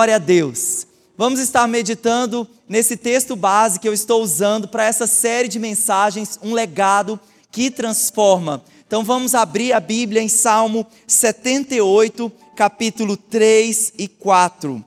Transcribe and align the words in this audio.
Glória 0.00 0.16
a 0.16 0.18
Deus. 0.18 0.86
Vamos 1.14 1.38
estar 1.40 1.68
meditando 1.68 2.48
nesse 2.66 2.96
texto 2.96 3.36
base 3.36 3.78
que 3.78 3.86
eu 3.86 3.92
estou 3.92 4.22
usando 4.22 4.66
para 4.66 4.86
essa 4.86 5.06
série 5.06 5.46
de 5.46 5.58
mensagens, 5.58 6.38
um 6.42 6.54
legado 6.54 7.20
que 7.52 7.70
transforma. 7.70 8.64
Então 8.86 9.04
vamos 9.04 9.34
abrir 9.34 9.74
a 9.74 9.78
Bíblia 9.78 10.22
em 10.22 10.28
Salmo 10.28 10.86
78, 11.06 12.32
capítulo 12.56 13.14
3 13.14 13.92
e 13.98 14.08
4. 14.08 14.82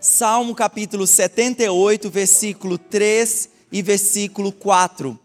Salmo 0.00 0.54
capítulo 0.54 1.04
78, 1.04 2.08
versículo 2.08 2.78
3 2.78 3.48
e 3.72 3.82
versículo 3.82 4.52
4. 4.52 5.18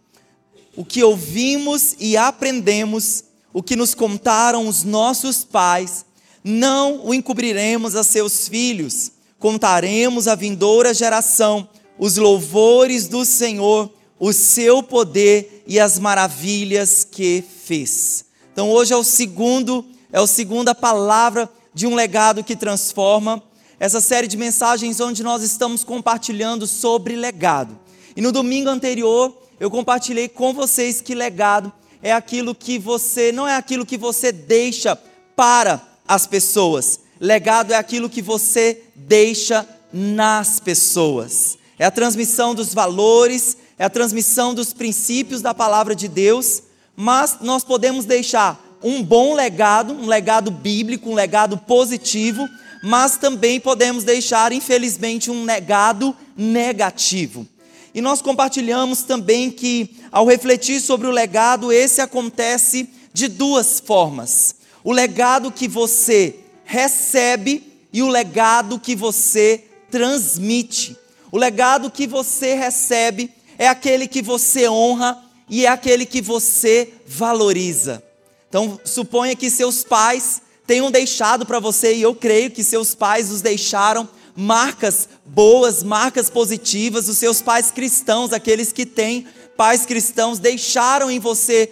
O 0.76 0.84
que 0.84 1.04
ouvimos 1.04 1.96
e 2.00 2.18
aprendemos, 2.18 3.26
o 3.54 3.62
que 3.62 3.76
nos 3.76 3.94
contaram 3.94 4.68
os 4.68 4.84
nossos 4.84 5.44
pais, 5.44 6.04
não 6.44 7.06
o 7.06 7.14
encobriremos 7.14 7.96
a 7.96 8.04
seus 8.04 8.48
filhos, 8.48 9.12
contaremos 9.40 10.28
à 10.28 10.36
vindoura 10.36 10.94
geração 10.94 11.68
os 11.98 12.18
louvores 12.18 13.08
do 13.08 13.24
Senhor, 13.24 13.92
o 14.20 14.34
seu 14.34 14.82
poder 14.82 15.64
e 15.68 15.80
as 15.80 16.00
maravilhas 16.00 17.04
que 17.04 17.44
fez. 17.64 18.26
Então 18.52 18.70
hoje 18.70 18.94
é 18.94 18.98
o 18.98 19.04
segundo, 19.04 19.86
é 20.12 20.20
a 20.20 20.28
segunda 20.28 20.74
palavra 20.74 21.50
de 21.74 21.86
um 21.88 21.96
legado 21.96 22.44
que 22.44 22.56
transforma. 22.56 23.42
Essa 23.80 24.02
série 24.02 24.28
de 24.28 24.38
mensagens 24.38 25.00
onde 25.00 25.24
nós 25.24 25.42
estamos 25.42 25.84
compartilhando 25.84 26.68
sobre 26.68 27.16
legado. 27.16 27.80
E 28.16 28.22
no 28.22 28.32
domingo 28.32 28.70
anterior 28.70 29.36
eu 29.60 29.70
compartilhei 29.70 30.28
com 30.28 30.54
vocês 30.54 31.02
que 31.02 31.16
legado 31.16 31.72
é 32.02 32.12
aquilo 32.12 32.56
que 32.56 32.80
você, 32.80 33.32
não 33.32 33.48
é 33.48 33.56
aquilo 33.56 33.86
que 33.86 33.98
você 33.98 34.32
deixa 34.32 34.96
para 35.36 35.91
as 36.12 36.28
pessoas. 36.28 37.00
Legado 37.22 37.72
é 37.72 37.78
aquilo 37.78 38.10
que 38.10 38.22
você 38.22 38.82
deixa 38.94 39.66
nas 39.94 40.60
pessoas. 40.60 41.58
É 41.80 41.86
a 41.86 41.92
transmissão 41.92 42.54
dos 42.54 42.74
valores, 42.74 43.56
é 43.80 43.86
a 43.86 43.90
transmissão 43.90 44.54
dos 44.54 44.74
princípios 44.74 45.42
da 45.42 45.54
palavra 45.54 45.96
de 45.96 46.10
Deus, 46.10 46.64
mas 46.98 47.38
nós 47.40 47.64
podemos 47.64 48.04
deixar 48.04 48.62
um 48.84 49.02
bom 49.02 49.34
legado, 49.34 49.94
um 49.94 50.06
legado 50.06 50.52
bíblico, 50.52 51.10
um 51.10 51.14
legado 51.14 51.58
positivo, 51.58 52.46
mas 52.84 53.16
também 53.16 53.58
podemos 53.58 54.04
deixar, 54.04 54.52
infelizmente, 54.52 55.32
um 55.32 55.46
legado 55.46 56.14
negativo. 56.36 57.48
E 57.96 58.02
nós 58.02 58.22
compartilhamos 58.22 59.04
também 59.04 59.50
que, 59.50 59.96
ao 60.12 60.26
refletir 60.26 60.82
sobre 60.82 61.08
o 61.08 61.12
legado, 61.12 61.72
esse 61.72 62.02
acontece 62.02 62.90
de 63.14 63.30
duas 63.30 63.80
formas 63.80 64.60
o 64.84 64.92
legado 64.92 65.52
que 65.52 65.68
você 65.68 66.36
recebe 66.64 67.72
e 67.92 68.02
o 68.02 68.08
legado 68.08 68.80
que 68.80 68.96
você 68.96 69.66
transmite. 69.90 70.98
O 71.32 71.38
legado 71.38 71.92
que 71.92 72.08
você 72.08 72.56
recebe 72.56 73.32
é 73.58 73.68
aquele 73.68 74.08
que 74.08 74.22
você 74.22 74.68
honra 74.68 75.22
e 75.50 75.66
é 75.66 75.70
aquele 75.70 76.06
que 76.06 76.22
você 76.22 76.94
valoriza. 77.06 78.02
Então, 78.50 78.80
suponha 78.84 79.36
que 79.36 79.50
seus 79.50 79.84
pais 79.84 80.42
tenham 80.66 80.90
deixado 80.90 81.46
para 81.46 81.60
você, 81.60 81.96
e 81.96 82.02
eu 82.02 82.16
creio 82.16 82.50
que 82.52 82.64
seus 82.64 82.96
pais 82.96 83.30
os 83.30 83.42
deixaram 83.42 84.08
marcas 84.36 85.10
boas, 85.26 85.84
marcas 85.84 86.30
positivas, 86.30 87.10
os 87.10 87.18
seus 87.18 87.42
pais 87.42 87.72
cristãos, 87.72 88.32
aqueles 88.32 88.72
que 88.72 88.86
têm 88.86 89.28
pais 89.58 89.86
cristãos, 89.86 90.40
deixaram 90.40 91.12
em 91.12 91.20
você 91.20 91.70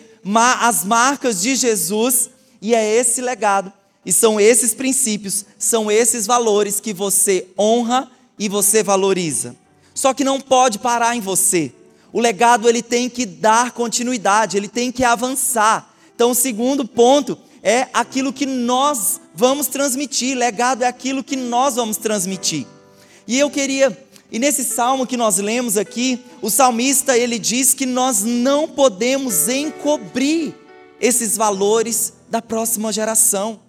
as 0.59 0.83
marcas 0.83 1.41
de 1.41 1.55
Jesus 1.55 2.29
e 2.61 2.75
é 2.75 2.95
esse 2.95 3.21
legado, 3.21 3.71
e 4.05 4.11
são 4.11 4.39
esses 4.39 4.73
princípios, 4.73 5.45
são 5.57 5.91
esses 5.91 6.25
valores 6.25 6.79
que 6.79 6.93
você 6.93 7.47
honra 7.57 8.09
e 8.37 8.47
você 8.49 8.81
valoriza. 8.81 9.55
Só 9.93 10.13
que 10.13 10.23
não 10.23 10.39
pode 10.39 10.79
parar 10.79 11.15
em 11.15 11.21
você. 11.21 11.73
O 12.11 12.19
legado 12.19 12.67
ele 12.67 12.81
tem 12.81 13.09
que 13.09 13.25
dar 13.25 13.71
continuidade, 13.71 14.57
ele 14.57 14.67
tem 14.67 14.91
que 14.91 15.03
avançar. 15.03 15.93
Então, 16.15 16.31
o 16.31 16.35
segundo 16.35 16.87
ponto 16.87 17.37
é 17.61 17.87
aquilo 17.93 18.33
que 18.33 18.45
nós 18.45 19.19
vamos 19.35 19.67
transmitir. 19.67 20.37
Legado 20.37 20.83
é 20.83 20.87
aquilo 20.87 21.23
que 21.23 21.35
nós 21.35 21.75
vamos 21.75 21.97
transmitir. 21.97 22.65
E 23.27 23.37
eu 23.37 23.49
queria, 23.49 23.95
e 24.31 24.39
nesse 24.39 24.63
salmo 24.63 25.05
que 25.05 25.17
nós 25.17 25.37
lemos 25.37 25.77
aqui, 25.77 26.19
o 26.41 26.49
salmista 26.49 27.17
ele 27.17 27.37
diz 27.37 27.73
que 27.73 27.85
nós 27.85 28.23
não 28.23 28.67
podemos 28.67 29.47
encobrir 29.47 30.55
esses 30.99 31.37
valores 31.37 32.13
da 32.29 32.41
próxima 32.41 32.91
geração. 32.91 33.59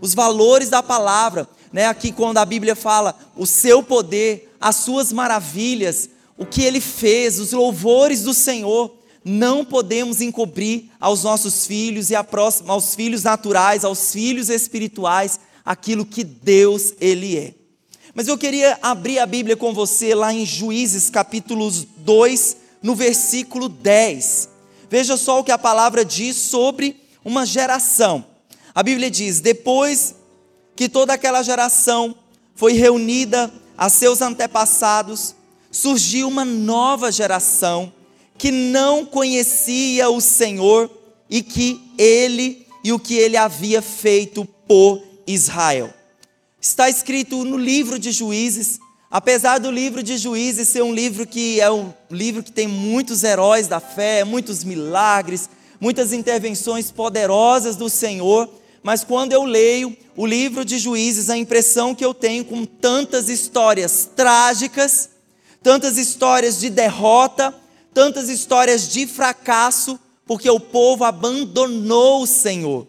Os 0.00 0.14
valores 0.14 0.68
da 0.68 0.82
palavra, 0.82 1.48
né? 1.72 1.86
Aqui 1.86 2.12
quando 2.12 2.38
a 2.38 2.44
Bíblia 2.44 2.76
fala 2.76 3.18
o 3.36 3.46
seu 3.46 3.82
poder, 3.82 4.54
as 4.60 4.76
suas 4.76 5.12
maravilhas, 5.12 6.08
o 6.36 6.46
que 6.46 6.62
ele 6.62 6.80
fez, 6.80 7.38
os 7.38 7.52
louvores 7.52 8.22
do 8.22 8.32
Senhor, 8.32 8.94
não 9.24 9.64
podemos 9.64 10.20
encobrir 10.20 10.90
aos 11.00 11.24
nossos 11.24 11.66
filhos 11.66 12.10
e 12.10 12.22
próxima, 12.22 12.72
aos 12.72 12.94
filhos 12.94 13.24
naturais, 13.24 13.84
aos 13.84 14.12
filhos 14.12 14.48
espirituais, 14.48 15.40
aquilo 15.64 16.06
que 16.06 16.24
Deus 16.24 16.94
ele 17.00 17.36
é. 17.36 17.54
Mas 18.14 18.26
eu 18.26 18.38
queria 18.38 18.78
abrir 18.80 19.18
a 19.18 19.26
Bíblia 19.26 19.56
com 19.56 19.74
você 19.74 20.14
lá 20.14 20.32
em 20.32 20.46
Juízes 20.46 21.10
capítulo 21.10 21.70
2, 21.98 22.56
no 22.82 22.94
versículo 22.94 23.68
10. 23.68 24.48
Veja 24.90 25.16
só 25.16 25.40
o 25.40 25.44
que 25.44 25.52
a 25.52 25.58
palavra 25.58 26.04
diz 26.04 26.36
sobre 26.36 27.00
uma 27.24 27.44
geração. 27.44 28.24
A 28.74 28.82
Bíblia 28.82 29.10
diz: 29.10 29.40
depois 29.40 30.14
que 30.74 30.88
toda 30.88 31.12
aquela 31.12 31.42
geração 31.42 32.14
foi 32.54 32.72
reunida 32.72 33.52
a 33.76 33.88
seus 33.88 34.20
antepassados, 34.20 35.34
surgiu 35.70 36.28
uma 36.28 36.44
nova 36.44 37.12
geração 37.12 37.92
que 38.36 38.50
não 38.50 39.04
conhecia 39.04 40.08
o 40.08 40.20
Senhor 40.20 40.90
e 41.28 41.42
que 41.42 41.80
ele 41.98 42.66
e 42.82 42.92
o 42.92 42.98
que 42.98 43.14
ele 43.14 43.36
havia 43.36 43.82
feito 43.82 44.44
por 44.66 45.02
Israel. 45.26 45.92
Está 46.60 46.88
escrito 46.88 47.44
no 47.44 47.56
livro 47.56 47.98
de 47.98 48.10
Juízes, 48.12 48.80
apesar 49.10 49.58
do 49.58 49.70
livro 49.70 50.02
de 50.02 50.16
Juízes 50.16 50.68
ser 50.68 50.82
um 50.82 50.92
livro 50.92 51.26
que 51.26 51.60
é 51.60 51.70
um 51.70 51.92
livro 52.10 52.42
que 52.42 52.52
tem 52.52 52.66
muitos 52.66 53.24
heróis 53.24 53.66
da 53.66 53.80
fé, 53.80 54.24
muitos 54.24 54.64
milagres, 54.64 55.48
muitas 55.80 56.12
intervenções 56.12 56.90
poderosas 56.90 57.76
do 57.76 57.88
Senhor, 57.88 58.48
mas 58.82 59.04
quando 59.04 59.32
eu 59.32 59.44
leio 59.44 59.96
o 60.16 60.26
livro 60.26 60.64
de 60.64 60.78
Juízes, 60.78 61.30
a 61.30 61.36
impressão 61.36 61.94
que 61.94 62.04
eu 62.04 62.14
tenho 62.14 62.44
com 62.44 62.64
tantas 62.64 63.28
histórias 63.28 64.08
trágicas, 64.14 65.10
tantas 65.62 65.96
histórias 65.96 66.58
de 66.58 66.70
derrota, 66.70 67.54
tantas 67.92 68.28
histórias 68.28 68.88
de 68.88 69.06
fracasso, 69.06 69.98
porque 70.26 70.48
o 70.48 70.60
povo 70.60 71.04
abandonou 71.04 72.22
o 72.22 72.26
Senhor. 72.26 72.86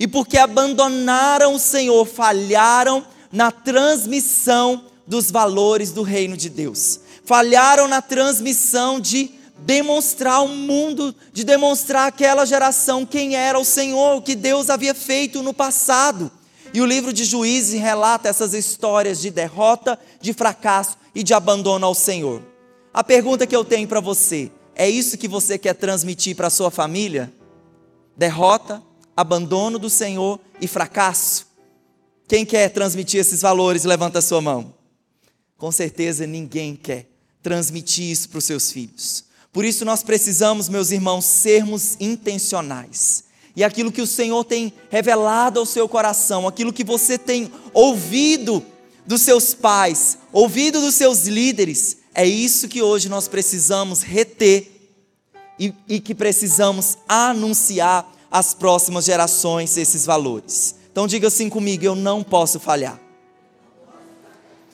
E 0.00 0.06
porque 0.06 0.38
abandonaram 0.38 1.54
o 1.54 1.58
Senhor, 1.58 2.06
falharam 2.06 3.04
na 3.32 3.50
transmissão 3.50 4.84
dos 5.08 5.30
valores 5.30 5.90
do 5.90 6.02
reino 6.02 6.36
de 6.36 6.50
Deus. 6.50 7.00
Falharam 7.24 7.88
na 7.88 8.02
transmissão 8.02 9.00
de 9.00 9.30
demonstrar 9.60 10.34
ao 10.34 10.48
mundo, 10.48 11.14
de 11.32 11.42
demonstrar 11.42 12.06
àquela 12.06 12.44
geração 12.44 13.04
quem 13.04 13.34
era 13.34 13.58
o 13.58 13.64
Senhor, 13.64 14.16
o 14.16 14.22
que 14.22 14.36
Deus 14.36 14.70
havia 14.70 14.94
feito 14.94 15.42
no 15.42 15.54
passado. 15.54 16.30
E 16.72 16.82
o 16.82 16.86
livro 16.86 17.12
de 17.12 17.24
Juízes 17.24 17.80
relata 17.80 18.28
essas 18.28 18.52
histórias 18.52 19.18
de 19.18 19.30
derrota, 19.30 19.98
de 20.20 20.34
fracasso 20.34 20.98
e 21.14 21.22
de 21.22 21.32
abandono 21.32 21.86
ao 21.86 21.94
Senhor. 21.94 22.42
A 22.92 23.02
pergunta 23.02 23.46
que 23.46 23.56
eu 23.56 23.64
tenho 23.64 23.88
para 23.88 24.00
você: 24.00 24.52
é 24.76 24.88
isso 24.88 25.16
que 25.16 25.26
você 25.26 25.56
quer 25.56 25.74
transmitir 25.74 26.36
para 26.36 26.48
a 26.48 26.50
sua 26.50 26.70
família? 26.70 27.32
Derrota, 28.14 28.82
abandono 29.16 29.78
do 29.78 29.88
Senhor 29.88 30.38
e 30.60 30.68
fracasso? 30.68 31.46
Quem 32.28 32.44
quer 32.44 32.68
transmitir 32.68 33.20
esses 33.20 33.40
valores, 33.40 33.84
levanta 33.84 34.18
a 34.18 34.22
sua 34.22 34.42
mão. 34.42 34.77
Com 35.58 35.72
certeza 35.72 36.26
ninguém 36.26 36.76
quer 36.76 37.10
transmitir 37.42 38.10
isso 38.10 38.28
para 38.28 38.38
os 38.38 38.44
seus 38.44 38.70
filhos. 38.70 39.24
Por 39.52 39.64
isso 39.64 39.84
nós 39.84 40.04
precisamos, 40.04 40.68
meus 40.68 40.92
irmãos, 40.92 41.24
sermos 41.24 41.96
intencionais. 41.98 43.24
E 43.56 43.64
aquilo 43.64 43.90
que 43.90 44.00
o 44.00 44.06
Senhor 44.06 44.44
tem 44.44 44.72
revelado 44.88 45.58
ao 45.58 45.66
seu 45.66 45.88
coração, 45.88 46.46
aquilo 46.46 46.72
que 46.72 46.84
você 46.84 47.18
tem 47.18 47.50
ouvido 47.74 48.64
dos 49.04 49.22
seus 49.22 49.52
pais, 49.52 50.16
ouvido 50.32 50.80
dos 50.80 50.94
seus 50.94 51.26
líderes, 51.26 51.96
é 52.14 52.24
isso 52.24 52.68
que 52.68 52.80
hoje 52.80 53.08
nós 53.08 53.26
precisamos 53.26 54.02
reter 54.02 54.92
e, 55.58 55.74
e 55.88 55.98
que 55.98 56.14
precisamos 56.14 56.98
anunciar 57.08 58.08
às 58.30 58.54
próximas 58.54 59.04
gerações 59.04 59.76
esses 59.76 60.06
valores. 60.06 60.76
Então 60.92 61.08
diga 61.08 61.26
assim 61.26 61.48
comigo: 61.48 61.84
eu 61.84 61.96
não 61.96 62.22
posso 62.22 62.60
falhar. 62.60 63.07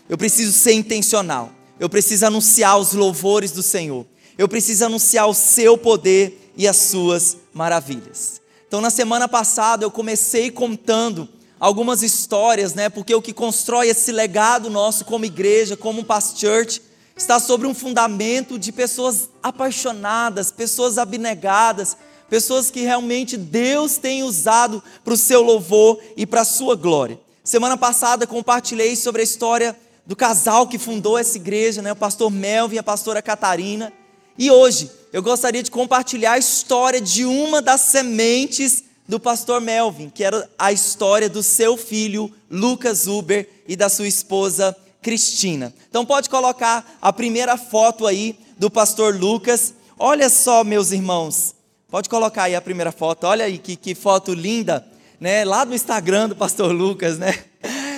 Eu 0.08 0.18
preciso 0.18 0.52
ser 0.52 0.72
intencional. 0.72 1.50
Eu 1.78 1.88
preciso 1.88 2.26
anunciar 2.26 2.78
os 2.78 2.92
louvores 2.92 3.52
do 3.52 3.62
Senhor. 3.62 4.06
Eu 4.36 4.48
preciso 4.48 4.84
anunciar 4.84 5.28
o 5.28 5.34
seu 5.34 5.78
poder 5.78 6.52
e 6.56 6.68
as 6.68 6.76
suas 6.76 7.36
maravilhas. 7.52 8.40
Então, 8.66 8.80
na 8.80 8.90
semana 8.90 9.28
passada, 9.28 9.84
eu 9.84 9.90
comecei 9.90 10.50
contando 10.50 11.28
algumas 11.58 12.02
histórias, 12.02 12.74
né? 12.74 12.88
Porque 12.88 13.14
o 13.14 13.22
que 13.22 13.32
constrói 13.32 13.88
esse 13.88 14.12
legado 14.12 14.68
nosso 14.68 15.04
como 15.04 15.24
igreja, 15.24 15.76
como 15.76 16.04
Past 16.04 16.38
Church, 16.38 16.82
está 17.16 17.38
sobre 17.38 17.66
um 17.66 17.74
fundamento 17.74 18.58
de 18.58 18.72
pessoas 18.72 19.30
apaixonadas, 19.42 20.50
pessoas 20.50 20.98
abnegadas, 20.98 21.96
pessoas 22.28 22.70
que 22.70 22.80
realmente 22.80 23.36
Deus 23.36 23.96
tem 23.96 24.22
usado 24.22 24.82
para 25.04 25.14
o 25.14 25.18
seu 25.18 25.40
louvor 25.40 25.98
e 26.16 26.26
para 26.26 26.40
a 26.40 26.44
sua 26.44 26.74
glória. 26.74 27.18
Semana 27.44 27.76
passada 27.76 28.26
compartilhei 28.26 28.96
sobre 28.96 29.20
a 29.20 29.24
história 29.24 29.76
do 30.06 30.14
casal 30.14 30.66
que 30.66 30.78
fundou 30.78 31.16
essa 31.16 31.36
igreja, 31.36 31.80
né, 31.80 31.92
o 31.92 31.96
pastor 31.96 32.30
Melvin 32.30 32.76
e 32.76 32.78
a 32.78 32.82
pastora 32.82 33.22
Catarina. 33.22 33.92
E 34.36 34.50
hoje 34.50 34.90
eu 35.12 35.22
gostaria 35.22 35.62
de 35.62 35.70
compartilhar 35.70 36.32
a 36.32 36.38
história 36.38 37.00
de 37.00 37.24
uma 37.24 37.62
das 37.62 37.80
sementes 37.80 38.84
do 39.06 39.20
pastor 39.20 39.60
Melvin, 39.60 40.10
que 40.10 40.24
era 40.24 40.48
a 40.58 40.72
história 40.72 41.28
do 41.28 41.42
seu 41.42 41.76
filho 41.76 42.32
Lucas 42.50 43.06
Uber 43.06 43.48
e 43.68 43.76
da 43.76 43.88
sua 43.88 44.08
esposa 44.08 44.76
Cristina. 45.02 45.72
Então 45.88 46.04
pode 46.04 46.28
colocar 46.28 46.98
a 47.00 47.12
primeira 47.12 47.56
foto 47.56 48.06
aí 48.06 48.38
do 48.58 48.70
pastor 48.70 49.14
Lucas. 49.14 49.74
Olha 49.98 50.28
só, 50.28 50.64
meus 50.64 50.90
irmãos. 50.90 51.54
Pode 51.90 52.08
colocar 52.08 52.44
aí 52.44 52.56
a 52.56 52.60
primeira 52.60 52.90
foto. 52.90 53.24
Olha 53.24 53.44
aí 53.44 53.58
que, 53.58 53.76
que 53.76 53.94
foto 53.94 54.32
linda, 54.32 54.84
né? 55.20 55.44
Lá 55.44 55.64
do 55.64 55.74
Instagram 55.74 56.30
do 56.30 56.36
pastor 56.36 56.72
Lucas, 56.72 57.18
né? 57.18 57.44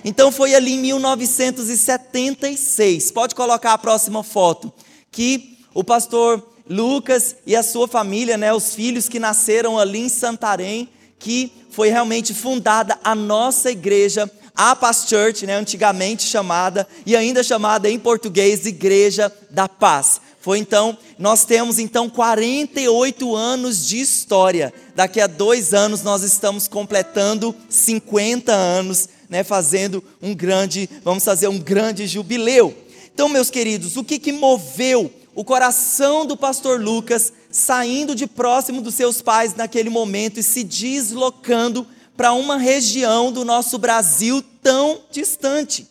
Então 0.03 0.31
foi 0.31 0.55
ali 0.55 0.73
em 0.73 0.79
1976, 0.79 3.11
pode 3.11 3.35
colocar 3.35 3.73
a 3.73 3.77
próxima 3.77 4.23
foto, 4.23 4.73
que 5.11 5.59
o 5.73 5.83
pastor 5.83 6.54
Lucas 6.69 7.35
e 7.45 7.55
a 7.55 7.63
sua 7.63 7.87
família, 7.87 8.37
né, 8.37 8.53
os 8.53 8.73
filhos 8.73 9.07
que 9.07 9.19
nasceram 9.19 9.77
ali 9.77 9.99
em 9.99 10.09
Santarém, 10.09 10.89
que 11.19 11.51
foi 11.69 11.89
realmente 11.89 12.33
fundada 12.33 12.97
a 13.03 13.13
nossa 13.13 13.71
igreja, 13.71 14.29
a 14.55 14.75
Paz 14.75 15.05
Church, 15.07 15.45
né, 15.45 15.55
antigamente 15.55 16.23
chamada, 16.23 16.87
e 17.05 17.15
ainda 17.15 17.43
chamada 17.43 17.89
em 17.89 17.99
português 17.99 18.65
Igreja 18.65 19.31
da 19.51 19.67
Paz. 19.67 20.21
Foi 20.39 20.59
então, 20.59 20.97
nós 21.17 21.43
temos 21.43 21.79
então 21.79 22.07
48 22.07 23.35
anos 23.35 23.87
de 23.87 23.99
história. 23.99 24.71
Daqui 24.95 25.19
a 25.19 25.25
dois 25.25 25.73
anos 25.73 26.03
nós 26.03 26.21
estamos 26.21 26.67
completando 26.67 27.55
50 27.67 28.51
anos, 28.51 29.09
né, 29.27 29.43
fazendo 29.43 30.03
um 30.21 30.35
grande, 30.35 30.87
vamos 31.03 31.25
fazer 31.25 31.47
um 31.47 31.57
grande 31.57 32.05
jubileu. 32.05 32.75
Então, 33.13 33.27
meus 33.27 33.49
queridos, 33.49 33.97
o 33.97 34.03
que, 34.03 34.19
que 34.19 34.31
moveu 34.31 35.11
o 35.35 35.43
coração 35.43 36.25
do 36.25 36.37
pastor 36.37 36.81
Lucas 36.81 37.31
saindo 37.51 38.15
de 38.15 38.25
próximo 38.25 38.81
dos 38.81 38.95
seus 38.95 39.21
pais 39.21 39.53
naquele 39.53 39.89
momento 39.89 40.39
e 40.39 40.43
se 40.43 40.63
deslocando 40.63 41.85
para 42.15 42.31
uma 42.31 42.57
região 42.57 43.31
do 43.33 43.43
nosso 43.43 43.77
Brasil 43.77 44.41
tão 44.63 45.01
distante? 45.11 45.87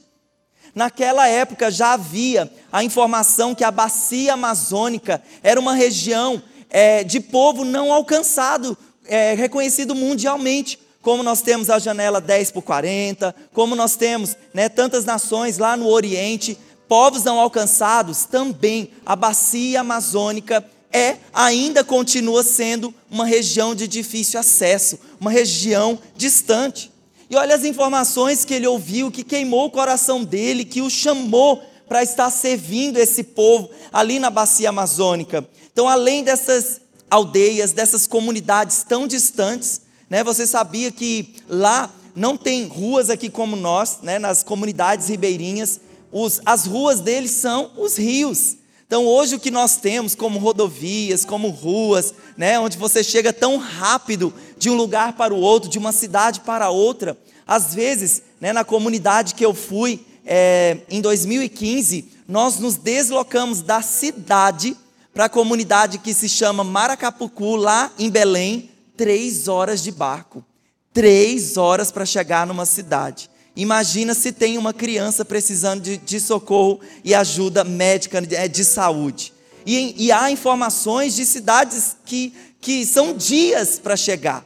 Naquela 0.75 1.29
época 1.29 1.71
já 1.71 1.93
havia 1.93 2.51
a 2.73 2.83
informação 2.83 3.55
que 3.55 3.63
a 3.63 3.71
bacia 3.71 4.33
amazônica 4.33 5.23
era 5.43 5.61
uma 5.61 5.75
região 5.75 6.43
é, 6.71 7.05
de 7.05 7.21
povo 7.21 7.65
não 7.65 7.93
alcançado, 7.93 8.77
é, 9.07 9.35
reconhecido 9.35 9.95
mundialmente. 9.95 10.81
Como 11.01 11.23
nós 11.23 11.43
temos 11.43 11.69
a 11.69 11.79
janela 11.79 12.19
10 12.19 12.51
por 12.51 12.63
40, 12.63 13.35
como 13.53 13.77
nós 13.77 13.95
temos 13.95 14.37
né, 14.55 14.71
tantas 14.71 15.05
nações 15.05 15.59
lá 15.59 15.77
no 15.77 15.87
Oriente, 15.87 16.59
povos 16.95 17.25
não 17.25 17.41
alcançados, 17.41 18.25
também 18.25 18.93
a 19.05 19.17
bacia 19.17 19.81
amazônica 19.81 20.65
é, 20.93 21.17
ainda 21.33 21.83
continua 21.83 22.45
sendo 22.45 22.95
uma 23.11 23.27
região 23.27 23.75
de 23.75 23.89
difícil 23.89 24.39
acesso, 24.39 25.01
uma 25.19 25.29
região 25.29 25.99
distante. 26.17 26.93
E 27.29 27.35
olha 27.35 27.57
as 27.57 27.65
informações 27.65 28.45
que 28.45 28.55
ele 28.55 28.69
ouviu, 28.69 29.11
que 29.11 29.25
queimou 29.25 29.67
o 29.67 29.71
coração 29.73 30.23
dele, 30.23 30.65
que 30.65 30.81
o 30.83 30.89
chamou 30.89 31.61
para 31.89 32.05
estar 32.05 32.31
servindo 32.31 32.97
esse 32.97 33.25
povo 33.25 33.71
ali 33.93 34.21
na 34.21 34.31
bacia 34.31 34.69
amazônica. 34.69 35.45
Então, 35.73 35.89
além 35.89 36.23
dessas 36.23 36.81
aldeias, 37.11 37.73
dessas 37.73 38.07
comunidades 38.07 38.85
tão 38.85 39.09
distantes, 39.09 39.81
né, 40.09 40.23
você 40.23 40.47
sabia 40.47 40.93
que 40.93 41.35
lá 41.49 41.93
não 42.15 42.37
tem 42.37 42.69
ruas 42.69 43.11
aqui 43.11 43.29
como 43.29 43.57
nós, 43.57 43.99
né, 44.01 44.21
nas 44.21 44.45
comunidades 44.45 45.09
ribeirinhas, 45.09 45.81
os, 46.15 46.41
as 46.47 46.65
ruas 46.65 47.01
deles 47.01 47.33
são 47.33 47.73
os 47.77 47.99
rios. 47.99 48.57
Então, 48.87 49.05
hoje 49.05 49.35
o 49.35 49.41
que 49.41 49.51
nós 49.51 49.77
temos 49.77 50.15
como 50.15 50.39
rodovias, 50.39 51.25
como 51.25 51.49
ruas, 51.49 52.15
né, 52.37 52.57
onde 52.61 52.79
você 52.79 53.03
chega 53.03 53.33
tão 53.33 53.57
rápido 53.57 54.33
de 54.57 54.71
um 54.71 54.75
lugar 54.75 55.15
para 55.15 55.35
o 55.35 55.41
outro, 55.41 55.69
de 55.69 55.77
uma 55.77 55.91
cidade 55.91 56.41
para 56.41 56.71
outra, 56.71 57.19
às 57.45 57.75
vezes, 57.75 58.23
né, 58.41 58.53
na 58.53 58.63
comunidade 58.63 59.35
que 59.35 59.45
eu 59.45 59.53
fui 59.53 60.07
é, 60.25 60.79
em 60.89 61.01
2015, 61.01 62.09
nós 62.29 62.61
nos 62.61 62.77
deslocamos 62.77 63.61
da 63.61 63.83
cidade 63.83 64.77
para 65.13 65.25
a 65.25 65.29
comunidade 65.29 65.99
que 65.99 66.15
se 66.15 66.29
chama 66.29 66.63
Maracapucu, 66.63 67.57
lá 67.57 67.91
em 67.99 68.09
Belém, 68.09 68.71
três 68.97 69.49
horas 69.49 69.83
de 69.83 69.91
barco. 69.91 70.45
Três 70.93 71.57
horas 71.57 71.91
para 71.91 72.07
chegar 72.07 72.47
numa 72.47 72.65
cidade. 72.65 73.29
Imagina 73.57 74.15
se 74.15 74.33
tem 74.33 74.59
uma 74.59 74.73
criança 74.73 75.25
precisando 75.25 75.83
de, 75.83 75.97
de 75.97 76.19
socorro 76.19 76.81
e 77.05 77.15
ajuda 77.15 77.63
médica 77.63 78.21
de, 78.21 78.35
é, 78.35 78.49
de 78.49 78.65
saúde. 78.65 79.33
E, 79.65 80.07
e, 80.07 80.13
há 80.13 80.31
informações 80.31 81.15
de 81.15 81.25
cidades 81.25 81.97
que, 82.05 82.35
que 82.61 82.85
são 82.85 83.15
dias 83.15 83.79
para 83.79 83.97
chegar. 83.97 84.45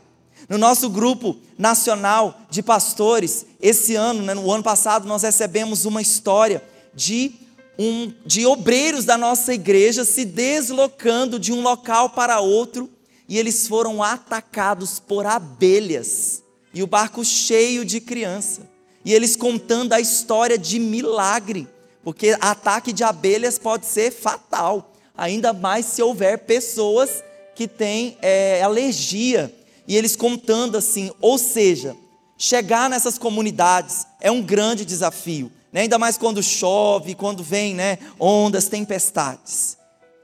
No 0.48 0.56
nosso 0.56 0.88
grupo 0.88 1.36
nacional 1.58 2.40
de 2.48 2.62
pastores, 2.62 3.44
esse 3.60 3.96
ano, 3.96 4.22
né, 4.22 4.34
no 4.34 4.50
ano 4.52 4.62
passado, 4.62 5.08
nós 5.08 5.22
recebemos 5.22 5.84
uma 5.84 6.00
história 6.00 6.62
de, 6.94 7.32
um, 7.78 8.12
de 8.24 8.46
obreiros 8.46 9.04
da 9.04 9.18
nossa 9.18 9.52
igreja 9.52 10.04
se 10.04 10.24
deslocando 10.24 11.38
de 11.38 11.52
um 11.52 11.62
local 11.62 12.10
para 12.10 12.40
outro 12.40 12.88
e 13.28 13.38
eles 13.38 13.66
foram 13.66 14.02
atacados 14.02 15.00
por 15.00 15.26
abelhas 15.26 16.42
e 16.72 16.82
o 16.82 16.86
barco 16.86 17.24
cheio 17.24 17.84
de 17.84 18.00
criança. 18.00 18.67
E 19.04 19.14
eles 19.14 19.36
contando 19.36 19.92
a 19.92 20.00
história 20.00 20.58
de 20.58 20.78
milagre, 20.78 21.68
porque 22.02 22.36
ataque 22.40 22.92
de 22.92 23.04
abelhas 23.04 23.58
pode 23.58 23.86
ser 23.86 24.10
fatal, 24.10 24.92
ainda 25.16 25.52
mais 25.52 25.86
se 25.86 26.02
houver 26.02 26.38
pessoas 26.38 27.22
que 27.54 27.66
têm 27.66 28.16
é, 28.22 28.62
alergia. 28.62 29.52
E 29.86 29.96
eles 29.96 30.14
contando 30.14 30.76
assim, 30.76 31.10
ou 31.20 31.38
seja, 31.38 31.96
chegar 32.36 32.88
nessas 32.88 33.18
comunidades 33.18 34.06
é 34.20 34.30
um 34.30 34.42
grande 34.42 34.84
desafio, 34.84 35.50
né? 35.72 35.82
ainda 35.82 35.98
mais 35.98 36.16
quando 36.16 36.42
chove, 36.42 37.14
quando 37.14 37.42
vem 37.42 37.74
né, 37.74 37.98
ondas, 38.20 38.68
tempestades. 38.68 39.76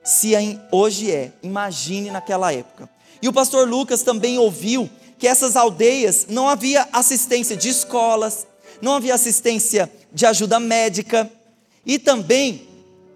Se 0.05 0.35
hoje 0.71 1.11
é, 1.11 1.33
imagine 1.43 2.11
naquela 2.11 2.53
época. 2.53 2.89
E 3.23 3.29
o 3.29 3.33
pastor 3.33 3.67
Lucas 3.67 4.03
também 4.03 4.39
ouviu 4.39 4.89
que 5.19 5.27
essas 5.27 5.57
aldeias 5.57 6.27
não 6.29 6.47
havia 6.49 6.87
assistência 6.93 7.57
de 7.57 7.71
escolas, 7.71 8.47
não 8.85 8.95
havia 8.95 9.15
assistência 9.15 9.91
de 10.13 10.27
ajuda 10.27 10.61
médica 10.61 11.31
e 11.85 11.99
também 11.99 12.69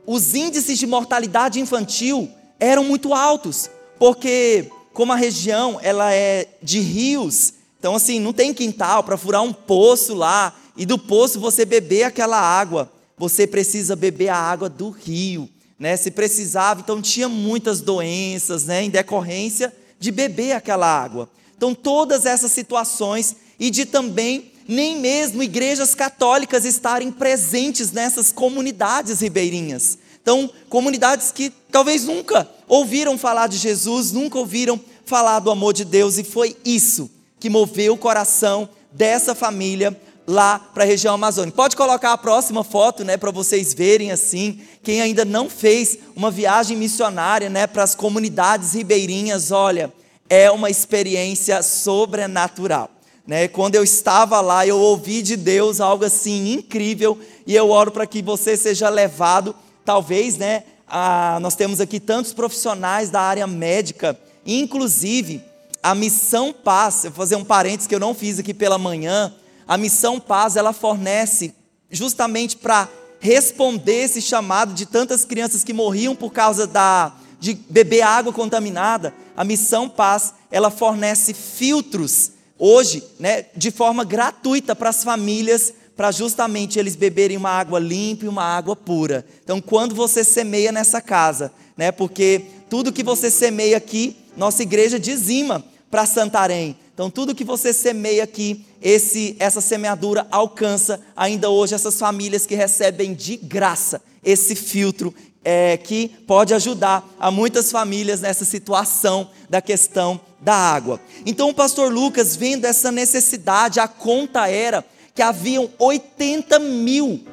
os 0.07 0.35
índices 0.35 0.79
de 0.79 0.87
mortalidade 0.87 1.61
infantil 1.61 2.31
eram 2.59 2.83
muito 2.83 3.13
altos, 3.13 3.71
porque 3.99 4.71
como 4.95 5.13
a 5.13 5.17
região 5.17 5.79
ela 5.83 6.13
é 6.13 6.49
de 6.63 6.81
rios, 6.81 7.53
então 7.79 7.95
assim, 7.95 8.19
não 8.19 8.33
tem 8.33 8.55
quintal 8.55 9.05
para 9.05 9.19
furar 9.19 9.43
um 9.43 9.53
poço 9.53 10.15
lá 10.15 10.57
e 10.77 10.87
do 10.87 10.99
poço 10.99 11.39
você 11.39 11.65
beber 11.65 12.05
aquela 12.05 12.41
água, 12.41 12.91
você 13.17 13.47
precisa 13.47 13.95
beber 13.95 14.31
a 14.31 14.37
água 14.37 14.69
do 14.69 14.89
rio, 14.89 15.49
né? 15.79 15.97
Se 15.97 16.11
precisava, 16.11 16.81
então 16.81 17.03
tinha 17.03 17.29
muitas 17.29 17.81
doenças, 17.81 18.65
né, 18.65 18.83
em 18.83 18.91
decorrência 18.91 19.73
de 20.01 20.11
beber 20.11 20.53
aquela 20.53 20.87
água. 20.87 21.29
Então, 21.57 21.75
todas 21.75 22.25
essas 22.25 22.53
situações 22.53 23.37
e 23.59 23.71
de 23.71 23.85
também 23.85 24.53
nem 24.69 24.99
mesmo 24.99 25.43
igrejas 25.43 25.95
católicas 25.95 26.67
estarem 26.67 27.11
presentes 27.11 27.91
nessas 27.91 28.31
comunidades 28.31 29.21
ribeirinhas. 29.21 29.97
Então, 30.21 30.51
comunidades 30.69 31.33
que 31.33 31.51
talvez 31.73 32.05
nunca 32.05 32.47
ouviram 32.69 33.17
falar 33.17 33.47
de 33.47 33.57
Jesus, 33.57 34.13
nunca 34.13 34.39
ouviram 34.39 34.79
falar 35.07 35.41
do 35.41 35.51
amor 35.51 35.73
de 35.73 35.87
Deus, 35.87 36.19
e 36.19 36.23
foi 36.23 36.55
isso 36.63 37.11
que 37.41 37.49
moveu 37.49 37.95
o 37.95 37.99
coração 37.99 38.69
dessa 38.93 39.35
família 39.35 39.99
lá 40.27 40.59
para 40.59 40.85
a 40.85 40.87
região 40.87 41.15
amazônica. 41.15 41.57
Pode 41.57 41.75
colocar 41.75 42.13
a 42.13 42.19
próxima 42.19 42.63
foto, 42.63 43.03
né, 43.03 43.17
para 43.17 43.31
vocês 43.31 43.73
verem 43.73 44.11
assim, 44.11 44.61
quem 44.83 45.01
ainda 45.01 45.25
não 45.25 45.49
fez 45.49 45.97
uma 46.15 46.31
viagem 46.31 46.77
missionária, 46.77 47.49
né, 47.49 47.67
para 47.67 47.83
as 47.83 47.95
comunidades 47.95 48.75
ribeirinhas, 48.75 49.51
olha, 49.51 49.91
é 50.29 50.51
uma 50.51 50.69
experiência 50.69 51.63
sobrenatural. 51.63 52.91
Né? 53.29 53.47
Quando 53.47 53.75
eu 53.75 53.85
estava 53.85 54.41
lá, 54.41 54.67
eu 54.67 54.79
ouvi 54.79 55.21
de 55.21 55.37
Deus 55.37 55.83
algo 55.83 56.03
assim 56.03 56.55
incrível 56.55 57.19
e 57.47 57.55
eu 57.55 57.69
oro 57.69 57.91
para 57.91 58.07
que 58.07 58.23
você 58.23 58.57
seja 58.57 58.89
levado, 58.89 59.55
talvez, 59.85 60.39
né? 60.39 60.65
A, 60.89 61.39
nós 61.43 61.55
temos 61.55 61.79
aqui 61.79 62.01
tantos 62.01 62.33
profissionais 62.33 63.11
da 63.11 63.21
área 63.21 63.47
médica, 63.47 64.19
inclusive 64.47 65.43
a 65.83 65.95
Missão 65.95 66.55
Paz, 66.55 67.05
eu 67.05 67.11
vou 67.11 67.19
fazer 67.19 67.37
um 67.37 67.45
parênteses 67.45 67.87
que 67.87 67.95
eu 67.95 68.01
não 68.01 68.15
fiz 68.15 68.39
aqui 68.39 68.55
pela 68.55 68.79
manhã, 68.79 69.35
a 69.67 69.77
Missão 69.77 70.19
Paz, 70.19 70.57
ela 70.57 70.73
fornece 70.73 71.55
justamente 71.91 72.57
para 72.57 72.89
responder 73.21 74.05
esse 74.05 74.23
chamado 74.23 74.73
de 74.73 74.87
tantas 74.87 75.27
crianças 75.27 75.63
que 75.63 75.75
morriam 75.75 76.17
por 76.17 76.33
causa 76.33 76.67
da, 76.67 77.13
de 77.39 77.53
beber 77.69 78.01
água 78.01 78.33
contaminada, 78.33 79.13
a 79.37 79.45
Missão 79.45 79.87
Paz, 79.87 80.33
ela 80.51 80.71
fornece 80.71 81.35
filtros 81.35 82.38
hoje, 82.59 83.03
né, 83.19 83.47
de 83.57 83.71
forma 83.71 84.05
gratuita 84.05 84.75
para 84.75 84.91
as 84.91 85.05
famílias, 85.05 85.73
para 85.97 86.11
justamente 86.13 86.79
eles 86.79 86.97
beberem 86.97 87.37
uma 87.37 87.51
água 87.51 87.79
limpa 87.79 88.25
e 88.25 88.29
uma 88.29 88.45
água 88.45 88.77
pura. 88.77 89.25
Então, 89.43 89.61
quando 89.61 89.95
você 89.95 90.23
semeia 90.23 90.71
nessa 90.71 91.01
casa, 91.01 91.53
né, 91.77 91.91
porque 91.91 92.43
tudo 92.69 92.93
que 92.93 93.03
você 93.03 93.31
semeia 93.31 93.77
aqui, 93.77 94.17
nossa 94.37 94.63
igreja 94.63 94.99
dizima 94.99 95.65
para 95.91 96.07
Santarém. 96.07 96.77
Então, 96.95 97.11
tudo 97.11 97.35
que 97.35 97.45
você 97.45 97.73
semeia 97.73 98.25
aqui, 98.25 98.65
esse, 98.83 99.37
essa 99.39 99.61
semeadura 99.61 100.27
alcança 100.31 101.01
ainda 101.17 101.49
hoje 101.49 101.75
essas 101.75 101.99
famílias 101.99 102.47
que 102.47 102.55
recebem 102.55 103.15
de 103.15 103.37
graça 103.37 104.03
esse 104.23 104.55
filtro 104.55 105.15
é, 105.45 105.77
que 105.77 106.09
pode 106.27 106.53
ajudar 106.55 107.07
a 107.19 107.31
muitas 107.31 107.71
famílias 107.71 108.21
nessa 108.21 108.45
situação 108.45 109.31
da 109.49 109.61
questão 109.61 110.21
da 110.41 110.55
água. 110.55 111.01
Então, 111.25 111.49
o 111.49 111.55
pastor 111.55 111.93
Lucas, 111.93 112.37
vendo 112.37 112.65
essa 112.65 112.93
necessidade, 112.93 113.81
a 113.81 113.89
conta 113.89 114.49
era 114.49 114.85
que 115.15 115.23
haviam 115.23 115.71
80 115.79 116.59
mil 116.59 117.25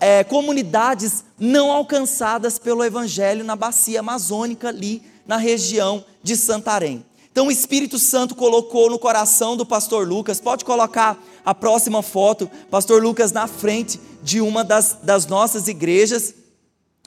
é, 0.00 0.24
comunidades 0.24 1.24
não 1.38 1.70
alcançadas 1.70 2.58
pelo 2.58 2.84
Evangelho 2.84 3.44
na 3.44 3.56
bacia 3.56 4.00
amazônica, 4.00 4.68
ali 4.68 5.02
na 5.26 5.36
região 5.36 6.04
de 6.22 6.36
Santarém. 6.36 7.04
Então 7.34 7.48
o 7.48 7.50
Espírito 7.50 7.98
Santo 7.98 8.34
colocou 8.34 8.88
no 8.88 8.98
coração 8.98 9.56
do 9.56 9.66
pastor 9.66 10.06
Lucas, 10.06 10.40
pode 10.40 10.64
colocar 10.64 11.18
a 11.44 11.52
próxima 11.52 12.00
foto, 12.00 12.48
pastor 12.70 13.02
Lucas 13.02 13.32
na 13.32 13.48
frente 13.48 14.00
de 14.22 14.40
uma 14.40 14.62
das, 14.62 14.98
das 15.02 15.26
nossas 15.26 15.66
igrejas, 15.66 16.32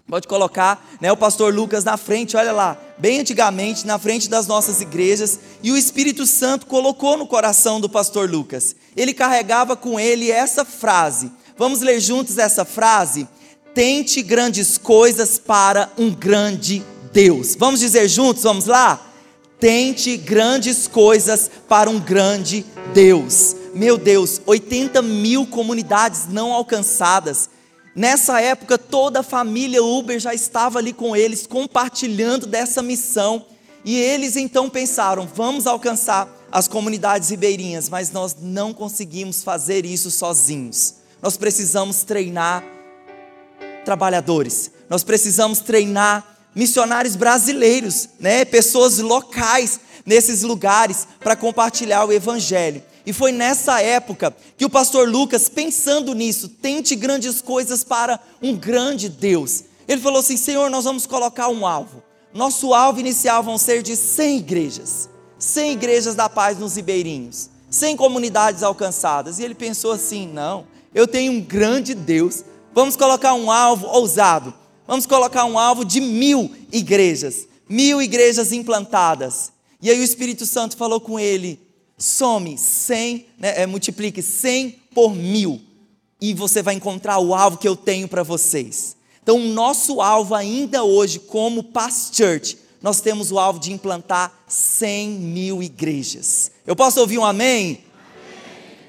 Pode 0.09 0.25
colocar 0.25 0.87
né, 1.01 1.11
o 1.11 1.17
pastor 1.17 1.53
Lucas 1.53 1.83
na 1.83 1.97
frente, 1.97 2.37
olha 2.37 2.53
lá, 2.53 2.77
bem 2.97 3.19
antigamente, 3.19 3.85
na 3.85 3.99
frente 3.99 4.29
das 4.29 4.47
nossas 4.47 4.79
igrejas, 4.79 5.37
e 5.61 5.69
o 5.69 5.75
Espírito 5.75 6.25
Santo 6.25 6.65
colocou 6.65 7.17
no 7.17 7.27
coração 7.27 7.81
do 7.81 7.89
pastor 7.89 8.29
Lucas. 8.29 8.73
Ele 8.95 9.13
carregava 9.13 9.75
com 9.75 9.99
ele 9.99 10.31
essa 10.31 10.63
frase. 10.63 11.29
Vamos 11.57 11.81
ler 11.81 11.99
juntos 11.99 12.37
essa 12.37 12.63
frase? 12.63 13.27
Tente 13.73 14.21
grandes 14.21 14.77
coisas 14.77 15.37
para 15.37 15.91
um 15.97 16.09
grande 16.09 16.85
Deus. 17.11 17.55
Vamos 17.55 17.81
dizer 17.81 18.07
juntos, 18.07 18.43
vamos 18.43 18.65
lá? 18.65 19.01
Tente 19.59 20.15
grandes 20.15 20.87
coisas 20.87 21.51
para 21.67 21.89
um 21.89 21.99
grande 21.99 22.65
Deus. 22.93 23.57
Meu 23.73 23.97
Deus, 23.97 24.39
80 24.45 25.01
mil 25.01 25.45
comunidades 25.45 26.27
não 26.29 26.53
alcançadas 26.53 27.49
Nessa 27.97 28.39
época, 28.39 28.77
toda 28.77 29.21
a 29.21 29.23
família 29.23 29.83
Uber 29.83 30.19
já 30.19 30.31
estava 30.31 30.77
ali 30.77 30.93
com 30.93 31.15
eles, 31.15 31.47
compartilhando 31.47 32.45
dessa 32.45 32.83
missão. 32.83 33.43
E 33.83 33.97
eles 33.99 34.35
então 34.35 34.69
pensaram: 34.69 35.27
vamos 35.33 35.65
alcançar 35.65 36.29
as 36.51 36.67
comunidades 36.67 37.31
ribeirinhas, 37.31 37.89
mas 37.89 38.11
nós 38.11 38.35
não 38.39 38.71
conseguimos 38.71 39.43
fazer 39.43 39.83
isso 39.83 40.11
sozinhos. 40.11 40.93
Nós 41.23 41.37
precisamos 41.37 42.03
treinar 42.03 42.63
trabalhadores, 43.83 44.69
nós 44.87 45.03
precisamos 45.03 45.57
treinar 45.57 46.37
missionários 46.53 47.15
brasileiros, 47.15 48.09
né? 48.19 48.45
pessoas 48.45 48.99
locais 48.99 49.79
nesses 50.05 50.43
lugares 50.43 51.07
para 51.19 51.35
compartilhar 51.35 52.05
o 52.05 52.13
Evangelho. 52.13 52.83
E 53.07 53.13
foi 53.13 53.31
nessa 53.31 53.81
época 53.81 54.35
que 54.57 54.65
o 54.65 54.69
pastor 54.69 55.07
Lucas, 55.07 55.47
pensando 55.47 56.13
nisso, 56.13 56.49
tente 56.49 56.93
grandes 56.93 57.39
coisas 57.39 57.81
para 57.81 58.19
um 58.43 58.53
grande 58.53 59.07
Deus. 59.07 59.63
Ele 59.87 60.01
falou 60.01 60.19
assim: 60.19 60.35
Senhor, 60.35 60.69
nós 60.69 60.83
vamos 60.83 61.05
colocar 61.05 61.47
um 61.47 61.65
alvo. 61.65 62.03
Nosso 62.33 62.73
alvo 62.73 62.99
inicial 62.99 63.41
vão 63.41 63.57
ser 63.57 63.81
de 63.81 63.95
100 63.95 64.39
igrejas. 64.39 65.09
100 65.39 65.71
igrejas 65.71 66.15
da 66.15 66.27
paz 66.27 66.59
nos 66.59 66.75
ribeirinhos. 66.75 67.49
100 67.69 67.95
comunidades 67.95 68.61
alcançadas. 68.61 69.39
E 69.39 69.43
ele 69.43 69.55
pensou 69.55 69.93
assim: 69.93 70.27
não, 70.27 70.67
eu 70.93 71.07
tenho 71.07 71.31
um 71.31 71.39
grande 71.39 71.95
Deus. 71.95 72.43
Vamos 72.73 72.97
colocar 72.97 73.33
um 73.35 73.49
alvo 73.49 73.87
ousado. 73.87 74.53
Vamos 74.85 75.05
colocar 75.05 75.45
um 75.45 75.57
alvo 75.57 75.85
de 75.85 76.01
mil 76.01 76.51
igrejas. 76.73 77.47
Mil 77.69 78.01
igrejas 78.01 78.51
implantadas. 78.51 79.53
E 79.81 79.89
aí 79.89 79.97
o 79.97 80.03
Espírito 80.03 80.45
Santo 80.45 80.75
falou 80.75 80.99
com 80.99 81.17
ele: 81.17 81.66
some 81.97 82.57
100, 82.57 83.25
né, 83.39 83.61
é, 83.61 83.65
multiplique 83.65 84.21
100 84.21 84.81
por 84.93 85.15
mil, 85.15 85.61
e 86.21 86.33
você 86.33 86.61
vai 86.61 86.75
encontrar 86.75 87.19
o 87.19 87.33
alvo 87.33 87.57
que 87.57 87.67
eu 87.67 87.75
tenho 87.75 88.07
para 88.07 88.23
vocês. 88.23 88.95
Então, 89.21 89.37
o 89.37 89.49
nosso 89.49 89.99
alvo 89.99 90.35
ainda 90.35 90.83
hoje, 90.83 91.19
como 91.19 91.63
Past 91.63 92.15
Church, 92.15 92.57
nós 92.81 93.01
temos 93.01 93.31
o 93.31 93.39
alvo 93.39 93.59
de 93.59 93.73
implantar 93.73 94.31
100 94.47 95.09
mil 95.09 95.61
igrejas. 95.61 96.51
Eu 96.65 96.75
posso 96.75 96.99
ouvir 96.99 97.17
um 97.17 97.25
amém? 97.25 97.55
amém. 97.55 97.81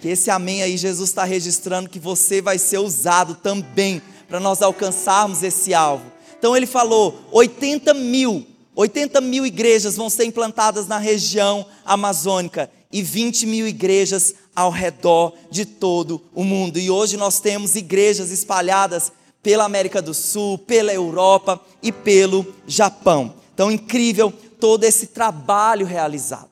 Que 0.01 0.09
esse 0.09 0.31
amém 0.31 0.63
aí, 0.63 0.77
Jesus 0.77 1.09
está 1.09 1.25
registrando 1.25 1.89
que 1.89 1.99
você 1.99 2.41
vai 2.41 2.59
ser 2.59 2.79
usado 2.79 3.35
também 3.35 4.01
para 4.29 4.39
nós 4.39 4.63
alcançarmos 4.63 5.43
esse 5.43 5.75
alvo. 5.75 6.05
Então 6.39 6.57
ele 6.57 6.67
falou: 6.67 7.19
80 7.33 7.93
mil, 7.95 8.47
80 8.77 9.21
mil 9.21 9.45
igrejas 9.45 9.97
vão 9.97 10.09
ser 10.09 10.25
implantadas 10.25 10.87
na 10.87 10.99
região 10.99 11.67
amazônica 11.85 12.71
e 12.93 13.03
20 13.03 13.47
mil 13.47 13.67
igrejas 13.67 14.35
ao 14.55 14.71
redor 14.71 15.35
de 15.51 15.65
todo 15.65 16.23
o 16.35 16.43
mundo. 16.43 16.79
E 16.79 16.91
hoje 16.91 17.17
nós 17.17 17.41
temos 17.41 17.77
igrejas 17.77 18.31
espalhadas 18.31 19.13
pela 19.43 19.65
América 19.65 20.03
do 20.03 20.13
Sul, 20.13 20.59
pela 20.59 20.93
Europa 20.93 21.61
e 21.83 21.93
pelo 21.93 22.47
Japão. 22.67 23.35
Então, 23.55 23.71
incrível 23.71 24.33
todo 24.61 24.85
esse 24.85 25.09
trabalho 25.09 25.87
realizado. 25.87 26.51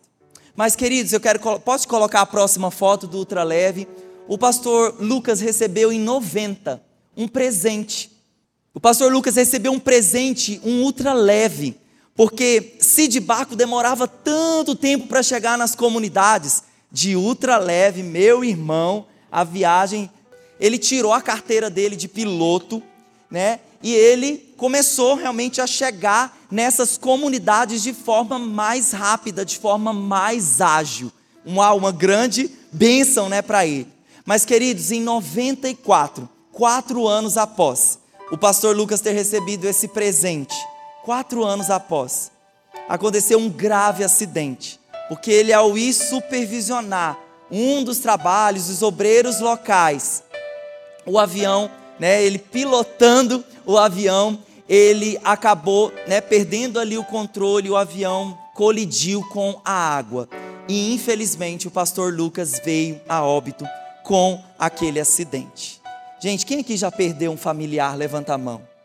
Mas, 0.55 0.75
queridos, 0.75 1.13
eu 1.13 1.21
quero. 1.21 1.39
Posso 1.61 1.87
colocar 1.87 2.23
a 2.23 2.27
próxima 2.27 2.71
foto 2.71 3.07
do 3.07 3.19
ultraleve? 3.19 3.87
O 4.27 4.39
pastor 4.39 4.97
Lucas 4.99 5.41
recebeu 5.41 5.93
em 5.93 6.01
90 6.01 6.83
um 7.17 7.29
presente. 7.29 8.11
O 8.75 8.81
pastor 8.81 9.13
Lucas 9.13 9.37
recebeu 9.37 9.73
um 9.73 9.79
presente, 9.79 10.61
um 10.65 10.83
ultraleve, 10.83 11.77
porque 12.17 12.77
Cid 12.81 13.21
Baco 13.21 13.55
demorava 13.55 14.09
tanto 14.09 14.75
tempo 14.75 15.07
para 15.07 15.23
chegar 15.23 15.59
nas 15.59 15.75
comunidades. 15.75 16.65
De 16.91 17.15
ultraleve, 17.15 18.03
meu 18.03 18.43
irmão, 18.43 19.07
a 19.31 19.45
viagem, 19.45 20.09
ele 20.59 20.79
tirou 20.79 21.13
a 21.13 21.21
carteira 21.21 21.69
dele 21.69 21.95
de 21.95 22.09
piloto, 22.09 22.83
né? 23.31 23.61
E 23.83 23.93
ele 23.93 24.55
começou 24.57 25.15
realmente 25.15 25.61
a 25.61 25.67
chegar 25.67 26.37
nessas 26.51 26.97
comunidades 26.97 27.83
de 27.83 27.93
forma 27.93 28.39
mais 28.39 28.93
rápida, 28.93 29.45
de 29.45 29.59
forma 29.59 29.93
mais 29.93 30.61
ágil. 30.61 31.13
Uma, 31.45 31.73
uma 31.75 31.93
grande 31.93 32.51
bênção 32.73 33.29
né, 33.29 33.43
para 33.43 33.67
ele. 33.67 33.89
Mas, 34.25 34.45
queridos, 34.45 34.91
em 34.91 35.01
94, 35.01 36.29
quatro 36.51 37.07
anos 37.07 37.37
após 37.37 37.99
o 38.31 38.37
pastor 38.37 38.77
Lucas 38.77 39.01
ter 39.01 39.13
recebido 39.13 39.69
esse 39.69 39.87
presente, 39.87 40.57
quatro 41.07 41.45
anos 41.45 41.71
após, 41.71 42.33
aconteceu 42.89 43.39
um 43.39 43.49
grave 43.49 44.03
acidente, 44.03 44.81
porque 45.09 45.31
ele, 45.31 45.53
ao 45.53 45.79
ir 45.79 45.93
supervisionar 45.93 47.17
um 47.49 47.85
dos 47.85 47.99
trabalhos 48.01 48.67
dos 48.67 48.83
obreiros 48.83 49.39
locais, 49.39 50.25
o 51.07 51.17
avião, 51.17 51.71
né, 52.01 52.25
ele 52.25 52.41
pilotando 52.41 53.45
o 53.65 53.79
avião, 53.79 54.37
ele 54.69 55.17
acabou 55.23 55.93
né, 56.09 56.21
perdendo 56.21 56.81
ali 56.81 56.99
o 56.99 57.05
controle, 57.05 57.71
o 57.71 57.77
avião 57.77 58.37
colidiu 58.53 59.23
com 59.29 59.61
a 59.65 59.73
água. 59.73 60.29
E 60.69 60.93
infelizmente 60.93 61.69
o 61.69 61.71
pastor 61.71 62.13
Lucas 62.13 62.61
veio 62.65 63.01
a 63.09 63.23
óbito 63.23 63.65
com 64.03 64.43
aquele 64.59 64.99
acidente. 64.99 65.81
Gente, 66.19 66.45
quem 66.45 66.59
aqui 66.59 66.77
já 66.77 66.91
perdeu 66.91 67.31
um 67.31 67.37
familiar? 67.37 67.97
Levanta 67.97 68.35
a 68.35 68.39
mão. 68.39 68.76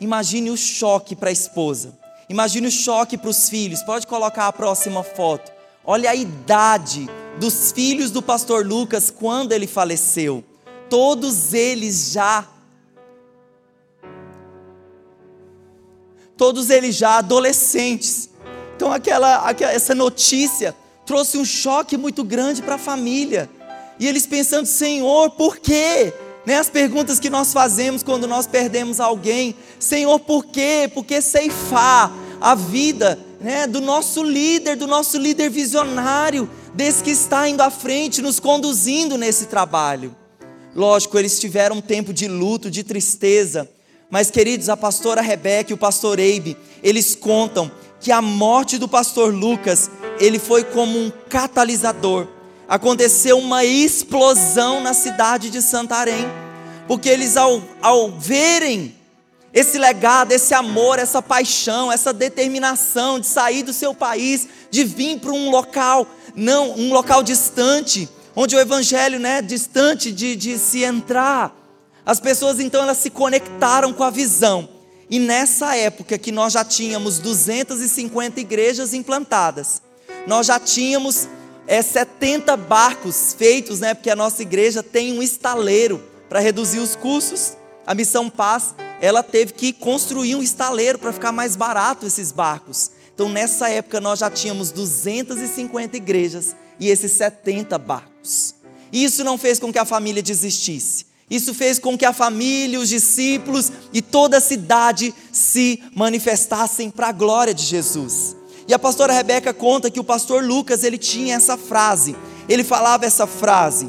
Imagine 0.00 0.50
o 0.50 0.56
choque 0.56 1.16
para 1.16 1.30
a 1.30 1.32
esposa. 1.32 1.98
Imagine 2.28 2.66
o 2.66 2.70
choque 2.70 3.16
para 3.16 3.30
os 3.30 3.48
filhos. 3.48 3.82
Pode 3.82 4.06
colocar 4.06 4.48
a 4.48 4.52
próxima 4.52 5.02
foto. 5.02 5.52
Olha 5.84 6.10
a 6.10 6.14
idade 6.14 7.08
dos 7.38 7.72
filhos 7.72 8.10
do 8.10 8.20
pastor 8.20 8.66
Lucas 8.66 9.10
quando 9.10 9.52
ele 9.52 9.66
faleceu. 9.66 10.44
Todos 10.90 11.54
eles 11.54 12.12
já 12.12 12.46
todos 16.36 16.68
eles 16.68 16.94
já 16.94 17.18
adolescentes. 17.18 18.28
Então 18.76 18.92
aquela, 18.92 19.48
aquela 19.48 19.72
essa 19.72 19.94
notícia 19.94 20.76
trouxe 21.06 21.38
um 21.38 21.44
choque 21.44 21.96
muito 21.96 22.22
grande 22.22 22.60
para 22.60 22.74
a 22.74 22.78
família. 22.78 23.48
E 23.98 24.06
eles 24.06 24.26
pensando, 24.26 24.66
Senhor, 24.66 25.30
por 25.30 25.56
quê? 25.56 26.12
Né, 26.46 26.56
as 26.56 26.70
perguntas 26.70 27.18
que 27.18 27.28
nós 27.28 27.52
fazemos 27.52 28.04
quando 28.04 28.28
nós 28.28 28.46
perdemos 28.46 29.00
alguém, 29.00 29.56
Senhor, 29.80 30.20
por 30.20 30.46
quê? 30.46 30.88
Por 30.94 31.04
que 31.04 31.20
ceifar 31.20 32.12
a 32.40 32.54
vida 32.54 33.18
né, 33.40 33.66
do 33.66 33.80
nosso 33.80 34.22
líder, 34.22 34.76
do 34.76 34.86
nosso 34.86 35.18
líder 35.18 35.50
visionário, 35.50 36.48
desse 36.72 37.02
que 37.02 37.10
está 37.10 37.48
indo 37.48 37.62
à 37.62 37.70
frente, 37.70 38.22
nos 38.22 38.38
conduzindo 38.38 39.18
nesse 39.18 39.46
trabalho? 39.46 40.14
Lógico, 40.72 41.18
eles 41.18 41.40
tiveram 41.40 41.78
um 41.78 41.80
tempo 41.80 42.12
de 42.12 42.28
luto, 42.28 42.70
de 42.70 42.84
tristeza, 42.84 43.68
mas, 44.08 44.30
queridos, 44.30 44.68
a 44.68 44.76
pastora 44.76 45.20
Rebeca 45.20 45.72
e 45.72 45.74
o 45.74 45.78
pastor 45.78 46.20
Eibe, 46.20 46.56
eles 46.80 47.16
contam 47.16 47.68
que 48.00 48.12
a 48.12 48.22
morte 48.22 48.78
do 48.78 48.86
pastor 48.86 49.34
Lucas, 49.34 49.90
ele 50.20 50.38
foi 50.38 50.62
como 50.62 50.96
um 50.96 51.10
catalisador. 51.28 52.35
Aconteceu 52.68 53.38
uma 53.38 53.64
explosão 53.64 54.80
na 54.80 54.92
cidade 54.92 55.50
de 55.50 55.62
Santarém, 55.62 56.26
porque 56.88 57.08
eles, 57.08 57.36
ao, 57.36 57.62
ao 57.80 58.10
verem 58.10 58.94
esse 59.54 59.78
legado, 59.78 60.32
esse 60.32 60.52
amor, 60.52 60.98
essa 60.98 61.22
paixão, 61.22 61.90
essa 61.90 62.12
determinação 62.12 63.18
de 63.18 63.26
sair 63.26 63.62
do 63.62 63.72
seu 63.72 63.94
país, 63.94 64.46
de 64.70 64.84
vir 64.84 65.18
para 65.18 65.32
um 65.32 65.48
local, 65.48 66.06
não, 66.34 66.72
um 66.72 66.92
local 66.92 67.22
distante, 67.22 68.08
onde 68.34 68.54
o 68.54 68.60
evangelho, 68.60 69.18
né, 69.18 69.40
distante 69.40 70.12
de, 70.12 70.36
de 70.36 70.58
se 70.58 70.84
entrar, 70.84 71.56
as 72.04 72.20
pessoas 72.20 72.60
então 72.60 72.82
elas 72.82 72.98
se 72.98 73.10
conectaram 73.10 73.92
com 73.92 74.04
a 74.04 74.10
visão. 74.10 74.68
E 75.08 75.18
nessa 75.18 75.74
época 75.76 76.18
que 76.18 76.30
nós 76.30 76.52
já 76.52 76.64
tínhamos 76.64 77.18
250 77.20 78.40
igrejas 78.40 78.92
implantadas, 78.92 79.80
nós 80.26 80.48
já 80.48 80.58
tínhamos 80.60 81.28
é, 81.66 81.82
70 81.82 82.56
barcos 82.56 83.34
feitos, 83.36 83.80
né? 83.80 83.94
Porque 83.94 84.10
a 84.10 84.16
nossa 84.16 84.42
igreja 84.42 84.82
tem 84.82 85.18
um 85.18 85.22
estaleiro 85.22 86.02
para 86.28 86.40
reduzir 86.40 86.78
os 86.78 86.94
custos. 86.94 87.56
A 87.86 87.94
Missão 87.94 88.28
Paz, 88.28 88.74
ela 89.00 89.22
teve 89.22 89.52
que 89.52 89.72
construir 89.72 90.34
um 90.34 90.42
estaleiro 90.42 90.98
para 90.98 91.12
ficar 91.12 91.32
mais 91.32 91.56
barato 91.56 92.06
esses 92.06 92.32
barcos. 92.32 92.90
Então, 93.14 93.28
nessa 93.28 93.68
época, 93.68 94.00
nós 94.00 94.18
já 94.18 94.30
tínhamos 94.30 94.70
250 94.70 95.96
igrejas 95.96 96.54
e 96.78 96.88
esses 96.88 97.12
70 97.12 97.78
barcos. 97.78 98.54
Isso 98.92 99.24
não 99.24 99.38
fez 99.38 99.58
com 99.58 99.72
que 99.72 99.78
a 99.78 99.84
família 99.84 100.22
desistisse. 100.22 101.06
Isso 101.28 101.52
fez 101.52 101.78
com 101.78 101.98
que 101.98 102.04
a 102.04 102.12
família, 102.12 102.78
os 102.78 102.88
discípulos 102.88 103.72
e 103.92 104.00
toda 104.00 104.36
a 104.36 104.40
cidade 104.40 105.12
se 105.32 105.82
manifestassem 105.94 106.88
para 106.88 107.08
a 107.08 107.12
glória 107.12 107.52
de 107.52 107.64
Jesus. 107.64 108.36
E 108.68 108.74
a 108.74 108.78
pastora 108.78 109.12
Rebeca 109.12 109.54
conta 109.54 109.90
que 109.90 110.00
o 110.00 110.04
pastor 110.04 110.44
Lucas, 110.44 110.82
ele 110.82 110.98
tinha 110.98 111.36
essa 111.36 111.56
frase. 111.56 112.16
Ele 112.48 112.64
falava 112.64 113.04
essa 113.04 113.26
frase: 113.26 113.88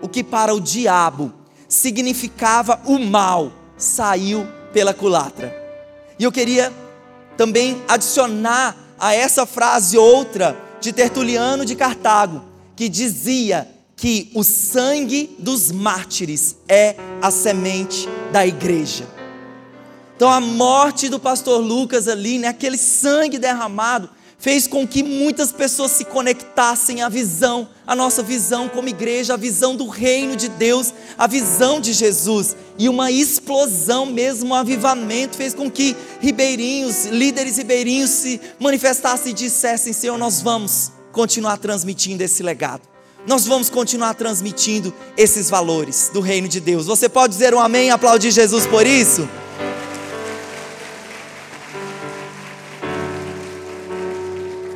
"O 0.00 0.08
que 0.08 0.22
para 0.22 0.54
o 0.54 0.60
diabo 0.60 1.32
significava 1.68 2.80
o 2.84 2.98
mal, 2.98 3.52
saiu 3.76 4.46
pela 4.72 4.94
culatra". 4.94 5.54
E 6.18 6.24
eu 6.24 6.30
queria 6.30 6.72
também 7.36 7.82
adicionar 7.88 8.76
a 8.98 9.14
essa 9.14 9.44
frase 9.44 9.98
outra 9.98 10.56
de 10.80 10.92
Tertuliano 10.92 11.64
de 11.64 11.74
Cartago, 11.74 12.42
que 12.76 12.88
dizia 12.88 13.68
que 13.96 14.30
o 14.34 14.44
sangue 14.44 15.34
dos 15.38 15.70
mártires 15.70 16.56
é 16.68 16.96
a 17.20 17.30
semente 17.30 18.08
da 18.32 18.46
igreja. 18.46 19.21
Então 20.16 20.30
a 20.30 20.40
morte 20.40 21.08
do 21.08 21.18
pastor 21.18 21.60
Lucas 21.60 22.08
ali, 22.08 22.38
né, 22.38 22.48
aquele 22.48 22.78
sangue 22.78 23.38
derramado, 23.38 24.08
fez 24.42 24.66
com 24.66 24.84
que 24.84 25.04
muitas 25.04 25.52
pessoas 25.52 25.92
se 25.92 26.04
conectassem 26.04 27.00
à 27.00 27.08
visão, 27.08 27.68
à 27.86 27.94
nossa 27.94 28.24
visão 28.24 28.68
como 28.68 28.88
igreja, 28.88 29.34
a 29.34 29.36
visão 29.36 29.76
do 29.76 29.86
reino 29.86 30.34
de 30.34 30.48
Deus, 30.48 30.92
a 31.16 31.28
visão 31.28 31.80
de 31.80 31.92
Jesus. 31.92 32.56
E 32.76 32.88
uma 32.88 33.10
explosão 33.12 34.04
mesmo, 34.04 34.50
um 34.50 34.54
avivamento, 34.54 35.36
fez 35.36 35.54
com 35.54 35.70
que 35.70 35.96
ribeirinhos, 36.20 37.06
líderes 37.06 37.56
ribeirinhos 37.56 38.10
se 38.10 38.40
manifestassem 38.58 39.30
e 39.30 39.34
dissessem: 39.34 39.92
Senhor, 39.92 40.18
nós 40.18 40.42
vamos 40.42 40.90
continuar 41.12 41.56
transmitindo 41.58 42.22
esse 42.22 42.42
legado 42.42 42.92
nós 43.26 43.46
vamos 43.46 43.70
continuar 43.70 44.14
transmitindo 44.14 44.92
esses 45.16 45.48
valores 45.48 46.10
do 46.12 46.20
reino 46.20 46.48
de 46.48 46.58
Deus. 46.58 46.86
Você 46.86 47.08
pode 47.08 47.32
dizer 47.32 47.54
um 47.54 47.60
amém 47.60 47.86
e 47.86 47.90
aplaudir 47.90 48.32
Jesus 48.32 48.66
por 48.66 48.86
isso? 48.86 49.28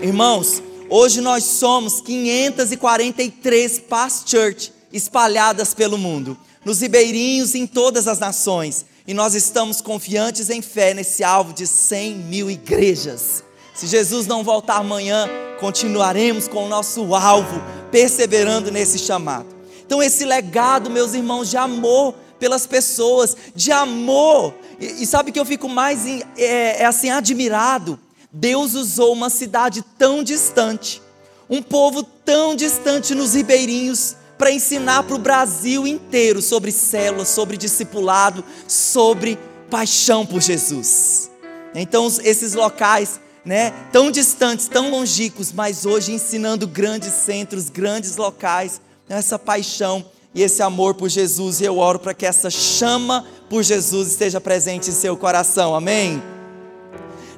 Irmãos, 0.00 0.62
hoje 0.90 1.22
nós 1.22 1.42
somos 1.42 2.02
543 2.02 3.78
Past 3.80 4.30
Church 4.30 4.72
espalhadas 4.92 5.72
pelo 5.72 5.96
mundo, 5.96 6.37
nos 6.64 6.80
ribeirinhos 6.80 7.54
em 7.54 7.66
todas 7.66 8.06
as 8.06 8.18
nações. 8.18 8.85
E 9.06 9.14
nós 9.14 9.35
estamos 9.35 9.80
confiantes 9.80 10.50
em 10.50 10.61
fé 10.61 10.92
nesse 10.92 11.24
alvo 11.24 11.52
de 11.54 11.66
100 11.66 12.14
mil 12.14 12.50
igrejas. 12.50 13.42
Se 13.74 13.87
Jesus 13.87 14.26
não 14.26 14.44
voltar 14.44 14.76
amanhã, 14.76 15.28
continuaremos 15.61 16.46
com 16.46 16.66
o 16.66 16.68
nosso 16.68 17.14
alvo, 17.14 17.62
perseverando 17.90 18.70
nesse 18.70 18.98
chamado. 18.98 19.46
Então, 19.87 20.02
esse 20.02 20.24
legado, 20.24 20.90
meus 20.90 21.14
irmãos, 21.14 21.48
de 21.48 21.56
amor 21.56 22.14
pelas 22.38 22.66
pessoas, 22.66 23.35
de 23.54 23.72
amor, 23.72 24.52
e, 24.78 25.02
e 25.02 25.06
sabe 25.06 25.32
que 25.32 25.40
eu 25.40 25.44
fico 25.44 25.68
mais 25.68 26.04
é, 26.37 26.82
é 26.82 26.85
assim 26.85 27.09
admirado. 27.09 27.98
Deus 28.38 28.75
usou 28.75 29.14
uma 29.14 29.31
cidade 29.31 29.83
tão 29.96 30.22
distante, 30.22 31.01
um 31.49 31.62
povo 31.62 32.03
tão 32.03 32.55
distante 32.55 33.14
nos 33.14 33.33
ribeirinhos, 33.33 34.14
para 34.37 34.53
ensinar 34.53 35.05
para 35.05 35.14
o 35.14 35.18
Brasil 35.18 35.87
inteiro 35.87 36.42
sobre 36.42 36.70
células, 36.70 37.29
sobre 37.29 37.57
discipulado, 37.57 38.44
sobre 38.68 39.38
paixão 39.70 40.27
por 40.27 40.42
Jesus. 40.42 41.31
Então, 41.75 42.07
esses 42.22 42.53
locais 42.53 43.18
né, 43.42 43.72
tão 43.90 44.11
distantes, 44.11 44.68
tão 44.68 44.90
longínquos, 44.90 45.53
mas 45.53 45.87
hoje 45.87 46.12
ensinando 46.12 46.66
grandes 46.66 47.14
centros, 47.14 47.70
grandes 47.70 48.18
locais, 48.18 48.83
essa 49.09 49.38
paixão 49.38 50.05
e 50.35 50.42
esse 50.42 50.62
amor 50.62 50.94
por 50.94 51.09
Jesus. 51.09 51.62
E 51.62 51.64
eu 51.64 51.79
oro 51.79 51.99
para 51.99 52.12
que 52.12 52.27
essa 52.27 52.51
chama 52.51 53.25
por 53.49 53.62
Jesus 53.62 54.09
esteja 54.09 54.42
presente 54.42 54.90
em 54.90 54.92
seu 54.92 55.16
coração. 55.16 55.75
Amém. 55.75 56.36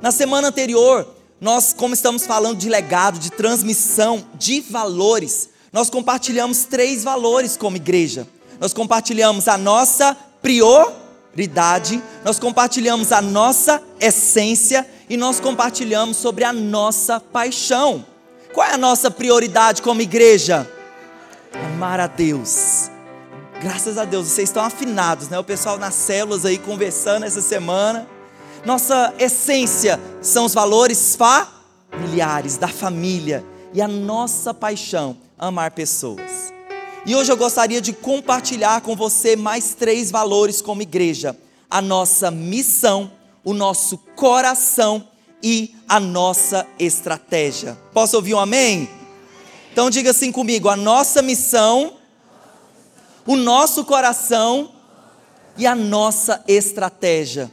Na 0.01 0.13
semana 0.13 0.49
anterior, 0.49 1.07
nós, 1.41 1.73
como 1.73 1.93
estamos 1.93 2.25
falando 2.25 2.59
de 2.59 2.69
legado, 2.69 3.19
de 3.19 3.31
transmissão, 3.31 4.25
de 4.35 4.61
valores, 4.61 5.51
nós 5.73 5.91
compartilhamos 5.91 6.65
três 6.65 7.03
valores 7.03 7.57
como 7.57 7.77
igreja. 7.77 8.27
Nós 8.61 8.73
compartilhamos 8.73 9.49
a 9.49 9.59
nossa 9.59 10.17
prioridade, 10.41 12.03
nós 12.25 12.39
compartilhamos 12.39 13.13
a 13.13 13.21
nossa 13.21 13.83
essência 14.01 14.89
e 15.11 15.17
nós 15.17 15.41
compartilhamos 15.41 16.17
sobre 16.17 16.45
a 16.45 16.53
nossa 16.53 17.19
paixão. 17.19 18.05
Qual 18.53 18.67
é 18.67 18.75
a 18.75 18.79
nossa 18.79 19.11
prioridade 19.11 19.83
como 19.83 20.01
igreja? 20.01 20.69
Amar 21.53 22.01
a 22.01 22.07
Deus. 22.07 22.91
Graças 23.61 23.99
a 23.99 24.05
Deus, 24.05 24.29
vocês 24.29 24.49
estão 24.49 24.63
afinados, 24.63 25.29
né? 25.29 25.39
O 25.39 25.45
pessoal 25.45 25.77
nas 25.77 25.95
células 25.95 26.45
aí 26.45 26.59
conversando 26.59 27.25
essa 27.25 27.41
semana. 27.41 28.09
Nossa 28.69 29.15
essência 29.19 29.99
são 30.21 30.45
os 30.45 30.53
valores 30.53 31.17
familiares, 31.17 32.59
da 32.59 32.69
família. 32.69 33.43
E 33.73 33.81
a 33.81 33.89
nossa 33.89 34.53
paixão, 34.53 35.17
amar 35.39 35.71
pessoas. 35.71 36.53
E 37.07 37.17
hoje 37.17 37.33
eu 37.33 37.37
gostaria 37.39 37.81
de 37.81 37.95
compartilhar 37.95 38.83
com 38.83 38.95
você 38.95 39.37
mais 39.37 39.75
três 39.75 40.11
valores 40.11 40.61
como 40.61 40.83
igreja: 40.83 41.35
a 41.71 41.81
nossa 41.81 42.31
missão, 42.31 43.11
o 43.43 43.55
nosso 43.55 43.97
coração 44.15 45.09
e 45.43 45.75
a 45.89 45.99
nossa 45.99 46.67
estratégia. 46.79 47.75
Posso 47.95 48.17
ouvir 48.17 48.35
um 48.35 48.39
amém? 48.39 48.87
Então 49.73 49.89
diga 49.89 50.11
assim 50.11 50.31
comigo: 50.31 50.69
a 50.69 50.77
nossa 50.77 51.23
missão, 51.23 51.95
o 53.27 53.35
nosso 53.35 53.83
coração 53.87 54.73
e 55.57 55.67
a 55.67 55.75
nossa 55.75 56.45
estratégia. 56.47 57.51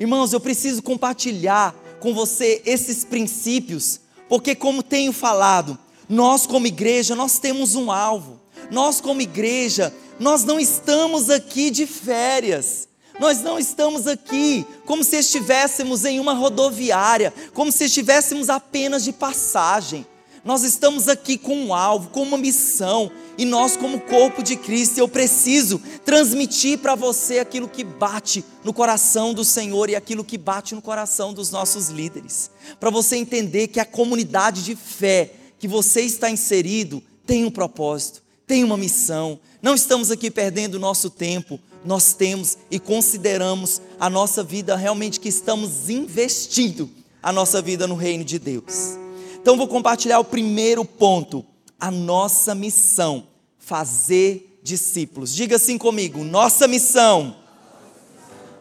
Irmãos, 0.00 0.32
eu 0.32 0.40
preciso 0.40 0.82
compartilhar 0.82 1.74
com 2.00 2.14
você 2.14 2.62
esses 2.64 3.04
princípios, 3.04 4.00
porque 4.30 4.54
como 4.54 4.82
tenho 4.82 5.12
falado, 5.12 5.78
nós 6.08 6.46
como 6.46 6.66
igreja, 6.66 7.14
nós 7.14 7.38
temos 7.38 7.74
um 7.74 7.92
alvo. 7.92 8.40
Nós 8.70 8.98
como 8.98 9.20
igreja, 9.20 9.94
nós 10.18 10.42
não 10.42 10.58
estamos 10.58 11.28
aqui 11.28 11.70
de 11.70 11.86
férias. 11.86 12.88
Nós 13.18 13.42
não 13.42 13.58
estamos 13.58 14.06
aqui 14.06 14.64
como 14.86 15.04
se 15.04 15.16
estivéssemos 15.16 16.06
em 16.06 16.18
uma 16.18 16.32
rodoviária, 16.32 17.34
como 17.52 17.70
se 17.70 17.84
estivéssemos 17.84 18.48
apenas 18.48 19.04
de 19.04 19.12
passagem. 19.12 20.06
Nós 20.42 20.62
estamos 20.62 21.06
aqui 21.06 21.36
com 21.36 21.54
um 21.54 21.74
alvo, 21.74 22.08
com 22.08 22.22
uma 22.22 22.38
missão, 22.38 23.10
e 23.36 23.44
nós, 23.44 23.76
como 23.76 24.00
corpo 24.00 24.42
de 24.42 24.56
Cristo, 24.56 24.98
eu 24.98 25.06
preciso 25.06 25.80
transmitir 26.04 26.78
para 26.78 26.94
você 26.94 27.38
aquilo 27.38 27.68
que 27.68 27.84
bate 27.84 28.42
no 28.64 28.72
coração 28.72 29.34
do 29.34 29.44
Senhor 29.44 29.90
e 29.90 29.96
aquilo 29.96 30.24
que 30.24 30.38
bate 30.38 30.74
no 30.74 30.80
coração 30.80 31.34
dos 31.34 31.50
nossos 31.50 31.88
líderes, 31.88 32.50
para 32.78 32.88
você 32.88 33.16
entender 33.16 33.68
que 33.68 33.80
a 33.80 33.84
comunidade 33.84 34.64
de 34.64 34.74
fé 34.74 35.32
que 35.58 35.68
você 35.68 36.00
está 36.00 36.30
inserido 36.30 37.02
tem 37.26 37.44
um 37.44 37.50
propósito, 37.50 38.22
tem 38.46 38.64
uma 38.64 38.78
missão. 38.78 39.38
Não 39.60 39.74
estamos 39.74 40.10
aqui 40.10 40.30
perdendo 40.30 40.80
nosso 40.80 41.10
tempo, 41.10 41.60
nós 41.84 42.14
temos 42.14 42.56
e 42.70 42.78
consideramos 42.78 43.80
a 43.98 44.08
nossa 44.08 44.42
vida 44.42 44.74
realmente 44.74 45.20
que 45.20 45.28
estamos 45.28 45.90
investindo 45.90 46.90
a 47.22 47.30
nossa 47.30 47.60
vida 47.60 47.86
no 47.86 47.94
reino 47.94 48.24
de 48.24 48.38
Deus. 48.38 48.98
Então 49.40 49.56
vou 49.56 49.66
compartilhar 49.66 50.18
o 50.18 50.24
primeiro 50.24 50.84
ponto, 50.84 51.44
a 51.78 51.90
nossa 51.90 52.54
missão, 52.54 53.26
fazer 53.58 54.60
discípulos. 54.62 55.34
Diga 55.34 55.56
assim 55.56 55.78
comigo, 55.78 56.22
nossa 56.22 56.68
missão, 56.68 57.36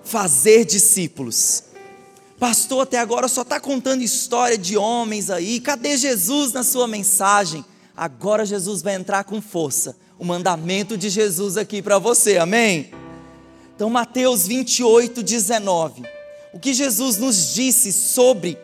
fazer 0.04 0.64
discípulos. 0.64 1.64
Pastor, 2.40 2.84
até 2.84 2.98
agora 2.98 3.28
só 3.28 3.42
está 3.42 3.60
contando 3.60 4.02
história 4.02 4.58
de 4.58 4.78
homens 4.78 5.30
aí, 5.30 5.60
cadê 5.60 5.98
Jesus 5.98 6.54
na 6.54 6.64
sua 6.64 6.88
mensagem? 6.88 7.66
Agora 7.96 8.46
Jesus 8.46 8.82
vai 8.82 8.96
entrar 8.96 9.26
com 9.26 9.42
força, 9.42 9.98
o 10.18 10.24
mandamento 10.24 10.98
de 10.98 11.10
Jesus 11.10 11.58
aqui 11.58 11.82
para 11.82 12.00
você, 12.00 12.38
amém? 12.38 12.92
Então, 13.76 13.90
Mateus 13.90 14.48
28, 14.48 15.22
19. 15.22 16.04
O 16.54 16.60
que 16.60 16.74
Jesus 16.74 17.18
nos 17.18 17.54
disse 17.54 17.92
sobre 17.92 18.58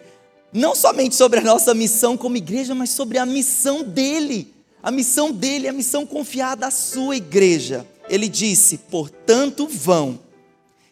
não 0.56 0.74
somente 0.74 1.16
sobre 1.16 1.40
a 1.40 1.44
nossa 1.44 1.74
missão 1.74 2.16
como 2.16 2.38
igreja, 2.38 2.74
mas 2.74 2.90
sobre 2.90 3.18
a 3.18 3.26
missão 3.26 3.84
dele. 3.84 4.54
A 4.82 4.90
missão 4.90 5.30
dele, 5.30 5.68
a 5.68 5.74
missão 5.74 6.06
confiada 6.06 6.68
à 6.68 6.72
sua 6.72 7.18
igreja. 7.18 7.86
Ele 8.08 8.30
disse: 8.30 8.78
portanto, 8.78 9.68
vão 9.68 10.18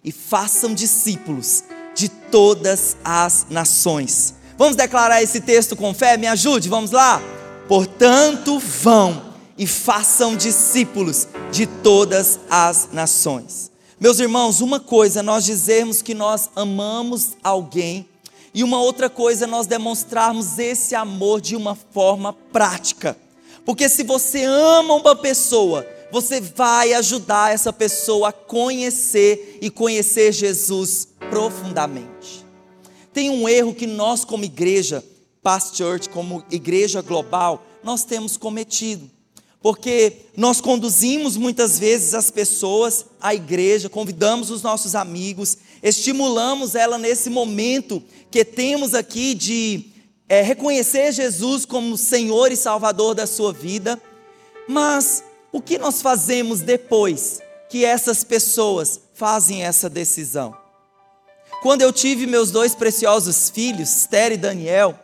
e 0.04 0.12
façam 0.12 0.74
discípulos 0.74 1.64
de 1.96 2.10
todas 2.10 2.98
as 3.06 3.48
nações. 3.50 4.34
Vamos 4.58 4.76
declarar 4.76 5.24
esse 5.24 5.40
texto 5.40 5.78
com 5.78 5.94
fé? 5.94 6.18
Me 6.18 6.28
ajude, 6.28 6.68
vamos 6.68 6.92
lá? 6.92 7.22
Portanto, 7.66 8.60
vão 8.60 9.34
e 9.58 9.66
façam 9.66 10.36
discípulos 10.36 11.26
de 11.54 11.66
todas 11.66 12.38
as 12.50 12.90
nações. 12.92 13.72
Meus 13.98 14.20
irmãos, 14.20 14.60
uma 14.60 14.82
coisa 14.82 15.22
é 15.22 15.24
nós 15.24 15.46
dizermos 15.46 16.02
que 16.02 16.14
nós 16.14 16.50
amamos 16.54 17.38
alguém 17.42 18.10
e 18.54 18.64
uma 18.64 18.80
outra 18.82 19.10
coisa 19.10 19.46
é 19.46 19.48
nós 19.48 19.66
demonstrarmos 19.66 20.60
esse 20.60 20.94
amor 20.94 21.42
de 21.42 21.56
uma 21.56 21.76
forma 21.76 22.34
prática. 22.52 23.18
Porque 23.66 23.90
se 23.90 24.04
você 24.04 24.44
ama 24.44 24.94
uma 24.96 25.16
pessoa, 25.16 25.88
você 26.12 26.40
vai 26.40 26.94
ajudar 26.94 27.54
essa 27.54 27.74
pessoa 27.74 28.30
a 28.30 28.34
conhecer 28.34 29.58
e 29.62 29.70
conhecer 29.72 30.32
Jesus 30.32 31.08
profundamente. 31.32 32.46
Tem 33.12 33.30
um 33.30 33.50
erro 33.50 33.74
que 33.74 33.88
nós, 33.88 34.24
como 34.24 34.44
igreja, 34.44 35.04
Past 35.42 35.76
Church, 35.76 36.10
como 36.10 36.44
igreja 36.52 37.02
global, 37.02 37.66
nós 37.84 38.04
temos 38.04 38.38
cometido. 38.38 39.10
Porque 39.64 40.18
nós 40.36 40.60
conduzimos 40.60 41.38
muitas 41.38 41.80
vezes 41.80 42.14
as 42.14 42.30
pessoas 42.30 43.06
à 43.20 43.34
igreja, 43.34 43.88
convidamos 43.88 44.52
os 44.52 44.62
nossos 44.62 44.94
amigos, 44.94 45.58
estimulamos 45.84 46.74
ela 46.74 46.98
nesse 46.98 47.30
momento 47.30 48.02
que 48.32 48.44
temos 48.44 48.96
aqui 48.96 49.36
de 49.36 49.92
é, 50.28 50.42
reconhecer 50.42 51.12
Jesus 51.12 51.66
como 51.66 51.98
Senhor 51.98 52.52
e 52.52 52.56
Salvador 52.56 53.14
da 53.14 53.28
sua 53.28 53.54
vida, 53.54 54.02
mas 54.68 55.24
o 55.52 55.62
que 55.62 55.78
nós 55.78 56.02
fazemos 56.02 56.62
depois 56.62 57.42
que 57.70 57.86
essas 57.86 58.24
pessoas 58.24 59.00
fazem 59.14 59.64
essa 59.64 59.90
decisão? 59.90 60.56
Quando 61.62 61.82
eu 61.82 61.94
tive 61.94 62.26
meus 62.26 62.50
dois 62.50 62.74
preciosos 62.74 63.50
filhos, 63.50 63.96
Esther 63.98 64.32
e 64.32 64.38
Daniel, 64.38 64.98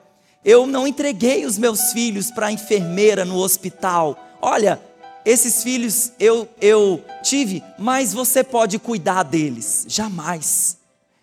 eu 0.43 0.65
não 0.65 0.87
entreguei 0.87 1.45
os 1.45 1.57
meus 1.57 1.91
filhos 1.91 2.31
para 2.31 2.47
a 2.47 2.51
enfermeira 2.51 3.25
no 3.25 3.37
hospital 3.37 4.17
Olha, 4.41 4.81
esses 5.25 5.63
filhos 5.63 6.11
eu, 6.19 6.47
eu 6.61 7.03
tive, 7.23 7.63
mas 7.77 8.13
você 8.13 8.43
pode 8.43 8.79
cuidar 8.79 9.23
deles. 9.23 9.85
Jamais. 9.87 10.77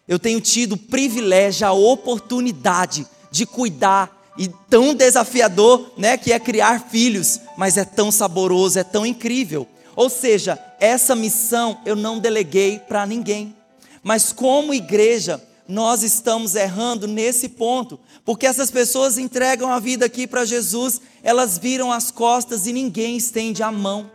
Eu 0.06 0.18
tenho 0.18 0.40
tido 0.40 0.72
o 0.72 0.78
privilégio, 0.78 1.66
a 1.66 1.72
oportunidade 1.72 3.06
de 3.30 3.44
cuidar 3.44 4.16
e 4.38 4.48
tão 4.68 4.94
desafiador, 4.94 5.92
né, 5.96 6.16
que 6.16 6.32
é 6.32 6.38
criar 6.38 6.88
filhos, 6.88 7.40
mas 7.56 7.76
é 7.76 7.84
tão 7.84 8.10
saboroso, 8.12 8.78
é 8.78 8.84
tão 8.84 9.04
incrível. 9.04 9.66
Ou 9.94 10.10
seja, 10.10 10.58
essa 10.78 11.14
missão 11.14 11.80
eu 11.86 11.96
não 11.96 12.18
deleguei 12.18 12.78
para 12.78 13.06
ninguém. 13.06 13.56
Mas 14.02 14.32
como 14.32 14.74
igreja, 14.74 15.42
nós 15.68 16.02
estamos 16.02 16.54
errando 16.54 17.06
nesse 17.06 17.48
ponto, 17.48 17.98
porque 18.24 18.46
essas 18.46 18.70
pessoas 18.70 19.18
entregam 19.18 19.72
a 19.72 19.80
vida 19.80 20.06
aqui 20.06 20.26
para 20.26 20.44
Jesus, 20.44 21.00
elas 21.22 21.58
viram 21.58 21.90
as 21.92 22.10
costas 22.10 22.66
e 22.66 22.72
ninguém 22.72 23.16
estende 23.16 23.62
a 23.62 23.72
mão 23.72 24.10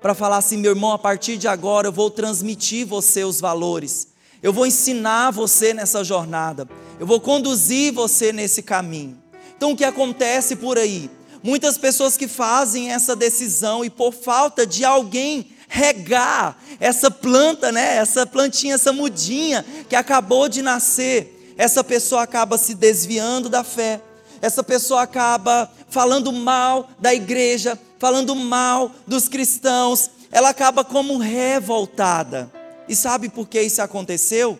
para 0.00 0.14
falar 0.14 0.38
assim: 0.38 0.56
meu 0.56 0.72
irmão, 0.72 0.92
a 0.92 0.98
partir 0.98 1.36
de 1.36 1.46
agora 1.46 1.88
eu 1.88 1.92
vou 1.92 2.10
transmitir 2.10 2.86
você 2.86 3.24
os 3.24 3.40
valores, 3.40 4.08
eu 4.42 4.52
vou 4.52 4.66
ensinar 4.66 5.30
você 5.30 5.72
nessa 5.72 6.02
jornada, 6.02 6.68
eu 6.98 7.06
vou 7.06 7.20
conduzir 7.20 7.92
você 7.92 8.32
nesse 8.32 8.62
caminho. 8.62 9.16
Então 9.56 9.72
o 9.72 9.76
que 9.76 9.84
acontece 9.84 10.56
por 10.56 10.78
aí? 10.78 11.10
Muitas 11.42 11.78
pessoas 11.78 12.16
que 12.16 12.26
fazem 12.26 12.90
essa 12.90 13.14
decisão 13.14 13.84
e 13.84 13.90
por 13.90 14.12
falta 14.12 14.66
de 14.66 14.84
alguém 14.84 15.50
regar 15.68 16.56
essa 16.80 17.10
planta, 17.10 17.70
né? 17.70 17.96
Essa 17.96 18.26
plantinha, 18.26 18.74
essa 18.74 18.92
mudinha 18.92 19.64
que 19.88 19.94
acabou 19.94 20.48
de 20.48 20.62
nascer. 20.62 21.54
Essa 21.56 21.84
pessoa 21.84 22.22
acaba 22.22 22.56
se 22.56 22.74
desviando 22.74 23.48
da 23.48 23.62
fé. 23.62 24.00
Essa 24.40 24.62
pessoa 24.62 25.02
acaba 25.02 25.70
falando 25.88 26.32
mal 26.32 26.88
da 26.98 27.14
igreja, 27.14 27.78
falando 27.98 28.34
mal 28.34 28.90
dos 29.06 29.28
cristãos. 29.28 30.10
Ela 30.32 30.50
acaba 30.50 30.84
como 30.84 31.18
revoltada. 31.18 32.50
E 32.88 32.96
sabe 32.96 33.28
por 33.28 33.46
que 33.46 33.60
isso 33.60 33.82
aconteceu? 33.82 34.58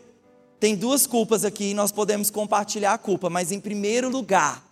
Tem 0.60 0.74
duas 0.74 1.06
culpas 1.06 1.44
aqui 1.44 1.70
e 1.70 1.74
nós 1.74 1.92
podemos 1.92 2.30
compartilhar 2.30 2.92
a 2.92 2.98
culpa, 2.98 3.30
mas 3.30 3.52
em 3.52 3.60
primeiro 3.60 4.08
lugar, 4.10 4.62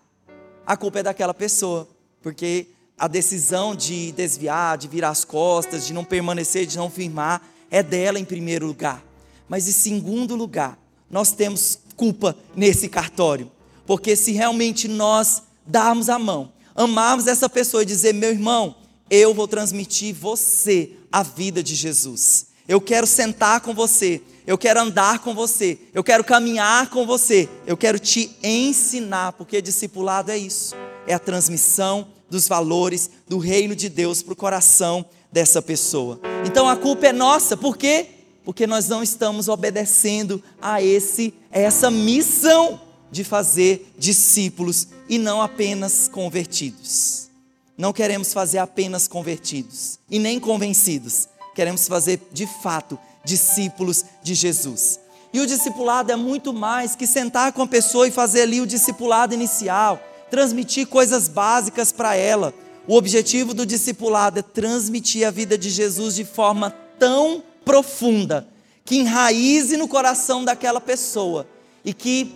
a 0.67 0.77
culpa 0.77 0.99
é 0.99 1.03
daquela 1.05 1.33
pessoa, 1.33 1.89
porque 2.21 2.67
a 2.99 3.07
decisão 3.09 3.75
de 3.75 4.13
desviar, 4.13 4.79
de 4.79 4.89
virar 4.89 5.11
as 5.11 5.25
costas, 5.25 5.87
de 5.87 5.93
não 5.93 6.05
permanecer, 6.05 6.67
de 6.67 6.77
não 6.77 6.91
firmar, 6.91 7.43
é 7.71 7.83
dela 7.83 8.19
em 8.19 8.25
primeiro 8.25 8.67
lugar. 8.67 9.05
Mas 9.49 9.69
em 9.69 9.73
segundo 9.73 10.35
lugar, 10.35 10.79
nós 11.11 11.33
temos 11.33 11.79
culpa 11.97 12.37
nesse 12.55 12.89
cartório, 12.89 13.51
Porque 13.87 14.17
se 14.17 14.33
realmente 14.33 14.89
nós 14.89 15.45
darmos 15.65 16.09
a 16.09 16.19
mão, 16.19 16.53
amarmos 16.75 17.29
essa 17.29 17.49
pessoa 17.49 17.83
e 17.83 17.87
dizer, 17.87 18.13
meu 18.13 18.31
irmão, 18.31 18.75
eu 19.09 19.33
vou 19.33 19.47
transmitir 19.47 20.13
você 20.15 20.91
a 21.13 21.23
vida 21.23 21.63
de 21.63 21.75
Jesus. 21.75 22.47
Eu 22.67 22.81
quero 22.81 23.07
sentar 23.07 23.61
com 23.61 23.73
você, 23.73 24.21
eu 24.45 24.59
quero 24.59 24.81
andar 24.81 25.21
com 25.21 25.33
você, 25.33 25.79
eu 25.95 26.03
quero 26.03 26.25
caminhar 26.25 26.91
com 26.91 27.07
você, 27.07 27.49
eu 27.65 27.77
quero 27.77 27.99
te 27.99 28.37
ensinar, 28.43 29.33
porque 29.35 29.63
discipulado 29.63 30.33
é 30.33 30.37
isso, 30.37 30.75
é 31.07 31.15
a 31.15 31.19
transmissão 31.19 32.09
dos 32.29 32.49
valores 32.49 33.11
do 33.29 33.39
reino 33.39 33.75
de 33.75 33.89
Deus 33.89 34.23
para 34.23 34.33
o 34.33 34.37
coração 34.37 35.05
dessa 35.31 35.61
pessoa. 35.61 36.21
Então 36.45 36.69
a 36.69 36.77
culpa 36.77 37.07
é 37.07 37.13
nossa, 37.13 37.57
por 37.57 37.77
quê? 37.77 38.07
Porque 38.45 38.67
nós 38.67 38.89
não 38.89 39.03
estamos 39.03 39.49
obedecendo 39.49 40.43
a 40.61 40.83
esse 40.83 41.35
essa 41.51 41.91
missão 41.91 42.81
de 43.11 43.25
fazer 43.25 43.93
discípulos 43.99 44.89
e 45.09 45.19
não 45.19 45.41
apenas 45.41 46.09
convertidos. 46.09 47.29
Não 47.77 47.93
queremos 47.93 48.33
fazer 48.33 48.59
apenas 48.59 49.07
convertidos 49.07 49.99
e 50.11 50.19
nem 50.19 50.41
convencidos. 50.41 51.29
Queremos 51.55 51.87
fazer 51.89 52.21
de 52.33 52.47
fato 52.47 52.99
discípulos 53.25 54.05
de 54.23 54.35
Jesus. 54.35 55.01
E 55.33 55.41
o 55.41 55.47
discipulado 55.47 56.11
é 56.11 56.17
muito 56.17 56.53
mais 56.53 56.95
que 56.95 57.07
sentar 57.07 57.53
com 57.53 57.63
a 57.63 57.67
pessoa 57.67 58.09
e 58.09 58.11
fazer 58.11 58.43
ali 58.43 58.61
o 58.61 58.67
discipulado 58.67 59.35
inicial, 59.35 60.01
transmitir 60.31 60.87
coisas 60.87 61.29
básicas 61.29 61.93
para 61.93 62.15
ela. 62.15 62.53
O 62.87 62.97
objetivo 62.97 63.53
do 63.53 63.67
discipulado 63.67 64.39
é 64.39 64.43
transmitir 64.43 65.27
a 65.27 65.31
vida 65.31 65.59
de 65.59 65.71
Jesus 65.71 66.15
de 66.15 66.25
forma 66.25 66.71
tão 66.99 67.43
profunda 67.65 68.47
que 68.85 68.97
enraize 68.97 69.77
no 69.77 69.89
coração 69.89 70.45
daquela 70.45 70.81
pessoa 70.81 71.47
e 71.85 71.93
que 71.93 72.35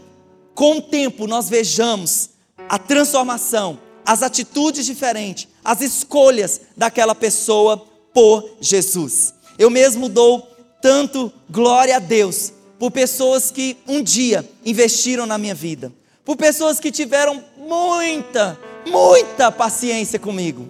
com 0.55 0.79
o 0.79 0.83
tempo 0.83 1.27
nós 1.27 1.49
vejamos 1.49 2.31
a 2.69 2.79
transformação, 2.79 3.79
as 4.05 4.23
atitudes 4.23 4.85
diferentes, 4.85 5.49
as 5.65 5.81
escolhas 5.81 6.61
daquela 6.77 7.15
pessoa 7.15 7.77
por 8.13 8.57
Jesus. 8.61 9.35
Eu 9.59 9.71
mesmo 9.71 10.09
dou 10.09 10.49
tanto 10.83 11.33
glória 11.49 11.97
a 11.97 12.01
Deus 12.01 12.53
por 12.79 12.91
pessoas 12.91 13.51
que 13.51 13.77
um 13.87 14.03
dia 14.03 14.49
investiram 14.65 15.27
na 15.27 15.39
minha 15.39 15.55
vida, 15.55 15.93
por 16.25 16.37
pessoas 16.37 16.81
que 16.81 16.91
tiveram 16.91 17.45
muita, 17.71 18.59
muita 18.85 19.53
paciência 19.53 20.19
comigo, 20.19 20.69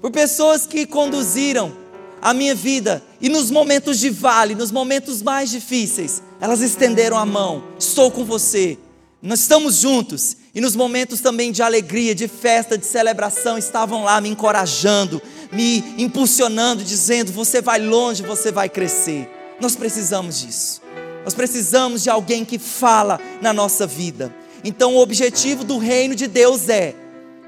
por 0.00 0.10
pessoas 0.10 0.66
que 0.66 0.84
conduziram 0.84 1.72
a 2.20 2.34
minha 2.34 2.56
vida 2.56 3.00
e 3.20 3.28
nos 3.28 3.52
momentos 3.52 4.00
de 4.00 4.10
vale, 4.10 4.56
nos 4.56 4.72
momentos 4.72 5.22
mais 5.22 5.48
difíceis, 5.48 6.20
elas 6.40 6.60
estenderam 6.60 7.16
a 7.16 7.24
mão. 7.24 7.62
Estou 7.78 8.10
com 8.10 8.24
você. 8.24 8.76
Nós 9.22 9.40
estamos 9.40 9.76
juntos 9.76 10.36
e 10.52 10.60
nos 10.60 10.74
momentos 10.74 11.20
também 11.20 11.52
de 11.52 11.62
alegria, 11.62 12.14
de 12.14 12.26
festa, 12.26 12.76
de 12.76 12.84
celebração, 12.84 13.56
estavam 13.56 14.02
lá 14.02 14.20
me 14.20 14.30
encorajando, 14.30 15.22
me 15.52 15.84
impulsionando, 15.98 16.82
dizendo: 16.82 17.30
você 17.30 17.62
vai 17.62 17.78
longe, 17.78 18.22
você 18.22 18.50
vai 18.50 18.68
crescer. 18.68 19.30
Nós 19.60 19.76
precisamos 19.76 20.40
disso. 20.40 20.82
Nós 21.22 21.34
precisamos 21.34 22.02
de 22.02 22.10
alguém 22.10 22.44
que 22.44 22.58
fala 22.58 23.20
na 23.40 23.52
nossa 23.52 23.86
vida. 23.86 24.34
Então, 24.62 24.94
o 24.94 25.00
objetivo 25.00 25.64
do 25.64 25.78
reino 25.78 26.14
de 26.14 26.26
Deus 26.26 26.68
é 26.68 26.94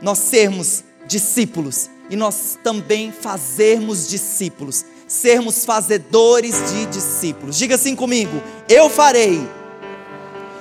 nós 0.01 0.19
sermos 0.19 0.83
discípulos 1.07 1.91
e 2.09 2.17
nós 2.17 2.59
também 2.63 3.13
fazermos 3.13 4.09
discípulos, 4.09 4.85
sermos 5.07 5.65
fazedores 5.65 6.55
de 6.73 6.87
discípulos. 6.87 7.57
Diga 7.57 7.75
assim 7.75 7.95
comigo: 7.95 8.43
eu 8.69 8.89
farei 8.89 9.41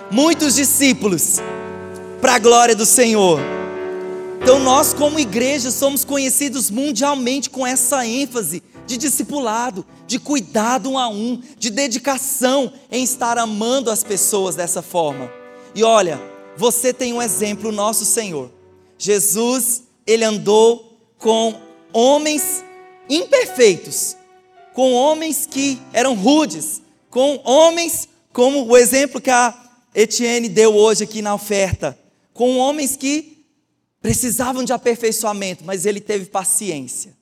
muitos 0.09 0.55
discípulos 0.55 1.39
para 2.19 2.35
a 2.35 2.39
glória 2.39 2.75
do 2.75 2.85
Senhor. 2.85 3.39
Então, 4.41 4.59
nós, 4.59 4.93
como 4.93 5.19
igreja, 5.19 5.69
somos 5.69 6.03
conhecidos 6.03 6.71
mundialmente 6.71 7.49
com 7.49 7.65
essa 7.65 8.05
ênfase 8.05 8.63
de 8.87 8.97
discipulado, 8.97 9.85
de 10.07 10.19
cuidado 10.19 10.89
um 10.91 10.97
a 10.97 11.07
um, 11.07 11.41
de 11.57 11.69
dedicação 11.69 12.73
em 12.91 13.03
estar 13.03 13.37
amando 13.37 13.91
as 13.91 14.03
pessoas 14.03 14.55
dessa 14.55 14.81
forma. 14.81 15.31
E 15.75 15.83
olha, 15.83 16.19
você 16.57 16.93
tem 16.93 17.13
um 17.13 17.21
exemplo, 17.21 17.71
nosso 17.71 18.05
Senhor. 18.05 18.51
Jesus, 18.97 19.83
ele 20.05 20.23
andou 20.23 20.97
com 21.17 21.59
homens 21.93 22.63
imperfeitos, 23.09 24.15
com 24.73 24.93
homens 24.93 25.45
que 25.45 25.79
eram 25.93 26.15
rudes, 26.15 26.81
com 27.09 27.41
homens 27.43 28.07
como 28.33 28.65
o 28.65 28.77
exemplo 28.77 29.19
que 29.19 29.29
a 29.29 29.53
Etienne 29.93 30.47
deu 30.47 30.73
hoje 30.73 31.03
aqui 31.03 31.21
na 31.21 31.35
oferta, 31.35 31.97
com 32.33 32.57
homens 32.57 32.95
que 32.95 33.45
precisavam 34.01 34.63
de 34.63 34.73
aperfeiçoamento, 34.73 35.63
mas 35.65 35.85
ele 35.85 35.99
teve 35.99 36.25
paciência. 36.25 37.13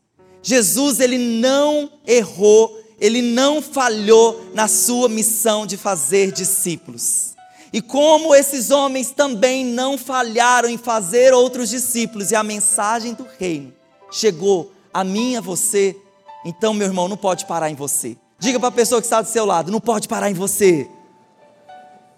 Jesus, 0.41 0.99
ele 0.99 1.17
não 1.17 1.91
errou, 2.07 2.79
ele 2.99 3.21
não 3.21 3.61
falhou 3.61 4.51
na 4.53 4.67
sua 4.67 5.09
missão 5.09 5.65
de 5.65 5.75
fazer 5.75 6.31
discípulos. 6.31 7.28
E 7.71 7.81
como 7.81 8.33
esses 8.33 8.71
homens 8.71 9.11
também 9.11 9.63
não 9.63 9.97
falharam 9.97 10.69
em 10.69 10.77
fazer 10.77 11.33
outros 11.33 11.69
discípulos, 11.69 12.31
e 12.31 12.35
a 12.35 12.43
mensagem 12.43 13.13
do 13.13 13.27
reino 13.37 13.73
chegou 14.11 14.71
a 14.93 15.03
mim 15.03 15.33
e 15.33 15.37
a 15.37 15.41
você, 15.41 15.95
então, 16.43 16.73
meu 16.73 16.87
irmão, 16.87 17.07
não 17.07 17.17
pode 17.17 17.45
parar 17.45 17.69
em 17.69 17.75
você. 17.75 18.17
Diga 18.39 18.59
para 18.59 18.69
a 18.69 18.71
pessoa 18.71 19.01
que 19.01 19.05
está 19.05 19.21
do 19.21 19.27
seu 19.27 19.45
lado: 19.45 19.71
não 19.71 19.81
pode 19.81 20.07
parar 20.07 20.29
em 20.29 20.33
você. 20.33 20.87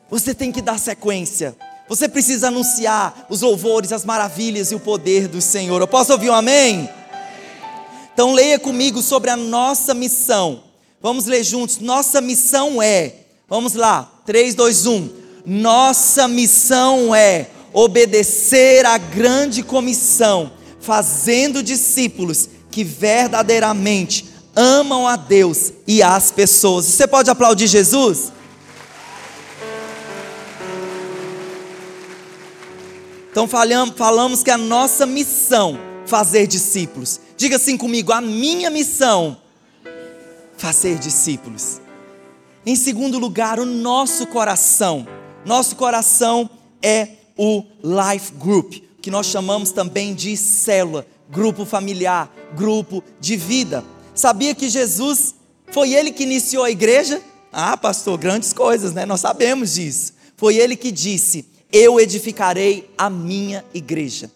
Você 0.10 0.34
tem 0.34 0.52
que 0.52 0.62
dar 0.62 0.78
sequência. 0.78 1.56
Você 1.88 2.08
precisa 2.08 2.48
anunciar 2.48 3.26
os 3.30 3.42
louvores, 3.42 3.92
as 3.92 4.06
maravilhas 4.06 4.72
e 4.72 4.76
o 4.76 4.80
poder 4.80 5.28
do 5.28 5.42
Senhor. 5.42 5.82
Eu 5.82 5.88
posso 5.88 6.14
ouvir 6.14 6.30
um 6.30 6.34
amém? 6.34 6.90
Então 8.14 8.34
leia 8.34 8.60
comigo 8.60 9.02
sobre 9.02 9.30
a 9.30 9.36
nossa 9.36 9.94
missão. 9.94 10.64
Vamos 11.02 11.26
ler 11.26 11.44
juntos. 11.44 11.80
Nossa 11.80 12.22
missão 12.22 12.82
é. 12.82 13.16
Vamos 13.48 13.74
lá. 13.74 14.10
3, 14.26 14.54
2, 14.56 14.86
1. 14.86 15.21
Nossa 15.46 16.28
missão 16.28 17.14
é 17.16 17.48
obedecer 17.74 18.86
à 18.86 18.98
grande 18.98 19.64
comissão, 19.64 20.52
fazendo 20.80 21.64
discípulos 21.64 22.50
que 22.70 22.84
verdadeiramente 22.84 24.26
amam 24.56 25.08
a 25.08 25.16
Deus 25.16 25.74
e 25.88 26.04
as 26.04 26.32
pessoas. 26.32 26.86
Você 26.86 27.08
pode 27.08 27.30
aplaudir 27.30 27.68
Jesus? 27.68 28.32
Então 33.32 33.48
falamos, 33.48 34.44
que 34.44 34.52
a 34.52 34.58
nossa 34.58 35.06
missão 35.06 35.80
fazer 36.06 36.48
discípulos. 36.48 37.22
Diga 37.38 37.56
assim 37.56 37.78
comigo, 37.78 38.12
a 38.12 38.20
minha 38.20 38.70
missão 38.70 39.38
fazer 40.58 40.98
discípulos. 41.00 41.80
Em 42.66 42.76
segundo 42.76 43.18
lugar, 43.18 43.60
o 43.60 43.66
nosso 43.66 44.28
coração. 44.28 45.08
Nosso 45.46 45.76
coração 45.76 46.50
é 46.82 47.08
o 47.38 47.64
life 47.84 48.34
group, 48.34 48.76
que 49.02 49.10
nós 49.10 49.26
chamamos 49.26 49.72
também 49.72 50.14
de 50.14 50.38
célula, 50.38 51.06
grupo 51.30 51.66
familiar, 51.66 52.32
grupo 52.56 53.04
de 53.20 53.36
vida. 53.36 53.84
Sabia 54.14 54.54
que 54.54 54.70
Jesus 54.70 55.36
foi 55.72 55.94
ele 55.94 56.12
que 56.12 56.24
iniciou 56.24 56.64
a 56.64 56.72
igreja? 56.72 57.22
Ah, 57.52 57.76
pastor, 57.76 58.18
grandes 58.18 58.54
coisas, 58.54 58.94
né? 58.94 59.06
Nós 59.06 59.22
sabemos 59.22 59.74
disso. 59.74 60.14
Foi 60.38 60.56
ele 60.58 60.76
que 60.76 60.92
disse: 60.92 61.46
eu 61.72 62.00
edificarei 62.00 62.90
a 62.98 63.10
minha 63.10 63.64
igreja. 63.74 64.30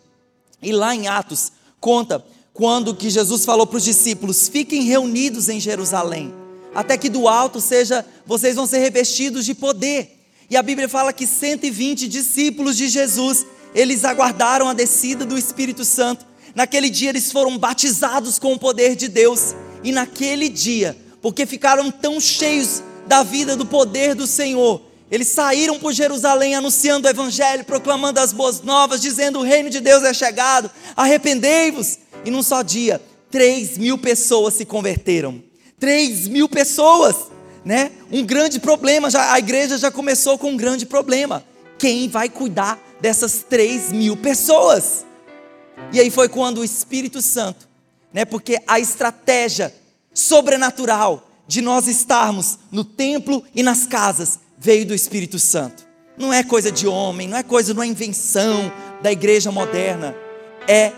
E 0.61 0.71
lá 0.71 0.95
em 0.95 1.07
Atos 1.07 1.51
conta 1.79 2.23
quando 2.53 2.95
que 2.95 3.09
Jesus 3.09 3.45
falou 3.45 3.67
para 3.67 3.77
os 3.77 3.83
discípulos: 3.83 4.47
fiquem 4.47 4.83
reunidos 4.83 5.49
em 5.49 5.59
Jerusalém, 5.59 6.33
até 6.73 6.97
que 6.97 7.09
do 7.09 7.27
alto 7.27 7.59
seja, 7.59 8.05
vocês 8.25 8.55
vão 8.55 8.65
ser 8.65 8.79
revestidos 8.79 9.45
de 9.45 9.53
poder. 9.53 10.14
E 10.49 10.55
a 10.55 10.63
Bíblia 10.63 10.87
fala 10.87 11.11
que 11.11 11.25
120 11.25 12.07
discípulos 12.07 12.77
de 12.77 12.87
Jesus, 12.87 13.45
eles 13.73 14.05
aguardaram 14.05 14.67
a 14.67 14.73
descida 14.73 15.25
do 15.25 15.37
Espírito 15.37 15.83
Santo. 15.83 16.25
Naquele 16.53 16.89
dia 16.89 17.09
eles 17.09 17.31
foram 17.31 17.57
batizados 17.57 18.39
com 18.39 18.53
o 18.53 18.59
poder 18.59 18.95
de 18.95 19.07
Deus. 19.07 19.55
E 19.83 19.91
naquele 19.91 20.49
dia, 20.49 20.97
porque 21.21 21.45
ficaram 21.45 21.91
tão 21.91 22.19
cheios 22.19 22.81
da 23.07 23.23
vida 23.23 23.55
do 23.55 23.65
poder 23.65 24.15
do 24.15 24.25
Senhor, 24.25 24.81
eles 25.11 25.27
saíram 25.27 25.79
por 25.79 25.93
Jerusalém 25.93 26.55
anunciando 26.55 27.07
o 27.07 27.11
Evangelho, 27.11 27.63
proclamando 27.63 28.19
as 28.19 28.33
boas 28.33 28.61
novas, 28.61 29.01
dizendo: 29.01 29.39
o 29.39 29.43
reino 29.43 29.69
de 29.69 29.79
Deus 29.79 30.03
é 30.03 30.13
chegado, 30.13 30.69
arrependei-vos. 30.95 31.99
E 32.23 32.31
num 32.31 32.41
só 32.41 32.61
dia, 32.61 33.01
3 33.29 33.77
mil 33.77 33.97
pessoas 33.97 34.55
se 34.55 34.65
converteram. 34.65 35.43
3 35.79 36.27
mil 36.27 36.49
pessoas, 36.49 37.15
né? 37.65 37.91
Um 38.11 38.23
grande 38.23 38.59
problema, 38.59 39.09
já, 39.09 39.33
a 39.33 39.39
igreja 39.39 39.77
já 39.77 39.89
começou 39.89 40.37
com 40.37 40.51
um 40.51 40.57
grande 40.57 40.85
problema. 40.85 41.43
Quem 41.79 42.07
vai 42.07 42.29
cuidar 42.29 42.79
dessas 43.01 43.43
3 43.49 43.91
mil 43.91 44.15
pessoas? 44.15 45.03
E 45.91 45.99
aí 45.99 46.11
foi 46.11 46.29
quando 46.29 46.59
o 46.59 46.63
Espírito 46.63 47.21
Santo, 47.21 47.67
né? 48.13 48.23
Porque 48.23 48.59
a 48.67 48.79
estratégia 48.79 49.73
sobrenatural 50.13 51.27
de 51.47 51.61
nós 51.61 51.87
estarmos 51.87 52.59
no 52.71 52.83
templo 52.83 53.43
e 53.53 53.61
nas 53.61 53.85
casas 53.85 54.39
veio 54.57 54.85
do 54.85 54.93
Espírito 54.93 55.39
Santo. 55.39 55.85
Não 56.17 56.31
é 56.31 56.43
coisa 56.43 56.71
de 56.71 56.87
homem, 56.87 57.27
não 57.27 57.37
é 57.37 57.43
coisa, 57.43 57.73
não 57.73 57.83
é 57.83 57.87
invenção 57.87 58.71
da 59.01 59.11
igreja 59.11 59.51
moderna. 59.51 60.15
É 60.67 60.93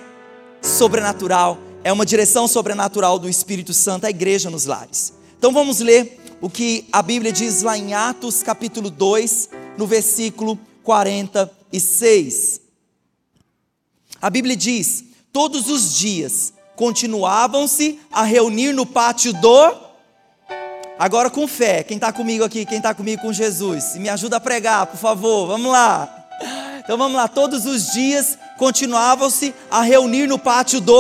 sobrenatural, 0.62 1.58
é 1.84 1.92
uma 1.92 2.06
direção 2.06 2.48
sobrenatural 2.48 3.18
do 3.18 3.28
Espírito 3.28 3.74
Santo 3.74 4.06
à 4.06 4.10
igreja 4.10 4.50
nos 4.50 4.66
lares. 4.66 5.14
Então 5.38 5.52
vamos 5.52 5.80
ler 5.80 6.20
o 6.42 6.50
que 6.50 6.88
a 6.92 7.02
Bíblia 7.02 7.32
diz 7.32 7.62
lá 7.64 7.78
em 7.78 7.94
Atos 7.94 8.44
capítulo 8.44 8.90
2, 8.90 9.50
no 9.78 9.88
versículo 9.88 10.60
46. 10.84 12.62
A 14.22 14.30
Bíblia 14.30 14.56
diz: 14.56 15.04
Todos 15.32 15.70
os 15.70 15.96
dias 15.96 16.54
continuavam-se 16.76 18.00
a 18.12 18.24
reunir 18.24 18.74
no 18.74 18.86
pátio 18.86 19.34
do 19.34 19.88
Agora 21.00 21.30
com 21.30 21.48
fé, 21.48 21.84
quem 21.84 21.98
está 21.98 22.12
comigo 22.12 22.44
aqui, 22.44 22.66
quem 22.66 22.78
está 22.78 22.92
comigo 22.92 23.22
com 23.22 23.32
Jesus, 23.32 23.96
me 23.98 24.10
ajuda 24.10 24.38
a 24.38 24.40
pregar, 24.40 24.88
por 24.88 24.98
favor, 24.98 25.46
vamos 25.46 25.72
lá. 25.72 26.12
Então 26.80 26.98
vamos 26.98 27.16
lá, 27.16 27.28
todos 27.28 27.68
os 27.68 27.92
dias 27.92 28.36
continuavam-se 28.58 29.54
a 29.70 29.84
reunir 29.84 30.26
no 30.26 30.40
pátio 30.40 30.82
do 30.82 31.00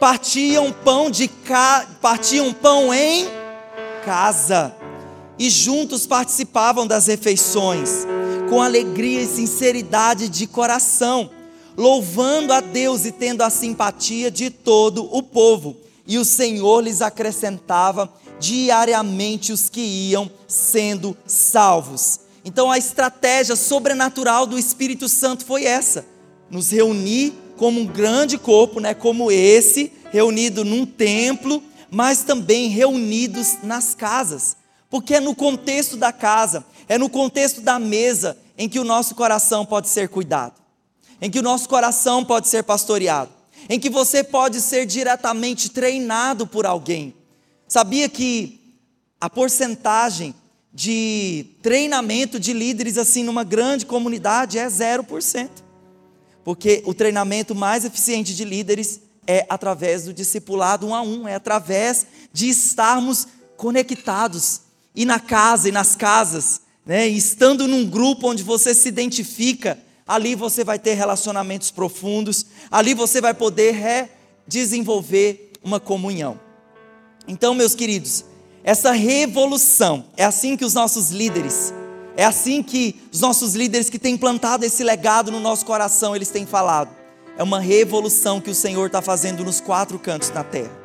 partiam 0.00 0.72
pão 0.72 1.10
de 1.10 1.28
ca... 1.28 1.86
partiam 2.00 2.54
pão 2.54 2.92
em 2.94 3.28
casa 4.04 4.74
e 5.38 5.48
juntos 5.48 6.06
participavam 6.06 6.86
das 6.86 7.06
refeições 7.06 8.06
com 8.48 8.60
alegria 8.60 9.22
e 9.22 9.26
sinceridade 9.26 10.28
de 10.28 10.46
coração, 10.46 11.30
louvando 11.76 12.52
a 12.52 12.60
Deus 12.60 13.06
e 13.06 13.12
tendo 13.12 13.42
a 13.42 13.48
simpatia 13.48 14.30
de 14.30 14.50
todo 14.50 15.08
o 15.10 15.22
povo. 15.22 15.76
E 16.06 16.18
o 16.18 16.24
Senhor 16.24 16.82
lhes 16.82 17.00
acrescentava 17.00 18.12
diariamente 18.38 19.52
os 19.52 19.68
que 19.68 19.80
iam 19.80 20.30
sendo 20.46 21.16
salvos. 21.26 22.20
Então 22.44 22.70
a 22.70 22.76
estratégia 22.76 23.56
sobrenatural 23.56 24.46
do 24.46 24.58
Espírito 24.58 25.08
Santo 25.08 25.46
foi 25.46 25.64
essa: 25.64 26.04
nos 26.50 26.70
reunir 26.70 27.32
como 27.56 27.80
um 27.80 27.86
grande 27.86 28.36
corpo, 28.36 28.80
né, 28.80 28.92
como 28.92 29.30
esse, 29.30 29.92
reunido 30.10 30.64
num 30.64 30.84
templo, 30.84 31.62
mas 31.92 32.22
também 32.22 32.70
reunidos 32.70 33.58
nas 33.62 33.94
casas. 33.94 34.56
Porque 34.88 35.16
é 35.16 35.20
no 35.20 35.34
contexto 35.34 35.94
da 35.94 36.10
casa, 36.10 36.64
é 36.88 36.96
no 36.96 37.10
contexto 37.10 37.60
da 37.60 37.78
mesa 37.78 38.38
em 38.56 38.66
que 38.66 38.80
o 38.80 38.84
nosso 38.84 39.14
coração 39.14 39.66
pode 39.66 39.90
ser 39.90 40.08
cuidado, 40.08 40.54
em 41.20 41.30
que 41.30 41.38
o 41.38 41.42
nosso 41.42 41.68
coração 41.68 42.24
pode 42.24 42.48
ser 42.48 42.62
pastoreado, 42.62 43.30
em 43.68 43.78
que 43.78 43.90
você 43.90 44.24
pode 44.24 44.60
ser 44.62 44.86
diretamente 44.86 45.68
treinado 45.70 46.46
por 46.46 46.64
alguém. 46.64 47.14
Sabia 47.68 48.08
que 48.08 48.58
a 49.20 49.28
porcentagem 49.28 50.34
de 50.72 51.46
treinamento 51.62 52.40
de 52.40 52.54
líderes 52.54 52.96
assim 52.96 53.22
numa 53.22 53.44
grande 53.44 53.84
comunidade 53.84 54.58
é 54.58 54.66
0%. 54.66 55.50
Porque 56.42 56.82
o 56.86 56.94
treinamento 56.94 57.54
mais 57.54 57.84
eficiente 57.84 58.34
de 58.34 58.44
líderes 58.44 59.00
é 59.26 59.46
através 59.48 60.04
do 60.04 60.12
discipulado 60.12 60.86
um 60.86 60.94
a 60.94 61.02
um, 61.02 61.28
é 61.28 61.34
através 61.34 62.06
de 62.32 62.48
estarmos 62.48 63.28
conectados 63.56 64.62
e 64.94 65.04
na 65.04 65.20
casa 65.20 65.68
e 65.68 65.72
nas 65.72 65.94
casas, 65.94 66.60
né? 66.84 67.06
Estando 67.06 67.68
num 67.68 67.88
grupo 67.88 68.28
onde 68.28 68.42
você 68.42 68.74
se 68.74 68.88
identifica, 68.88 69.78
ali 70.06 70.34
você 70.34 70.64
vai 70.64 70.78
ter 70.78 70.94
relacionamentos 70.94 71.70
profundos, 71.70 72.46
ali 72.70 72.94
você 72.94 73.20
vai 73.20 73.32
poder 73.32 74.10
desenvolver 74.46 75.52
uma 75.62 75.78
comunhão. 75.78 76.38
Então, 77.26 77.54
meus 77.54 77.74
queridos, 77.74 78.24
essa 78.64 78.90
revolução 78.90 80.06
é 80.16 80.24
assim 80.24 80.56
que 80.56 80.64
os 80.64 80.74
nossos 80.74 81.10
líderes, 81.10 81.72
é 82.16 82.24
assim 82.24 82.62
que 82.62 83.00
os 83.12 83.20
nossos 83.20 83.54
líderes 83.54 83.88
que 83.88 83.98
têm 83.98 84.18
plantado 84.18 84.64
esse 84.64 84.82
legado 84.82 85.30
no 85.30 85.40
nosso 85.40 85.64
coração, 85.64 86.14
eles 86.14 86.30
têm 86.30 86.44
falado. 86.44 87.01
É 87.36 87.42
uma 87.42 87.60
revolução 87.60 88.40
que 88.40 88.50
o 88.50 88.54
Senhor 88.54 88.86
está 88.86 89.00
fazendo 89.00 89.44
nos 89.44 89.60
quatro 89.60 89.98
cantos 89.98 90.28
da 90.28 90.44
terra, 90.44 90.76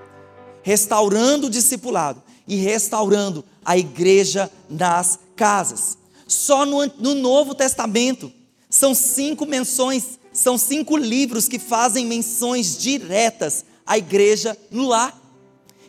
restaurando 0.63 1.47
o 1.47 1.49
discipulado 1.49 2.23
e 2.47 2.55
restaurando 2.55 3.43
a 3.65 3.77
igreja 3.77 4.49
nas 4.69 5.19
casas. 5.35 5.97
Só 6.27 6.65
no, 6.65 6.85
no 6.97 7.15
Novo 7.15 7.53
Testamento 7.53 8.31
são 8.69 8.93
cinco 8.93 9.45
menções, 9.45 10.19
são 10.31 10.57
cinco 10.57 10.95
livros 10.95 11.47
que 11.47 11.59
fazem 11.59 12.05
menções 12.05 12.77
diretas 12.77 13.65
à 13.85 13.97
igreja 13.97 14.57
no 14.71 14.87
lar. 14.87 15.19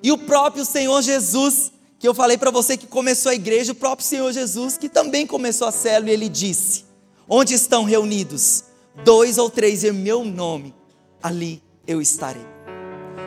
E 0.03 0.11
o 0.11 0.19
próprio 0.19 0.65
Senhor 0.65 1.03
Jesus, 1.03 1.73
que 1.99 2.07
eu 2.07 2.15
falei 2.15 2.37
para 2.37 2.51
você 2.51 2.77
que 2.77 2.87
começou 2.87 3.31
a 3.31 3.35
igreja, 3.35 3.73
o 3.73 3.77
próprio 3.77 4.07
Senhor 4.07 4.33
Jesus, 4.33 4.77
que 4.77 4.89
também 4.89 5.27
começou 5.27 5.69
a 5.69 5.73
célula, 5.73 6.11
ele 6.11 6.29
disse: 6.29 6.85
Onde 7.29 7.55
estão 7.55 7.85
reunidos 7.85 8.65
dois 9.05 9.39
ou 9.39 9.51
três 9.51 9.85
em 9.85 9.93
meu 9.93 10.25
nome, 10.25 10.75
ali 11.23 11.63
eu 11.87 12.01
estarei. 12.01 12.47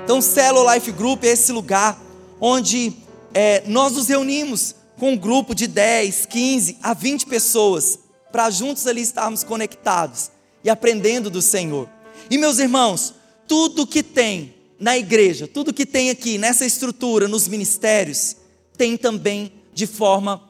Então, 0.04 0.22
Célula 0.22 0.76
Life 0.76 0.92
Group 0.92 1.24
é 1.24 1.28
esse 1.28 1.52
lugar 1.52 2.02
onde 2.40 2.94
é, 3.34 3.64
nós 3.68 3.94
nos 3.94 4.08
reunimos 4.08 4.76
com 4.98 5.14
um 5.14 5.18
grupo 5.18 5.56
de 5.56 5.68
10, 5.68 6.26
15 6.26 6.78
a 6.82 6.94
20 6.94 7.26
pessoas, 7.26 8.00
para 8.32 8.50
juntos 8.50 8.88
ali 8.88 9.02
estarmos 9.02 9.44
conectados 9.44 10.32
e 10.64 10.70
aprendendo 10.70 11.30
do 11.30 11.42
Senhor. 11.42 11.90
E 12.30 12.38
meus 12.38 12.60
irmãos, 12.60 13.14
tudo 13.48 13.86
que 13.86 14.02
tem 14.02 14.54
na 14.80 14.98
igreja, 14.98 15.48
tudo 15.48 15.74
que 15.74 15.86
tem 15.86 16.10
aqui 16.10 16.38
nessa 16.38 16.66
estrutura, 16.66 17.28
nos 17.28 17.48
ministérios, 17.48 18.36
tem 18.78 18.98
também 18.98 19.52
de 19.74 19.86
forma 19.86 20.42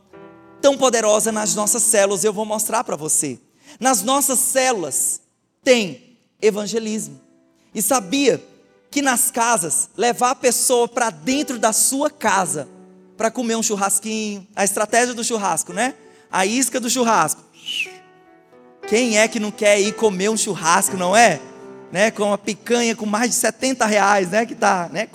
tão 0.61 0.77
poderosa 0.77 1.31
nas 1.31 1.55
nossas 1.55 1.83
células. 1.83 2.23
Eu 2.23 2.31
vou 2.31 2.45
mostrar 2.45 2.83
para 2.83 2.95
você. 2.95 3.39
Nas 3.81 4.03
nossas 4.03 4.37
células 4.37 5.19
tem 5.63 6.17
evangelismo. 6.39 7.19
E 7.73 7.81
sabia 7.81 8.41
que 8.91 9.01
nas 9.01 9.31
casas, 9.31 9.89
levar 9.97 10.31
a 10.31 10.35
pessoa 10.35 10.87
para 10.87 11.09
dentro 11.09 11.57
da 11.57 11.73
sua 11.73 12.09
casa 12.09 12.69
para 13.17 13.31
comer 13.31 13.55
um 13.55 13.63
churrasquinho, 13.63 14.47
a 14.55 14.63
estratégia 14.63 15.15
do 15.15 15.23
churrasco, 15.23 15.73
né? 15.73 15.95
A 16.31 16.45
isca 16.45 16.79
do 16.79 16.91
churrasco. 16.91 17.41
Quem 18.87 19.17
é 19.17 19.27
que 19.27 19.39
não 19.39 19.49
quer 19.49 19.81
ir 19.81 19.95
comer 19.95 20.29
um 20.29 20.37
churrasco, 20.37 20.95
não 20.95 21.15
é? 21.15 21.41
né, 21.91 22.09
com 22.09 22.23
uma 22.23 22.37
picanha 22.37 22.95
com 22.95 23.05
mais 23.05 23.31
de 23.31 23.35
70 23.35 23.85
reais, 23.85 24.29
né, 24.29 24.45
que 24.45 24.55
tá, 24.55 24.89
né, 24.93 25.09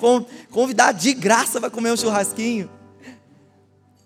convidado 0.50 0.98
de 0.98 1.14
graça 1.14 1.58
para 1.58 1.70
comer 1.70 1.90
um 1.90 1.96
churrasquinho. 1.96 2.68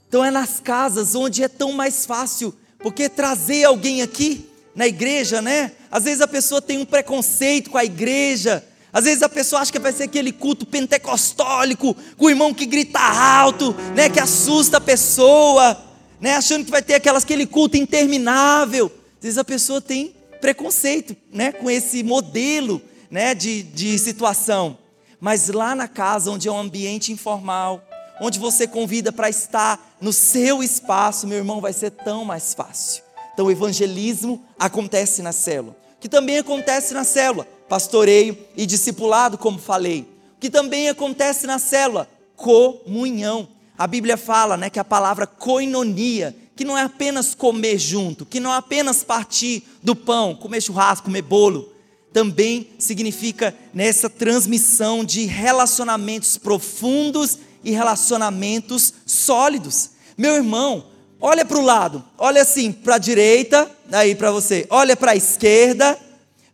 Então 0.09 0.25
é 0.25 0.31
nas 0.31 0.61
casas 0.61 1.15
onde 1.15 1.43
é 1.43 1.49
tão 1.49 1.73
mais 1.73 2.07
fácil, 2.07 2.55
porque 2.79 3.09
trazer 3.09 3.65
alguém 3.65 4.03
aqui 4.03 4.50
na 4.75 4.87
igreja, 4.87 5.43
né? 5.43 5.73
Às 5.91 6.05
vezes 6.05 6.21
a 6.21 6.29
pessoa 6.29 6.63
tem 6.63 6.79
um 6.79 6.85
preconceito 6.85 7.71
com 7.71 7.79
a 7.79 7.85
igreja, 7.85 8.65
às 8.93 9.05
vezes 9.05 9.23
a 9.23 9.29
pessoa 9.29 9.63
acha 9.63 9.71
que 9.71 9.79
vai 9.79 9.93
ser 9.93 10.05
aquele 10.05 10.33
culto 10.33 10.67
pentecostólico, 10.67 11.97
com 12.17 12.27
o 12.27 12.31
irmão 12.31 12.53
que 12.53 12.67
grita 12.67 12.99
alto, 12.99 13.75
né, 13.95 14.09
que 14.09 14.19
assusta 14.19 14.79
a 14.79 14.81
pessoa, 14.81 15.81
né, 16.21 16.35
achando 16.35 16.65
que 16.65 16.71
vai 16.71 16.83
ter 16.83 16.95
aquelas, 16.95 17.23
aquele 17.23 17.47
culto 17.47 17.77
interminável. 17.77 18.87
Às 19.19 19.23
vezes 19.23 19.39
a 19.39 19.45
pessoa 19.45 19.81
tem 19.81 20.15
preconceito 20.41 21.17
né, 21.33 21.53
com 21.53 21.71
esse 21.71 22.03
modelo 22.03 22.83
né, 23.11 23.35
de, 23.35 23.63
de 23.63 23.99
situação. 23.99 24.77
Mas 25.21 25.49
lá 25.49 25.75
na 25.75 25.87
casa, 25.87 26.31
onde 26.31 26.49
é 26.49 26.53
um 26.53 26.59
ambiente 26.59 27.13
informal, 27.13 27.85
onde 28.21 28.39
você 28.39 28.67
convida 28.67 29.13
para 29.13 29.29
estar 29.29 29.97
no 30.01 30.13
seu 30.13 30.63
espaço, 30.63 31.29
meu 31.29 31.39
irmão, 31.39 31.61
vai 31.61 31.73
ser 31.73 31.91
tão 31.91 32.25
mais 32.25 32.55
fácil. 32.55 33.05
Então, 33.33 33.47
o 33.47 33.51
evangelismo 33.51 34.45
acontece 34.59 35.23
na 35.23 35.33
célula, 35.33 35.77
que 35.99 36.09
também 36.09 36.39
acontece 36.39 36.95
na 36.95 37.05
célula, 37.05 37.47
pastoreio 37.69 38.37
e 38.57 38.67
discipulado, 38.67 39.39
como 39.39 39.59
falei, 39.59 40.07
que 40.39 40.51
também 40.51 40.89
acontece 40.89 41.47
na 41.47 41.59
célula, 41.59 42.09
comunhão. 42.37 43.49
A 43.77 43.87
Bíblia 43.87 44.17
fala 44.17 44.57
né, 44.57 44.69
que 44.69 44.79
a 44.79 44.85
palavra 44.85 45.27
koinonia 45.27 46.37
que 46.61 46.65
não 46.67 46.77
é 46.77 46.83
apenas 46.83 47.35
comer 47.35 47.79
junto, 47.79 48.27
que 48.27 48.39
não 48.39 48.53
é 48.53 48.57
apenas 48.57 49.03
partir 49.03 49.63
do 49.83 49.97
pão, 49.97 50.35
comer 50.35 50.61
churrasco, 50.61 51.07
comer 51.07 51.23
bolo, 51.23 51.73
também 52.13 52.69
significa 52.79 53.57
nessa 53.73 54.11
transmissão 54.11 55.03
de 55.03 55.25
relacionamentos 55.25 56.37
profundos 56.37 57.39
e 57.65 57.71
relacionamentos 57.71 58.93
sólidos. 59.07 59.93
Meu 60.19 60.35
irmão, 60.35 60.85
olha 61.21 61.45
para 61.45 61.59
o 61.59 61.63
lado, 61.63 62.03
olha 62.17 62.43
assim 62.43 62.73
para 62.73 62.95
a 62.95 62.99
direita, 62.99 63.71
aí 63.93 64.15
para 64.15 64.31
você, 64.31 64.67
olha 64.71 64.97
para 64.97 65.13
a 65.13 65.17
esquerda. 65.17 65.99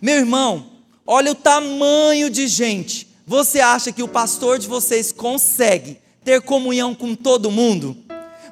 Meu 0.00 0.16
irmão, 0.16 0.66
olha 1.06 1.32
o 1.32 1.34
tamanho 1.34 2.28
de 2.28 2.48
gente. 2.48 3.06
Você 3.26 3.60
acha 3.60 3.92
que 3.92 4.02
o 4.02 4.08
pastor 4.08 4.58
de 4.58 4.68
vocês 4.68 5.12
consegue 5.12 5.98
ter 6.24 6.40
comunhão 6.42 6.94
com 6.94 7.14
todo 7.14 7.50
mundo? 7.50 7.96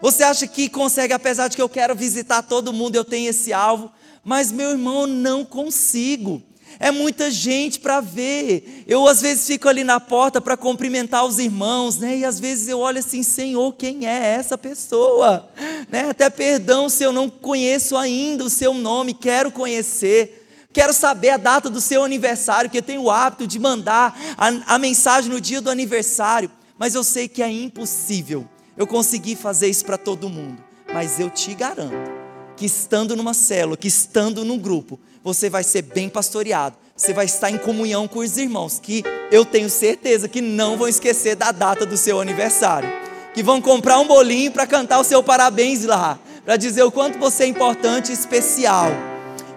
Você 0.00 0.22
acha 0.22 0.46
que 0.46 0.68
consegue, 0.68 1.12
apesar 1.12 1.48
de 1.48 1.56
que 1.56 1.62
eu 1.62 1.68
quero 1.68 1.94
visitar 1.94 2.42
todo 2.42 2.72
mundo, 2.72 2.96
eu 2.96 3.04
tenho 3.04 3.30
esse 3.30 3.52
alvo, 3.52 3.90
mas 4.24 4.52
meu 4.52 4.70
irmão, 4.70 5.02
eu 5.02 5.06
não 5.06 5.44
consigo. 5.44 6.42
É 6.78 6.90
muita 6.90 7.30
gente 7.30 7.78
para 7.78 8.00
ver. 8.00 8.84
Eu 8.86 9.06
às 9.06 9.20
vezes 9.20 9.46
fico 9.46 9.68
ali 9.68 9.84
na 9.84 10.00
porta 10.00 10.40
para 10.40 10.56
cumprimentar 10.56 11.24
os 11.24 11.38
irmãos, 11.38 11.98
né? 11.98 12.18
E 12.18 12.24
às 12.24 12.40
vezes 12.40 12.68
eu 12.68 12.80
olho 12.80 12.98
assim, 12.98 13.22
Senhor, 13.22 13.72
quem 13.74 14.06
é 14.06 14.34
essa 14.36 14.58
pessoa? 14.58 15.48
Né? 15.90 16.10
Até 16.10 16.28
perdão 16.30 16.88
se 16.88 17.04
eu 17.04 17.12
não 17.12 17.28
conheço 17.28 17.96
ainda 17.96 18.44
o 18.44 18.50
seu 18.50 18.74
nome, 18.74 19.14
quero 19.14 19.50
conhecer. 19.50 20.42
Quero 20.72 20.92
saber 20.92 21.30
a 21.30 21.36
data 21.36 21.70
do 21.70 21.80
seu 21.80 22.02
aniversário, 22.02 22.68
que 22.68 22.78
eu 22.78 22.82
tenho 22.82 23.02
o 23.02 23.10
hábito 23.10 23.46
de 23.46 23.60
mandar 23.60 24.18
a, 24.36 24.74
a 24.74 24.78
mensagem 24.78 25.30
no 25.30 25.40
dia 25.40 25.60
do 25.60 25.70
aniversário. 25.70 26.50
Mas 26.76 26.96
eu 26.96 27.04
sei 27.04 27.28
que 27.28 27.42
é 27.42 27.48
impossível 27.48 28.48
eu 28.76 28.86
conseguir 28.86 29.36
fazer 29.36 29.68
isso 29.68 29.84
para 29.84 29.96
todo 29.96 30.28
mundo. 30.28 30.62
Mas 30.92 31.20
eu 31.20 31.30
te 31.30 31.54
garanto 31.54 32.12
que 32.56 32.66
estando 32.66 33.16
numa 33.16 33.34
célula, 33.34 33.76
que 33.76 33.88
estando 33.88 34.44
num 34.44 34.58
grupo, 34.58 34.98
você 35.24 35.48
vai 35.48 35.64
ser 35.64 35.80
bem 35.80 36.10
pastoreado. 36.10 36.76
Você 36.94 37.14
vai 37.14 37.24
estar 37.24 37.50
em 37.50 37.56
comunhão 37.56 38.06
com 38.06 38.18
os 38.18 38.36
irmãos, 38.36 38.78
que 38.78 39.02
eu 39.32 39.44
tenho 39.44 39.70
certeza 39.70 40.28
que 40.28 40.42
não 40.42 40.76
vão 40.76 40.86
esquecer 40.86 41.34
da 41.34 41.50
data 41.50 41.86
do 41.86 41.96
seu 41.96 42.20
aniversário. 42.20 42.88
Que 43.32 43.42
vão 43.42 43.60
comprar 43.60 43.98
um 43.98 44.06
bolinho 44.06 44.52
para 44.52 44.66
cantar 44.66 45.00
o 45.00 45.04
seu 45.04 45.22
parabéns 45.22 45.84
lá, 45.84 46.18
para 46.44 46.56
dizer 46.56 46.82
o 46.82 46.92
quanto 46.92 47.18
você 47.18 47.44
é 47.44 47.46
importante 47.46 48.10
e 48.10 48.14
especial. 48.14 48.88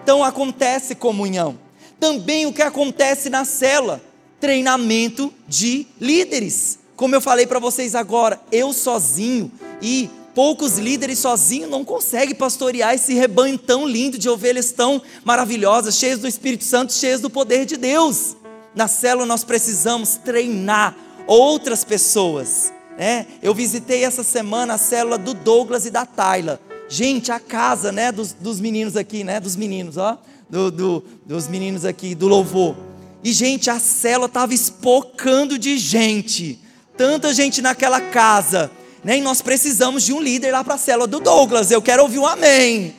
Então 0.02 0.24
acontece 0.24 0.94
comunhão. 0.94 1.56
Também 2.00 2.46
o 2.46 2.52
que 2.52 2.62
acontece 2.62 3.28
na 3.28 3.44
célula, 3.44 4.00
treinamento 4.40 5.32
de 5.46 5.86
líderes. 6.00 6.78
Como 6.96 7.14
eu 7.14 7.20
falei 7.20 7.46
para 7.46 7.58
vocês 7.58 7.94
agora, 7.94 8.40
eu 8.50 8.72
sozinho 8.72 9.52
e 9.82 10.08
poucos 10.38 10.78
líderes 10.78 11.18
sozinhos 11.18 11.68
não 11.68 11.84
conseguem 11.84 12.32
pastorear 12.32 12.94
esse 12.94 13.12
rebanho 13.12 13.58
tão 13.58 13.88
lindo 13.88 14.16
de 14.16 14.28
ovelhas 14.28 14.70
tão 14.70 15.02
maravilhosas, 15.24 15.96
cheias 15.96 16.20
do 16.20 16.28
Espírito 16.28 16.62
Santo, 16.62 16.92
cheias 16.92 17.20
do 17.20 17.28
poder 17.28 17.66
de 17.66 17.76
Deus. 17.76 18.36
Na 18.72 18.86
célula 18.86 19.26
nós 19.26 19.42
precisamos 19.42 20.14
treinar 20.14 20.94
outras 21.26 21.82
pessoas. 21.82 22.72
Né? 22.96 23.26
Eu 23.42 23.52
visitei 23.52 24.04
essa 24.04 24.22
semana 24.22 24.74
a 24.74 24.78
célula 24.78 25.18
do 25.18 25.34
Douglas 25.34 25.86
e 25.86 25.90
da 25.90 26.06
Tayla. 26.06 26.60
Gente, 26.88 27.32
a 27.32 27.40
casa 27.40 27.90
né, 27.90 28.12
dos, 28.12 28.32
dos 28.32 28.60
meninos 28.60 28.96
aqui, 28.96 29.24
né? 29.24 29.40
Dos 29.40 29.56
meninos, 29.56 29.96
ó. 29.96 30.16
Do, 30.48 30.70
do, 30.70 31.04
dos 31.26 31.48
meninos 31.48 31.84
aqui 31.84 32.14
do 32.14 32.28
louvor. 32.28 32.76
E, 33.24 33.32
gente, 33.32 33.70
a 33.70 33.80
célula 33.80 34.26
estava 34.26 34.54
espocando 34.54 35.58
de 35.58 35.76
gente 35.78 36.60
tanta 36.96 37.32
gente 37.32 37.62
naquela 37.62 38.00
casa, 38.00 38.70
né? 39.08 39.16
E 39.16 39.20
nós 39.22 39.40
precisamos 39.40 40.02
de 40.02 40.12
um 40.12 40.20
líder 40.20 40.52
lá 40.52 40.62
para 40.62 40.74
a 40.74 40.78
célula 40.78 41.06
do 41.06 41.18
Douglas. 41.18 41.70
Eu 41.70 41.80
quero 41.80 42.02
ouvir 42.02 42.18
um 42.18 42.26
amém. 42.26 42.94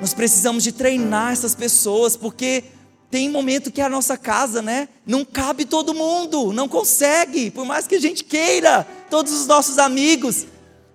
Nós 0.00 0.12
precisamos 0.12 0.64
de 0.64 0.72
treinar 0.72 1.32
essas 1.32 1.54
pessoas, 1.54 2.16
porque 2.16 2.64
tem 3.08 3.30
momento 3.30 3.70
que 3.70 3.80
a 3.80 3.88
nossa 3.88 4.16
casa, 4.16 4.60
né, 4.60 4.88
não 5.06 5.24
cabe 5.24 5.64
todo 5.64 5.94
mundo, 5.94 6.52
não 6.52 6.68
consegue, 6.68 7.48
por 7.48 7.64
mais 7.64 7.86
que 7.86 7.94
a 7.94 8.00
gente 8.00 8.24
queira, 8.24 8.84
todos 9.08 9.32
os 9.32 9.46
nossos 9.46 9.78
amigos, 9.78 10.46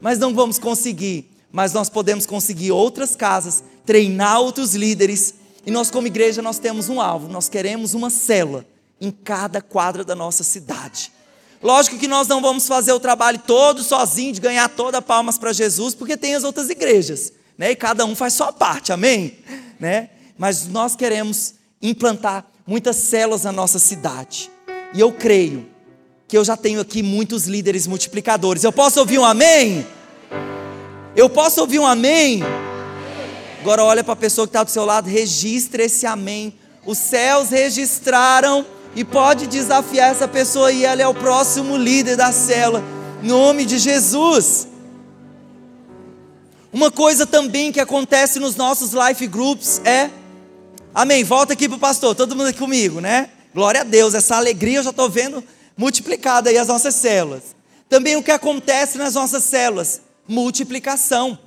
mas 0.02 0.20
não 0.20 0.34
vamos 0.34 0.60
conseguir. 0.60 1.32
Mas 1.50 1.72
nós 1.72 1.88
podemos 1.88 2.26
conseguir 2.26 2.74
outras 2.74 3.16
casas, 3.16 3.64
treinar 3.86 4.42
outros 4.42 4.76
líderes, 4.76 5.34
e 5.66 5.72
nós 5.72 5.90
como 5.90 6.08
igreja 6.08 6.42
nós 6.42 6.60
temos 6.60 6.90
um 6.90 7.00
alvo, 7.00 7.30
nós 7.30 7.48
queremos 7.48 7.94
uma 7.94 8.10
célula 8.10 8.66
em 9.00 9.12
cada 9.12 9.62
quadra 9.62 10.04
da 10.04 10.14
nossa 10.14 10.44
cidade. 10.44 11.15
Lógico 11.62 11.98
que 11.98 12.08
nós 12.08 12.28
não 12.28 12.42
vamos 12.42 12.68
fazer 12.68 12.94
o 12.94 13.00
trabalho 13.00 13.40
todo 13.40 13.84
sozinho 13.84 14.34
de 14.34 14.42
ganhar 14.42 14.70
toda 14.70 15.02
palmas 15.02 15.38
para 15.38 15.54
Jesus, 15.54 15.96
porque 15.96 16.16
tem 16.16 16.36
as 16.36 16.44
outras 16.44 16.70
igrejas, 16.70 17.34
né? 17.58 17.72
E 17.72 17.76
cada 17.76 18.06
um 18.06 18.16
faz 18.16 18.34
sua 18.34 18.54
parte, 18.54 18.92
amém? 18.92 19.38
Né? 19.80 20.10
Mas 20.38 20.68
nós 20.68 20.96
queremos 20.96 21.56
implantar 21.82 22.46
muitas 22.66 22.96
células 22.96 23.44
na 23.44 23.52
nossa 23.52 23.80
cidade. 23.80 24.50
E 24.94 25.00
eu 25.00 25.12
creio 25.12 25.68
que 26.28 26.38
eu 26.38 26.44
já 26.44 26.58
tenho 26.58 26.82
aqui 26.82 27.04
muitos 27.04 27.46
líderes 27.46 27.88
multiplicadores. 27.88 28.64
Eu 28.64 28.72
posso 28.72 29.00
ouvir 29.00 29.20
um 29.20 29.26
amém? 29.26 29.86
Eu 31.16 31.30
posso 31.30 31.62
ouvir 31.62 31.80
um 31.80 31.86
amém? 31.86 32.42
Agora 33.62 33.84
olha 33.84 34.04
para 34.04 34.14
a 34.14 34.18
pessoa 34.18 34.48
que 34.48 34.50
está 34.50 34.64
do 34.64 34.72
seu 34.72 34.86
lado, 34.86 35.10
registre 35.10 35.84
esse 35.84 36.06
amém. 36.06 36.54
Os 36.86 36.98
céus 36.98 37.50
registraram 37.50 38.66
e 38.96 39.04
pode 39.04 39.46
desafiar 39.46 40.12
essa 40.12 40.28
pessoa 40.28 40.72
e 40.72 40.86
ela 40.86 41.02
é 41.02 41.08
o 41.08 41.14
próximo 41.14 41.76
líder 41.76 42.16
da 42.16 42.32
célula, 42.32 42.84
nome 43.22 43.66
de 43.66 43.78
Jesus. 43.78 44.68
Uma 46.72 46.90
coisa 46.90 47.26
também 47.26 47.72
que 47.72 47.80
acontece 47.80 48.40
nos 48.40 48.56
nossos 48.56 48.94
life 48.94 49.28
groups 49.28 49.82
é, 49.84 50.10
amém, 50.94 51.24
volta 51.24 51.54
aqui 51.54 51.68
para 51.68 51.78
o 51.78 51.80
pastor, 51.80 52.16
todo 52.16 52.36
mundo 52.36 52.48
aqui 52.48 52.60
comigo, 52.60 53.02
né? 53.02 53.30
Glória 53.54 53.82
a 53.82 53.84
Deus, 53.84 54.14
essa 54.14 54.36
alegria 54.38 54.80
eu 54.80 54.84
já 54.84 54.90
estou 54.90 55.10
vendo 55.10 55.44
multiplicada 55.78 56.50
aí 56.50 56.58
as 56.58 56.68
nossas 56.68 56.96
células. 56.96 57.56
Também 57.90 58.16
o 58.16 58.24
que 58.24 58.32
acontece 58.32 58.98
nas 58.98 59.14
nossas 59.14 59.44
células? 59.44 60.02
Multiplicação. 60.28 61.38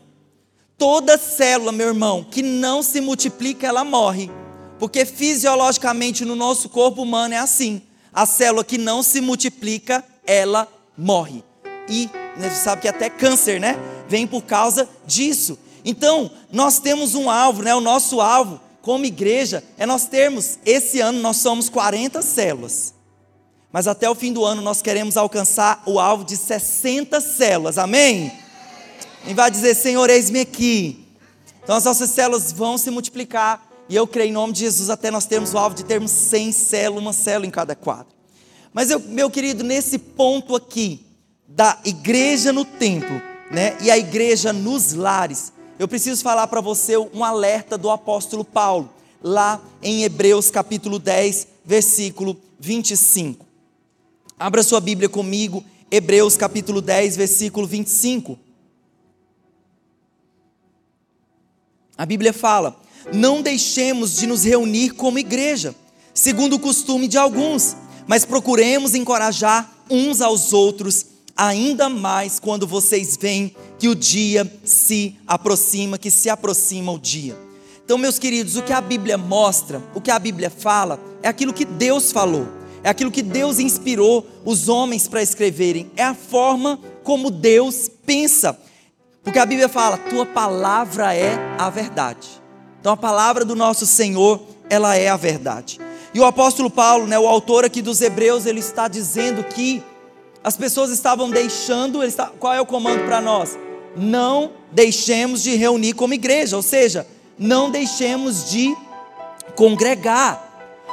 Toda 0.76 1.18
célula, 1.18 1.72
meu 1.72 1.88
irmão, 1.88 2.22
que 2.22 2.40
não 2.40 2.82
se 2.82 3.00
multiplica, 3.00 3.66
ela 3.66 3.84
morre. 3.84 4.30
Porque 4.78 5.04
fisiologicamente 5.04 6.24
no 6.24 6.36
nosso 6.36 6.68
corpo 6.68 7.02
humano 7.02 7.34
é 7.34 7.38
assim. 7.38 7.82
A 8.12 8.26
célula 8.26 8.64
que 8.64 8.78
não 8.78 9.02
se 9.02 9.20
multiplica, 9.20 10.04
ela 10.26 10.68
morre. 10.96 11.42
E 11.88 12.08
né, 12.36 12.50
você 12.50 12.62
sabe 12.62 12.82
que 12.82 12.88
até 12.88 13.10
câncer, 13.10 13.60
né? 13.60 13.76
Vem 14.08 14.26
por 14.26 14.42
causa 14.42 14.88
disso. 15.06 15.58
Então, 15.84 16.30
nós 16.52 16.78
temos 16.78 17.14
um 17.14 17.30
alvo, 17.30 17.62
né? 17.62 17.74
O 17.74 17.80
nosso 17.80 18.20
alvo 18.20 18.60
como 18.88 19.04
igreja 19.04 19.62
é 19.76 19.84
nós 19.84 20.06
termos, 20.06 20.58
esse 20.64 21.00
ano 21.00 21.20
nós 21.20 21.36
somos 21.36 21.68
40 21.68 22.22
células. 22.22 22.94
Mas 23.70 23.86
até 23.86 24.08
o 24.08 24.14
fim 24.14 24.32
do 24.32 24.44
ano 24.44 24.62
nós 24.62 24.80
queremos 24.80 25.16
alcançar 25.16 25.82
o 25.84 26.00
alvo 26.00 26.24
de 26.24 26.36
60 26.36 27.20
células. 27.20 27.76
Amém? 27.76 28.32
E 29.26 29.34
vai 29.34 29.50
dizer, 29.50 29.74
Senhor, 29.74 30.08
eis-me 30.08 30.40
aqui. 30.40 31.06
Então 31.62 31.76
as 31.76 31.84
nossas 31.84 32.10
células 32.10 32.50
vão 32.50 32.78
se 32.78 32.90
multiplicar 32.90 33.67
e 33.88 33.96
eu 33.96 34.06
creio 34.06 34.28
em 34.28 34.32
nome 34.32 34.52
de 34.52 34.60
Jesus 34.60 34.90
até 34.90 35.10
nós 35.10 35.26
termos 35.26 35.54
o 35.54 35.58
alvo 35.58 35.74
de 35.74 35.84
termos 35.84 36.10
100 36.10 36.52
células, 36.52 37.02
uma 37.02 37.12
célula 37.12 37.46
em 37.46 37.50
cada 37.50 37.74
quadro. 37.74 38.12
Mas 38.72 38.90
eu, 38.90 39.00
meu 39.00 39.30
querido, 39.30 39.64
nesse 39.64 39.98
ponto 39.98 40.54
aqui 40.54 41.06
da 41.46 41.78
igreja 41.84 42.52
no 42.52 42.64
templo, 42.64 43.20
né, 43.50 43.76
e 43.80 43.90
a 43.90 43.96
igreja 43.96 44.52
nos 44.52 44.92
lares, 44.92 45.52
eu 45.78 45.88
preciso 45.88 46.22
falar 46.22 46.46
para 46.48 46.60
você 46.60 46.96
um 46.98 47.24
alerta 47.24 47.78
do 47.78 47.90
apóstolo 47.90 48.44
Paulo, 48.44 48.90
lá 49.22 49.60
em 49.82 50.04
Hebreus 50.04 50.50
capítulo 50.50 50.98
10, 50.98 51.48
versículo 51.64 52.36
25. 52.60 53.46
Abra 54.38 54.62
sua 54.62 54.80
Bíblia 54.80 55.08
comigo, 55.08 55.64
Hebreus 55.90 56.36
capítulo 56.36 56.82
10, 56.82 57.16
versículo 57.16 57.66
25. 57.66 58.38
A 61.96 62.06
Bíblia 62.06 62.32
fala: 62.32 62.76
não 63.12 63.42
deixemos 63.42 64.16
de 64.16 64.26
nos 64.26 64.44
reunir 64.44 64.90
como 64.90 65.18
igreja, 65.18 65.74
segundo 66.12 66.56
o 66.56 66.58
costume 66.58 67.08
de 67.08 67.16
alguns, 67.16 67.76
mas 68.06 68.24
procuremos 68.24 68.94
encorajar 68.94 69.70
uns 69.90 70.20
aos 70.20 70.52
outros, 70.52 71.06
ainda 71.36 71.88
mais 71.88 72.38
quando 72.38 72.66
vocês 72.66 73.16
veem 73.16 73.54
que 73.78 73.88
o 73.88 73.94
dia 73.94 74.50
se 74.64 75.16
aproxima, 75.26 75.98
que 75.98 76.10
se 76.10 76.28
aproxima 76.28 76.92
o 76.92 76.98
dia. 76.98 77.36
Então, 77.84 77.96
meus 77.96 78.18
queridos, 78.18 78.56
o 78.56 78.62
que 78.62 78.72
a 78.72 78.80
Bíblia 78.80 79.16
mostra, 79.16 79.82
o 79.94 80.00
que 80.00 80.10
a 80.10 80.18
Bíblia 80.18 80.50
fala, 80.50 81.00
é 81.22 81.28
aquilo 81.28 81.54
que 81.54 81.64
Deus 81.64 82.12
falou, 82.12 82.46
é 82.82 82.90
aquilo 82.90 83.10
que 83.10 83.22
Deus 83.22 83.58
inspirou 83.58 84.26
os 84.44 84.68
homens 84.68 85.08
para 85.08 85.22
escreverem, 85.22 85.90
é 85.96 86.04
a 86.04 86.14
forma 86.14 86.78
como 87.02 87.30
Deus 87.30 87.90
pensa. 88.04 88.58
Porque 89.22 89.38
a 89.38 89.46
Bíblia 89.46 89.68
fala: 89.68 89.96
tua 89.96 90.26
palavra 90.26 91.14
é 91.14 91.34
a 91.58 91.70
verdade. 91.70 92.37
Então 92.80 92.92
a 92.92 92.96
palavra 92.96 93.44
do 93.44 93.56
nosso 93.56 93.86
Senhor, 93.86 94.40
ela 94.70 94.96
é 94.96 95.08
a 95.08 95.16
verdade. 95.16 95.80
E 96.14 96.20
o 96.20 96.24
apóstolo 96.24 96.70
Paulo, 96.70 97.06
né, 97.06 97.18
o 97.18 97.26
autor 97.26 97.64
aqui 97.64 97.82
dos 97.82 98.00
Hebreus, 98.00 98.46
ele 98.46 98.60
está 98.60 98.88
dizendo 98.88 99.44
que 99.44 99.82
as 100.42 100.56
pessoas 100.56 100.90
estavam 100.90 101.28
deixando, 101.28 102.02
está, 102.02 102.26
qual 102.38 102.54
é 102.54 102.60
o 102.60 102.66
comando 102.66 103.04
para 103.04 103.20
nós? 103.20 103.58
Não 103.96 104.52
deixemos 104.70 105.42
de 105.42 105.54
reunir 105.56 105.94
como 105.94 106.14
igreja, 106.14 106.56
ou 106.56 106.62
seja, 106.62 107.06
não 107.38 107.70
deixemos 107.70 108.48
de 108.50 108.74
congregar. 109.54 110.44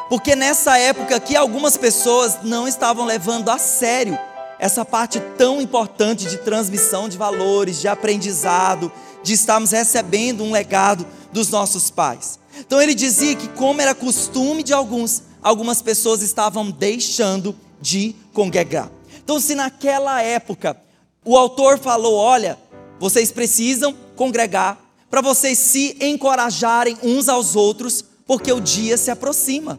Porque 0.10 0.36
nessa 0.36 0.78
época 0.78 1.16
aqui 1.16 1.36
algumas 1.36 1.78
pessoas 1.78 2.40
não 2.44 2.68
estavam 2.68 3.06
levando 3.06 3.50
a 3.50 3.58
sério 3.58 4.18
essa 4.60 4.86
parte 4.86 5.20
tão 5.38 5.62
importante 5.62 6.26
de 6.26 6.38
transmissão 6.38 7.10
de 7.10 7.18
valores, 7.18 7.80
de 7.82 7.88
aprendizado, 7.88 8.92
de 9.22 9.34
estarmos 9.34 9.72
recebendo 9.72 10.44
um 10.44 10.52
legado 10.52 11.06
dos 11.36 11.50
nossos 11.50 11.92
pais. 11.92 12.40
Então 12.58 12.82
ele 12.82 12.96
dizia 12.96 13.36
que, 13.36 13.50
como 13.50 13.82
era 13.82 13.94
costume 13.94 14.64
de 14.64 14.72
alguns, 14.72 15.24
algumas 15.44 15.82
pessoas 15.82 16.22
estavam 16.22 16.72
deixando 16.72 17.54
de 17.82 18.16
congregar. 18.34 18.90
Então, 19.22 19.38
se 19.38 19.54
naquela 19.54 20.22
época 20.22 20.78
o 21.26 21.38
autor 21.38 21.78
falou: 21.78 22.16
olha, 22.16 22.58
vocês 22.98 23.34
precisam 23.34 23.94
congregar 24.16 24.80
para 25.10 25.20
vocês 25.20 25.58
se 25.58 25.98
encorajarem 26.00 26.98
uns 27.04 27.28
aos 27.28 27.54
outros, 27.56 28.04
porque 28.26 28.52
o 28.52 28.62
dia 28.62 28.98
se 28.98 29.12
aproxima. 29.12 29.78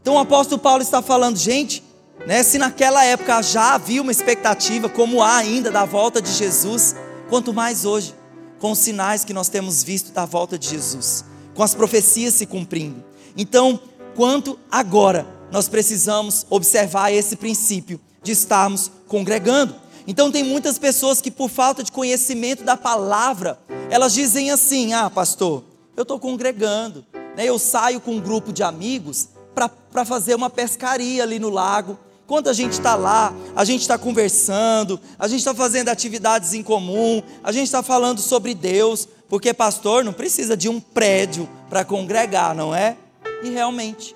Então 0.00 0.14
o 0.14 0.18
apóstolo 0.18 0.60
Paulo 0.60 0.82
está 0.82 1.00
falando, 1.00 1.36
gente, 1.36 1.84
né, 2.26 2.42
se 2.42 2.58
naquela 2.58 3.04
época 3.04 3.42
já 3.42 3.74
havia 3.74 4.02
uma 4.02 4.12
expectativa, 4.12 4.88
como 4.88 5.22
há 5.22 5.36
ainda 5.36 5.70
da 5.70 5.84
volta 5.84 6.20
de 6.20 6.32
Jesus, 6.32 6.96
quanto 7.28 7.52
mais 7.52 7.84
hoje, 7.84 8.14
com 8.60 8.70
os 8.72 8.78
sinais 8.78 9.24
que 9.24 9.32
nós 9.32 9.48
temos 9.48 9.82
visto 9.82 10.12
da 10.12 10.24
volta 10.24 10.56
de 10.56 10.68
Jesus, 10.68 11.24
com 11.54 11.62
as 11.62 11.74
profecias 11.74 12.34
se 12.34 12.46
cumprindo. 12.46 13.02
Então, 13.36 13.80
quanto 14.14 14.58
agora 14.70 15.26
nós 15.50 15.66
precisamos 15.66 16.46
observar 16.48 17.10
esse 17.10 17.34
princípio 17.34 18.00
de 18.22 18.32
estarmos 18.32 18.90
congregando. 19.08 19.74
Então 20.06 20.30
tem 20.30 20.44
muitas 20.44 20.78
pessoas 20.78 21.20
que 21.20 21.30
por 21.30 21.48
falta 21.48 21.82
de 21.82 21.90
conhecimento 21.90 22.62
da 22.62 22.76
palavra, 22.76 23.58
elas 23.90 24.12
dizem 24.12 24.50
assim: 24.50 24.92
"Ah, 24.92 25.10
pastor, 25.10 25.64
eu 25.96 26.02
estou 26.02 26.18
congregando, 26.18 27.04
né? 27.36 27.44
Eu 27.44 27.58
saio 27.58 28.00
com 28.00 28.12
um 28.12 28.20
grupo 28.20 28.52
de 28.52 28.62
amigos 28.62 29.28
para 29.54 30.04
fazer 30.04 30.34
uma 30.34 30.48
pescaria 30.48 31.22
ali 31.22 31.38
no 31.38 31.50
lago. 31.50 31.98
Quando 32.30 32.46
a 32.46 32.52
gente 32.52 32.74
está 32.74 32.94
lá, 32.94 33.34
a 33.56 33.64
gente 33.64 33.80
está 33.80 33.98
conversando, 33.98 35.00
a 35.18 35.26
gente 35.26 35.40
está 35.40 35.52
fazendo 35.52 35.88
atividades 35.88 36.54
em 36.54 36.62
comum, 36.62 37.20
a 37.42 37.50
gente 37.50 37.64
está 37.64 37.82
falando 37.82 38.20
sobre 38.20 38.54
Deus, 38.54 39.08
porque 39.28 39.52
pastor 39.52 40.04
não 40.04 40.12
precisa 40.12 40.56
de 40.56 40.68
um 40.68 40.78
prédio 40.78 41.48
para 41.68 41.84
congregar, 41.84 42.54
não 42.54 42.72
é? 42.72 42.96
E 43.42 43.50
realmente, 43.50 44.14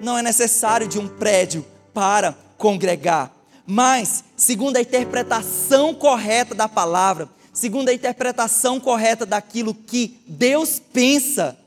não 0.00 0.16
é 0.16 0.22
necessário 0.22 0.86
de 0.86 0.96
um 0.96 1.08
prédio 1.08 1.66
para 1.92 2.36
congregar. 2.56 3.32
Mas, 3.66 4.22
segundo 4.36 4.76
a 4.76 4.80
interpretação 4.80 5.92
correta 5.92 6.54
da 6.54 6.68
palavra, 6.68 7.28
segundo 7.52 7.88
a 7.88 7.92
interpretação 7.92 8.78
correta 8.78 9.26
daquilo 9.26 9.74
que 9.74 10.20
Deus 10.24 10.80
pensa, 10.92 11.58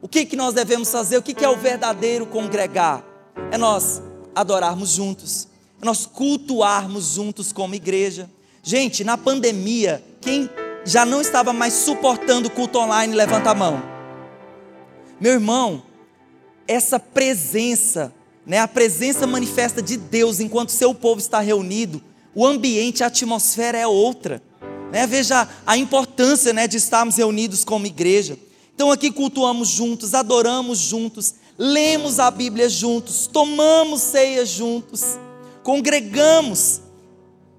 o 0.00 0.08
que, 0.08 0.24
que 0.24 0.36
nós 0.36 0.54
devemos 0.54 0.90
fazer? 0.90 1.18
O 1.18 1.22
que, 1.22 1.34
que 1.34 1.44
é 1.44 1.48
o 1.50 1.56
verdadeiro 1.58 2.24
congregar? 2.24 3.04
É 3.52 3.58
nós 3.58 4.07
adorarmos 4.40 4.90
juntos, 4.90 5.48
nós 5.82 6.06
cultuarmos 6.06 7.14
juntos 7.14 7.52
como 7.52 7.74
igreja. 7.74 8.30
Gente, 8.62 9.04
na 9.04 9.16
pandemia, 9.16 10.02
quem 10.20 10.48
já 10.84 11.04
não 11.04 11.20
estava 11.20 11.52
mais 11.52 11.74
suportando 11.74 12.48
o 12.48 12.50
culto 12.50 12.78
online, 12.78 13.14
levanta 13.14 13.50
a 13.50 13.54
mão. 13.54 13.82
Meu 15.20 15.32
irmão, 15.32 15.82
essa 16.66 16.98
presença 17.00 18.12
né, 18.48 18.58
a 18.60 18.66
presença 18.66 19.26
manifesta 19.26 19.82
de 19.82 19.98
Deus 19.98 20.40
enquanto 20.40 20.70
seu 20.70 20.94
povo 20.94 21.20
está 21.20 21.38
reunido, 21.38 22.02
o 22.34 22.46
ambiente, 22.46 23.04
a 23.04 23.08
atmosfera 23.08 23.76
é 23.76 23.86
outra. 23.86 24.42
Né? 24.90 25.06
Veja 25.06 25.46
a 25.66 25.76
importância 25.76 26.50
né, 26.54 26.66
de 26.66 26.78
estarmos 26.78 27.16
reunidos 27.16 27.62
como 27.62 27.84
igreja. 27.84 28.38
Então 28.74 28.90
aqui 28.90 29.10
cultuamos 29.10 29.68
juntos, 29.68 30.14
adoramos 30.14 30.78
juntos, 30.78 31.34
lemos 31.58 32.20
a 32.20 32.30
Bíblia 32.30 32.68
juntos, 32.68 33.26
tomamos 33.26 34.00
ceia 34.00 34.46
juntos, 34.46 35.18
congregamos 35.64 36.80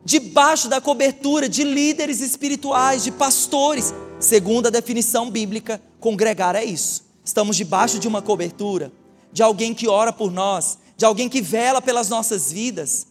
debaixo 0.05 0.69
da 0.69 0.79
cobertura 0.79 1.49
de 1.49 1.65
líderes 1.65 2.21
espirituais, 2.21 3.03
de 3.03 3.11
pastores. 3.11 3.93
Segundo 4.19 4.67
a 4.67 4.69
definição 4.69 5.29
bíblica, 5.29 5.81
congregar 5.99 6.55
é 6.55 6.63
isso. 6.63 7.03
Estamos 7.23 7.57
debaixo 7.57 7.99
de 7.99 8.07
uma 8.07 8.21
cobertura 8.21 8.91
de 9.31 9.43
alguém 9.43 9.73
que 9.73 9.87
ora 9.87 10.11
por 10.11 10.31
nós, 10.31 10.79
de 10.97 11.05
alguém 11.05 11.29
que 11.29 11.41
vela 11.41 11.81
pelas 11.81 12.09
nossas 12.09 12.51
vidas. 12.51 13.05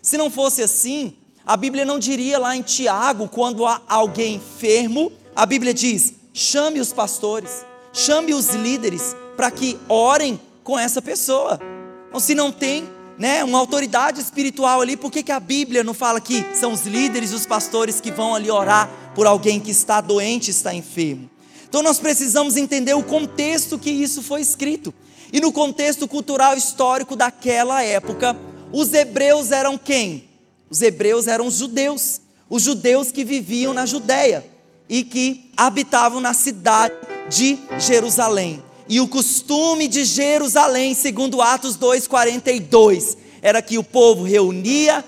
Se 0.00 0.16
não 0.16 0.30
fosse 0.30 0.62
assim, 0.62 1.14
a 1.44 1.56
Bíblia 1.56 1.84
não 1.84 1.98
diria 1.98 2.38
lá 2.38 2.54
em 2.54 2.62
Tiago, 2.62 3.28
quando 3.28 3.66
há 3.66 3.82
alguém 3.88 4.36
enfermo, 4.36 5.10
a 5.34 5.44
Bíblia 5.44 5.74
diz: 5.74 6.14
chame 6.32 6.80
os 6.80 6.92
pastores, 6.92 7.64
chame 7.92 8.32
os 8.32 8.50
líderes 8.50 9.16
para 9.36 9.50
que 9.50 9.78
orem 9.88 10.40
com 10.62 10.78
essa 10.78 11.02
pessoa. 11.02 11.60
Então, 12.08 12.20
se 12.20 12.34
não 12.34 12.50
tem 12.50 12.88
né, 13.18 13.44
uma 13.44 13.58
autoridade 13.58 14.20
espiritual 14.20 14.80
ali, 14.80 14.96
por 14.96 15.10
que, 15.10 15.22
que 15.22 15.32
a 15.32 15.40
Bíblia 15.40 15.84
não 15.84 15.94
fala 15.94 16.20
que 16.20 16.44
são 16.54 16.72
os 16.72 16.86
líderes, 16.86 17.32
os 17.32 17.46
pastores 17.46 18.00
que 18.00 18.10
vão 18.10 18.34
ali 18.34 18.50
orar 18.50 18.88
por 19.14 19.26
alguém 19.26 19.60
que 19.60 19.70
está 19.70 20.00
doente, 20.00 20.50
está 20.50 20.74
enfermo? 20.74 21.30
Então 21.68 21.82
nós 21.82 21.98
precisamos 21.98 22.56
entender 22.56 22.94
o 22.94 23.02
contexto 23.02 23.78
que 23.78 23.90
isso 23.90 24.22
foi 24.22 24.40
escrito. 24.40 24.94
E 25.32 25.40
no 25.40 25.50
contexto 25.50 26.06
cultural 26.06 26.56
histórico 26.56 27.16
daquela 27.16 27.82
época, 27.82 28.36
os 28.72 28.92
hebreus 28.92 29.50
eram 29.50 29.76
quem? 29.76 30.28
Os 30.70 30.80
hebreus 30.80 31.26
eram 31.26 31.46
os 31.48 31.56
judeus, 31.56 32.20
os 32.48 32.62
judeus 32.62 33.10
que 33.10 33.24
viviam 33.24 33.74
na 33.74 33.86
Judéia 33.86 34.44
e 34.88 35.02
que 35.02 35.50
habitavam 35.56 36.20
na 36.20 36.32
cidade 36.32 36.94
de 37.28 37.58
Jerusalém. 37.78 38.62
E 38.88 39.00
o 39.00 39.08
costume 39.08 39.88
de 39.88 40.04
Jerusalém, 40.04 40.94
segundo 40.94 41.40
Atos 41.40 41.76
2:42, 41.76 43.16
era 43.40 43.62
que 43.62 43.78
o 43.78 43.84
povo 43.84 44.24
reunia 44.24 45.04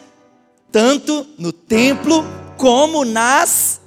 tanto 0.73 1.27
no 1.39 1.53
templo 1.53 2.25
como 2.57 3.05
nas 3.05 3.81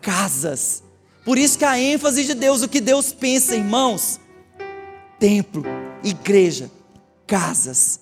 casas. 0.00 0.82
Por 1.24 1.38
isso 1.38 1.58
que 1.58 1.64
a 1.64 1.78
ênfase 1.78 2.24
de 2.24 2.34
Deus, 2.34 2.62
o 2.62 2.68
que 2.68 2.80
Deus 2.80 3.12
pensa, 3.12 3.54
irmãos, 3.54 4.18
templo, 5.18 5.62
igreja, 6.02 6.70
casas, 7.26 8.00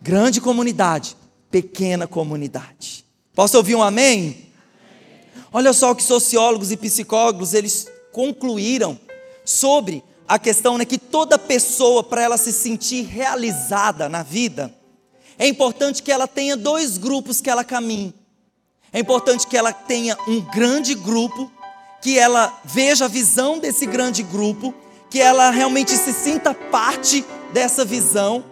grande 0.00 0.40
comunidade, 0.40 1.16
pequena 1.50 2.06
comunidade. 2.06 3.04
Posso 3.34 3.56
ouvir 3.56 3.74
um 3.74 3.82
amém? 3.82 4.48
Olha 5.52 5.72
só 5.72 5.90
o 5.90 5.94
que 5.94 6.02
sociólogos 6.02 6.72
e 6.72 6.76
psicólogos 6.76 7.54
eles 7.54 7.86
concluíram 8.12 8.98
sobre 9.44 10.02
a 10.28 10.38
questão 10.38 10.76
né, 10.76 10.84
que 10.84 10.98
toda 10.98 11.38
pessoa 11.38 12.04
para 12.04 12.22
ela 12.22 12.36
se 12.36 12.52
sentir 12.52 13.06
realizada 13.06 14.08
na 14.08 14.22
vida 14.22 14.74
é 15.38 15.48
importante 15.48 16.02
que 16.02 16.12
ela 16.12 16.26
tenha 16.26 16.56
dois 16.56 16.98
grupos 16.98 17.40
que 17.40 17.48
ela 17.48 17.64
caminhe. 17.64 18.12
É 18.92 18.98
importante 18.98 19.46
que 19.46 19.56
ela 19.56 19.72
tenha 19.72 20.18
um 20.26 20.40
grande 20.40 20.94
grupo, 20.94 21.50
que 22.02 22.18
ela 22.18 22.60
veja 22.64 23.04
a 23.04 23.08
visão 23.08 23.58
desse 23.58 23.86
grande 23.86 24.22
grupo 24.22 24.74
que 25.10 25.20
ela 25.20 25.50
realmente 25.50 25.92
se 25.92 26.12
sinta 26.12 26.52
parte 26.52 27.24
dessa 27.52 27.84
visão. 27.84 28.44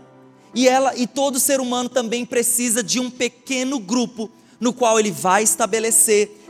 E 0.54 0.68
ela 0.68 0.96
e 0.96 1.06
todo 1.06 1.38
ser 1.38 1.60
humano 1.60 1.88
também 1.88 2.24
precisa 2.24 2.82
de 2.82 2.98
um 2.98 3.10
pequeno 3.10 3.78
grupo 3.78 4.30
no 4.58 4.72
qual 4.72 4.98
ele 4.98 5.10
vai 5.10 5.42
estabelecer 5.42 6.44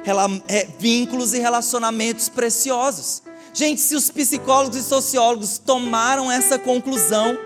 é, 0.47 0.69
vínculos 0.79 1.33
e 1.33 1.39
relacionamentos 1.39 2.29
preciosos. 2.29 3.23
Gente, 3.57 3.81
se 3.81 3.97
os 3.97 4.11
psicólogos 4.11 4.77
e 4.77 4.83
sociólogos 4.83 5.57
tomaram 5.57 6.31
essa 6.31 6.59
conclusão, 6.59 7.39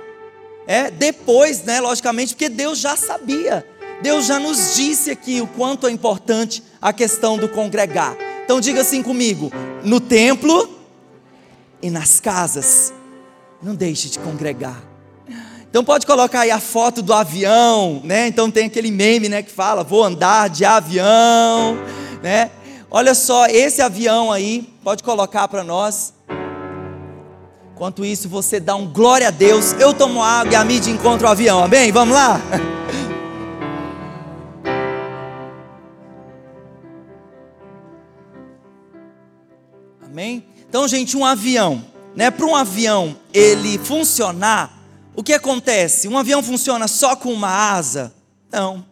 é 0.66 0.90
depois, 0.90 1.62
né, 1.62 1.80
logicamente, 1.80 2.34
porque 2.34 2.48
Deus 2.48 2.80
já 2.80 2.96
sabia. 2.96 3.64
Deus 4.02 4.26
já 4.26 4.40
nos 4.40 4.74
disse 4.74 5.12
aqui 5.12 5.40
o 5.40 5.46
quanto 5.46 5.86
é 5.86 5.90
importante 5.92 6.64
a 6.82 6.92
questão 6.92 7.38
do 7.38 7.48
congregar. 7.48 8.16
Então 8.44 8.60
diga 8.60 8.80
assim 8.80 9.04
comigo: 9.04 9.52
no 9.84 10.00
templo 10.00 10.68
e 11.80 11.88
nas 11.88 12.18
casas. 12.18 12.92
Não 13.62 13.76
deixe 13.76 14.08
de 14.08 14.18
congregar. 14.18 14.82
Então 15.68 15.84
pode 15.84 16.06
colocar 16.06 16.40
aí 16.40 16.50
a 16.50 16.58
foto 16.58 17.02
do 17.02 17.12
avião, 17.12 18.00
né? 18.02 18.26
Então 18.26 18.50
tem 18.50 18.66
aquele 18.66 18.90
meme, 18.90 19.28
né, 19.28 19.44
que 19.44 19.50
fala: 19.52 19.84
"Vou 19.84 20.02
andar 20.02 20.48
de 20.48 20.64
avião", 20.64 21.78
né? 22.20 22.50
Olha 22.92 23.14
só 23.14 23.46
esse 23.46 23.80
avião 23.80 24.32
aí, 24.32 24.68
pode 24.82 25.04
colocar 25.04 25.46
para 25.46 25.62
nós. 25.62 26.12
Enquanto 27.72 28.04
isso, 28.04 28.28
você 28.28 28.58
dá 28.58 28.74
um 28.74 28.92
glória 28.92 29.28
a 29.28 29.30
Deus. 29.30 29.74
Eu 29.74 29.94
tomo 29.94 30.20
água 30.20 30.52
e 30.52 30.56
a 30.56 30.64
mídia 30.64 30.90
encontra 30.90 31.28
o 31.28 31.30
avião. 31.30 31.62
Amém? 31.62 31.92
Vamos 31.92 32.16
lá? 32.16 32.40
Amém? 40.04 40.44
Então, 40.68 40.88
gente, 40.88 41.16
um 41.16 41.24
avião, 41.24 41.84
né? 42.16 42.28
Para 42.28 42.44
um 42.44 42.56
avião 42.56 43.16
ele 43.32 43.78
funcionar, 43.78 44.82
o 45.14 45.22
que 45.22 45.32
acontece? 45.32 46.08
Um 46.08 46.18
avião 46.18 46.42
funciona 46.42 46.88
só 46.88 47.14
com 47.14 47.32
uma 47.32 47.48
asa? 47.48 48.12
Não. 48.50 48.89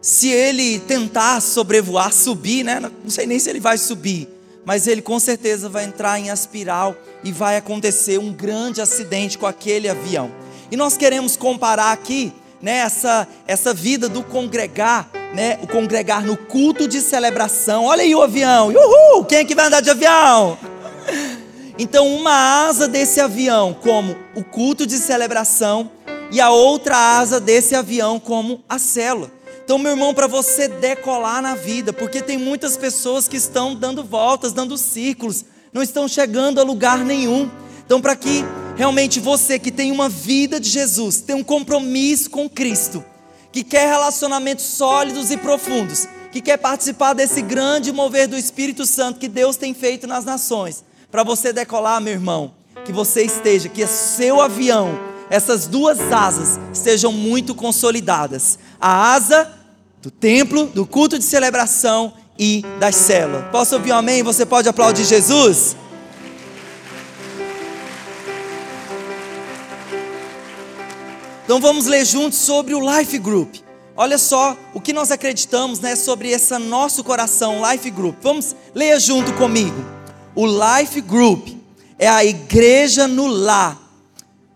Se 0.00 0.28
ele 0.28 0.78
tentar 0.80 1.40
sobrevoar, 1.40 2.12
subir, 2.12 2.64
né? 2.64 2.80
Não 2.80 3.10
sei 3.10 3.26
nem 3.26 3.38
se 3.38 3.50
ele 3.50 3.58
vai 3.58 3.76
subir, 3.76 4.28
mas 4.64 4.86
ele 4.86 5.02
com 5.02 5.18
certeza 5.18 5.68
vai 5.68 5.84
entrar 5.84 6.20
em 6.20 6.30
aspiral 6.30 6.94
e 7.24 7.32
vai 7.32 7.56
acontecer 7.56 8.18
um 8.18 8.32
grande 8.32 8.80
acidente 8.80 9.36
com 9.36 9.46
aquele 9.46 9.88
avião. 9.88 10.30
E 10.70 10.76
nós 10.76 10.96
queremos 10.96 11.36
comparar 11.36 11.90
aqui, 11.90 12.32
né, 12.60 12.78
essa, 12.78 13.26
essa 13.46 13.72
vida 13.74 14.08
do 14.08 14.22
congregar, 14.22 15.10
né, 15.34 15.58
o 15.62 15.66
congregar 15.66 16.24
no 16.24 16.36
culto 16.36 16.86
de 16.86 17.00
celebração. 17.00 17.84
Olha 17.84 18.02
aí 18.02 18.14
o 18.14 18.22
avião. 18.22 18.68
Uhul! 18.68 19.24
Quem 19.24 19.38
é 19.38 19.44
que 19.44 19.54
vai 19.54 19.66
andar 19.66 19.80
de 19.80 19.90
avião? 19.90 20.58
Então, 21.78 22.06
uma 22.14 22.66
asa 22.66 22.86
desse 22.86 23.20
avião 23.20 23.72
como 23.72 24.16
o 24.34 24.44
culto 24.44 24.86
de 24.86 24.98
celebração 24.98 25.90
e 26.30 26.40
a 26.40 26.50
outra 26.50 27.18
asa 27.18 27.40
desse 27.40 27.74
avião 27.74 28.20
como 28.20 28.62
a 28.68 28.78
célula. 28.78 29.37
Então, 29.68 29.76
meu 29.76 29.92
irmão, 29.92 30.14
para 30.14 30.26
você 30.26 30.66
decolar 30.66 31.42
na 31.42 31.54
vida, 31.54 31.92
porque 31.92 32.22
tem 32.22 32.38
muitas 32.38 32.74
pessoas 32.74 33.28
que 33.28 33.36
estão 33.36 33.74
dando 33.74 34.02
voltas, 34.02 34.54
dando 34.54 34.78
círculos, 34.78 35.44
não 35.74 35.82
estão 35.82 36.08
chegando 36.08 36.58
a 36.58 36.64
lugar 36.64 37.04
nenhum. 37.04 37.50
Então, 37.84 38.00
para 38.00 38.16
que 38.16 38.42
realmente 38.76 39.20
você 39.20 39.58
que 39.58 39.70
tem 39.70 39.92
uma 39.92 40.08
vida 40.08 40.58
de 40.58 40.70
Jesus, 40.70 41.20
tem 41.20 41.36
um 41.36 41.44
compromisso 41.44 42.30
com 42.30 42.48
Cristo, 42.48 43.04
que 43.52 43.62
quer 43.62 43.90
relacionamentos 43.90 44.64
sólidos 44.64 45.30
e 45.30 45.36
profundos, 45.36 46.08
que 46.32 46.40
quer 46.40 46.56
participar 46.56 47.12
desse 47.12 47.42
grande 47.42 47.92
mover 47.92 48.26
do 48.26 48.38
Espírito 48.38 48.86
Santo 48.86 49.20
que 49.20 49.28
Deus 49.28 49.58
tem 49.58 49.74
feito 49.74 50.06
nas 50.06 50.24
nações, 50.24 50.82
para 51.10 51.22
você 51.22 51.52
decolar, 51.52 52.00
meu 52.00 52.14
irmão, 52.14 52.54
que 52.86 52.90
você 52.90 53.22
esteja, 53.22 53.68
que 53.68 53.86
seu 53.86 54.40
avião, 54.40 54.98
essas 55.28 55.66
duas 55.66 56.00
asas 56.10 56.58
estejam 56.72 57.12
muito 57.12 57.54
consolidadas. 57.54 58.58
A 58.80 59.12
asa 59.12 59.57
do 60.00 60.10
templo, 60.10 60.66
do 60.66 60.86
culto 60.86 61.18
de 61.18 61.24
celebração 61.24 62.12
e 62.38 62.64
das 62.78 62.94
células. 62.94 63.50
Posso 63.50 63.74
ouvir 63.74 63.92
um 63.92 63.96
amém? 63.96 64.22
Você 64.22 64.46
pode 64.46 64.68
aplaudir 64.68 65.04
Jesus? 65.04 65.76
Então 71.44 71.60
vamos 71.60 71.86
ler 71.86 72.04
juntos 72.04 72.38
sobre 72.38 72.74
o 72.74 72.98
Life 72.98 73.18
Group. 73.18 73.56
Olha 73.96 74.18
só 74.18 74.56
o 74.74 74.80
que 74.80 74.92
nós 74.92 75.10
acreditamos 75.10 75.80
né, 75.80 75.96
sobre 75.96 76.28
esse 76.28 76.56
nosso 76.58 77.02
coração, 77.02 77.62
Life 77.68 77.90
Group. 77.90 78.16
Vamos 78.22 78.54
ler 78.74 79.00
junto 79.00 79.32
comigo. 79.32 79.82
O 80.36 80.46
Life 80.46 81.00
Group 81.00 81.48
é 81.98 82.06
a 82.06 82.24
igreja 82.24 83.08
no 83.08 83.26
lar. 83.26 83.76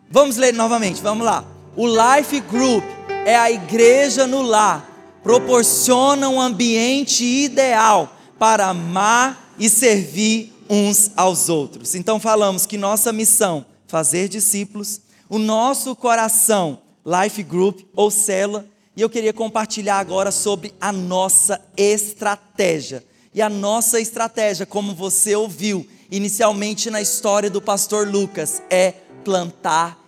Vamos 0.09 0.37
ler 0.37 0.53
novamente, 0.53 1.03
vamos 1.03 1.25
lá. 1.25 1.45
O 1.75 1.87
Life 1.89 2.39
Group 2.41 2.85
é 3.25 3.35
a 3.35 3.51
igreja 3.51 4.27
no 4.27 4.43
lar. 4.43 4.92
Proporciona 5.23 6.29
um 6.29 6.41
ambiente 6.41 7.25
ideal 7.25 8.17
para 8.39 8.67
amar 8.67 9.55
e 9.59 9.69
servir 9.69 10.53
uns 10.69 11.11
aos 11.17 11.49
outros. 11.49 11.95
Então 11.95 12.19
falamos 12.19 12.67
que 12.67 12.77
nossa 12.77 13.13
missão, 13.13 13.65
fazer 13.87 14.29
discípulos, 14.29 15.01
o 15.29 15.39
nosso 15.39 15.95
coração, 15.95 16.81
Life 17.07 17.43
Group 17.43 17.81
ou 17.95 18.11
célula, 18.11 18.67
e 18.97 19.01
eu 19.01 19.09
queria 19.09 19.33
compartilhar 19.33 19.99
agora 19.99 20.31
sobre 20.31 20.75
a 20.81 20.93
nossa 20.93 21.61
estratégia. 21.77 23.05
E 23.35 23.41
a 23.41 23.49
nossa 23.49 23.99
estratégia, 24.01 24.67
como 24.67 24.95
você 24.95 25.35
ouviu 25.35 25.87
inicialmente 26.11 26.91
na 26.91 27.01
história 27.01 27.49
do 27.49 27.63
pastor 27.63 28.07
Lucas, 28.07 28.63
é 28.69 28.93
plantar 29.25 29.99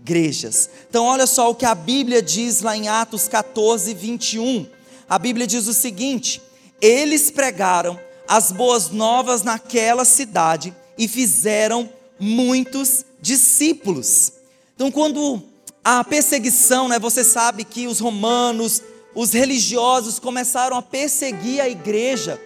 igrejas. 0.00 0.70
Então, 0.88 1.04
olha 1.04 1.26
só 1.26 1.50
o 1.50 1.54
que 1.54 1.66
a 1.66 1.74
Bíblia 1.74 2.22
diz 2.22 2.62
lá 2.62 2.76
em 2.76 2.88
Atos 2.88 3.28
14, 3.28 3.92
21. 3.94 4.66
A 5.08 5.18
Bíblia 5.18 5.46
diz 5.46 5.66
o 5.66 5.74
seguinte: 5.74 6.40
Eles 6.80 7.30
pregaram 7.30 7.98
as 8.26 8.52
boas 8.52 8.90
novas 8.90 9.42
naquela 9.42 10.04
cidade 10.04 10.74
e 10.96 11.08
fizeram 11.08 11.88
muitos 12.18 13.04
discípulos. 13.20 14.32
Então, 14.74 14.90
quando 14.90 15.42
a 15.82 16.04
perseguição, 16.04 16.88
né, 16.88 16.98
você 16.98 17.24
sabe 17.24 17.64
que 17.64 17.86
os 17.86 17.98
romanos, 17.98 18.82
os 19.14 19.32
religiosos 19.32 20.18
começaram 20.18 20.76
a 20.76 20.82
perseguir 20.82 21.60
a 21.60 21.68
igreja, 21.68 22.40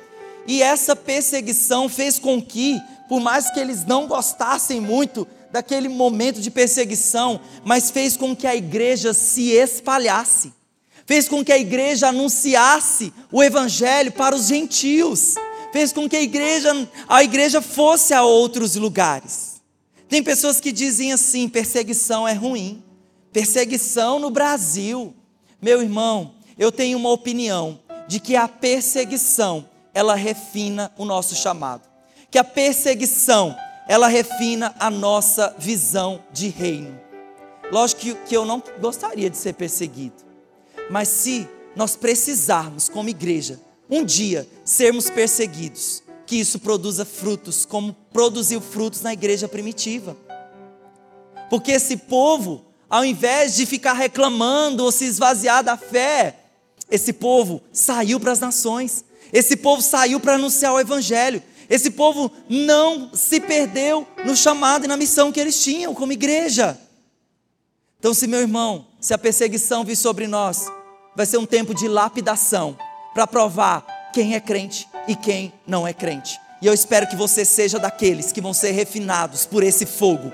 e 0.47 0.63
essa 0.63 0.97
perseguição 0.97 1.89
fez 1.89 2.19
com 2.19 2.41
que, 2.41 2.81
por 3.09 3.21
mais 3.21 3.51
que 3.51 3.61
eles 3.61 3.85
não 3.85 4.07
gostassem 4.07 4.81
muito 4.81 5.27
daquele 5.53 5.89
momento 5.89 6.41
de 6.41 6.51
perseguição, 6.51 7.41
mas 7.65 7.91
fez 7.91 8.17
com 8.17 8.35
que 8.35 8.47
a 8.47 8.57
igreja 8.57 9.13
se 9.13 9.51
espalhasse, 9.51 10.53
fez 11.07 11.29
com 11.29 11.45
que 11.45 11.53
a 11.53 11.59
igreja 11.59 12.09
anunciasse 12.09 13.13
o 13.31 13.43
evangelho 13.43 14.11
para 14.11 14.35
os 14.35 14.49
gentios, 14.49 15.35
fez 15.73 15.93
com 15.93 16.09
que 16.09 16.17
a 16.17 16.23
igreja, 16.23 16.89
a 17.07 17.23
igreja 17.23 17.61
fosse 17.61 18.15
a 18.15 18.25
outros 18.25 18.75
lugares. 18.77 19.61
Tem 20.09 20.23
pessoas 20.23 20.61
que 20.61 20.73
dizem 20.73 21.13
assim: 21.13 21.49
perseguição 21.49 22.27
é 22.27 22.33
ruim. 22.33 22.83
Perseguição 23.33 24.19
no 24.19 24.31
Brasil. 24.31 25.15
Meu 25.61 25.81
irmão, 25.81 26.35
eu 26.59 26.71
tenho 26.71 26.99
uma 26.99 27.11
opinião 27.11 27.81
de 28.07 28.21
que 28.21 28.37
a 28.37 28.47
perseguição, 28.47 29.67
ela 29.95 30.15
refina 30.15 30.93
o 30.99 31.07
nosso 31.07 31.35
chamado. 31.35 31.89
Que 32.31 32.37
a 32.37 32.45
perseguição, 32.45 33.57
ela 33.89 34.07
refina 34.07 34.75
a 34.79 34.91
nossa 34.91 35.55
visão 35.59 36.23
de 36.33 36.49
reino. 36.49 37.01
Lógico 37.71 38.01
que, 38.03 38.15
que 38.15 38.37
eu 38.37 38.45
não 38.45 38.63
gostaria 38.81 39.31
de 39.31 39.37
ser 39.37 39.55
perseguido. 39.55 40.17
Mas 40.91 41.09
se 41.09 41.49
nós 41.75 41.97
precisarmos, 41.97 42.89
como 42.89 43.09
igreja, 43.09 43.59
um 43.89 44.05
dia 44.05 44.47
sermos 44.65 45.09
perseguidos, 45.11 46.03
que 46.27 46.37
isso 46.37 46.59
produza 46.59 47.05
frutos, 47.05 47.65
como 47.65 47.95
produziu 48.13 48.61
frutos 48.61 49.03
na 49.03 49.13
igreja 49.13 49.49
primitiva. 49.49 50.17
Porque 51.51 51.73
esse 51.73 51.97
povo, 51.97 52.65
ao 52.89 53.05
invés 53.05 53.55
de 53.55 53.67
ficar 53.67 53.93
reclamando 53.93 54.85
ou 54.85 54.93
se 54.93 55.05
esvaziar 55.05 55.63
da 55.63 55.77
fé, 55.77 56.37
esse 56.91 57.13
povo 57.13 57.63
saiu 57.73 58.19
para 58.21 58.33
as 58.33 58.41
nações, 58.41 59.05
esse 59.33 59.57
povo 59.57 59.83
saiu 59.83 60.21
para 60.21 60.35
anunciar 60.35 60.75
o 60.75 60.81
evangelho, 60.81 61.43
esse 61.73 61.93
povo 61.93 62.31
não 62.51 63.15
se 63.15 63.41
perdeu 63.41 64.07
no 64.27 64.37
chamado 64.37 64.85
e 64.85 64.89
na 64.89 64.95
missão 64.95 65.33
que 65.33 65.41
eles 65.41 65.65
tinham 65.65 65.95
como 65.95 66.13
igreja. 66.13 66.79
Então, 67.99 68.13
se 68.13 68.27
meu 68.27 68.41
irmão, 68.41 68.89
se 69.01 69.15
a 69.15 69.19
perseguição 69.19 69.83
vir 69.83 69.97
sobre 69.97 70.27
nós, 70.27 70.67
vai 71.17 71.25
ser 71.25 71.39
um 71.39 71.47
tempo 71.47 71.75
de 71.75 71.89
lapidação 71.89 72.77
para 73.15 73.27
provar 73.27 74.11
quem 74.13 74.35
é 74.35 74.41
crente 74.41 74.87
e 75.09 75.17
quem 75.17 75.51
não 75.67 75.89
é 75.89 75.95
crente. 75.95 76.39
E 76.61 76.67
eu 76.67 76.75
espero 76.75 77.07
que 77.07 77.17
você 77.17 77.43
seja 77.43 77.79
daqueles 77.79 78.33
que 78.33 78.43
vão 78.43 78.53
ser 78.53 78.73
refinados 78.73 79.47
por 79.47 79.63
esse 79.63 79.87
fogo 79.87 80.31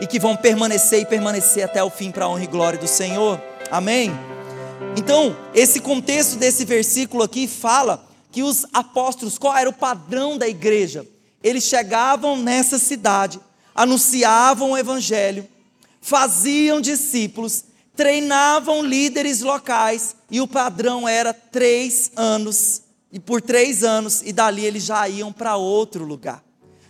e 0.00 0.08
que 0.08 0.18
vão 0.18 0.34
permanecer 0.34 1.02
e 1.02 1.06
permanecer 1.06 1.62
até 1.62 1.84
o 1.84 1.88
fim 1.88 2.10
para 2.10 2.24
a 2.24 2.28
honra 2.28 2.42
e 2.42 2.48
glória 2.48 2.80
do 2.80 2.88
Senhor. 2.88 3.40
Amém? 3.70 4.10
Então, 4.96 5.36
esse 5.54 5.78
contexto 5.78 6.36
desse 6.36 6.64
versículo 6.64 7.22
aqui 7.22 7.46
fala 7.46 8.09
que 8.30 8.42
os 8.42 8.64
apóstolos, 8.72 9.38
qual 9.38 9.56
era 9.56 9.68
o 9.68 9.72
padrão 9.72 10.38
da 10.38 10.48
igreja? 10.48 11.06
Eles 11.42 11.64
chegavam 11.64 12.36
nessa 12.36 12.78
cidade, 12.78 13.40
anunciavam 13.74 14.72
o 14.72 14.78
evangelho, 14.78 15.48
faziam 16.00 16.80
discípulos, 16.80 17.64
treinavam 17.96 18.82
líderes 18.82 19.40
locais, 19.40 20.14
e 20.30 20.40
o 20.40 20.46
padrão 20.46 21.08
era 21.08 21.32
três 21.32 22.12
anos 22.16 22.82
e 23.12 23.18
por 23.18 23.42
três 23.42 23.82
anos, 23.82 24.22
e 24.24 24.32
dali 24.32 24.64
eles 24.64 24.84
já 24.84 25.08
iam 25.08 25.32
para 25.32 25.56
outro 25.56 26.04
lugar. 26.04 26.42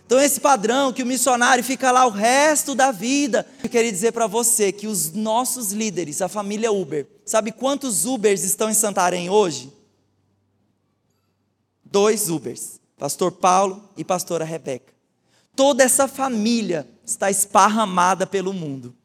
Então, 0.05 0.19
esse 0.19 0.41
padrão 0.41 0.91
que 0.91 1.01
o 1.01 1.05
missionário 1.05 1.63
fica 1.63 1.89
lá 1.89 2.05
o 2.05 2.09
resto 2.09 2.75
da 2.75 2.91
vida. 2.91 3.47
Eu 3.63 3.69
queria 3.69 3.91
dizer 3.91 4.11
para 4.11 4.27
você 4.27 4.69
que 4.69 4.85
os 4.85 5.13
nossos 5.13 5.71
líderes, 5.71 6.21
a 6.21 6.27
família 6.27 6.69
Uber, 6.69 7.07
sabe 7.25 7.51
quantos 7.53 8.05
Ubers 8.05 8.43
estão 8.43 8.69
em 8.69 8.73
Santarém 8.73 9.29
hoje? 9.29 9.71
Dois 11.91 12.29
Ubers, 12.29 12.79
Pastor 12.97 13.33
Paulo 13.33 13.83
e 13.97 14.03
Pastora 14.05 14.45
Rebeca. 14.45 14.93
Toda 15.53 15.83
essa 15.83 16.07
família 16.07 16.87
está 17.05 17.29
esparramada 17.29 18.25
pelo 18.25 18.53
mundo. 18.53 18.95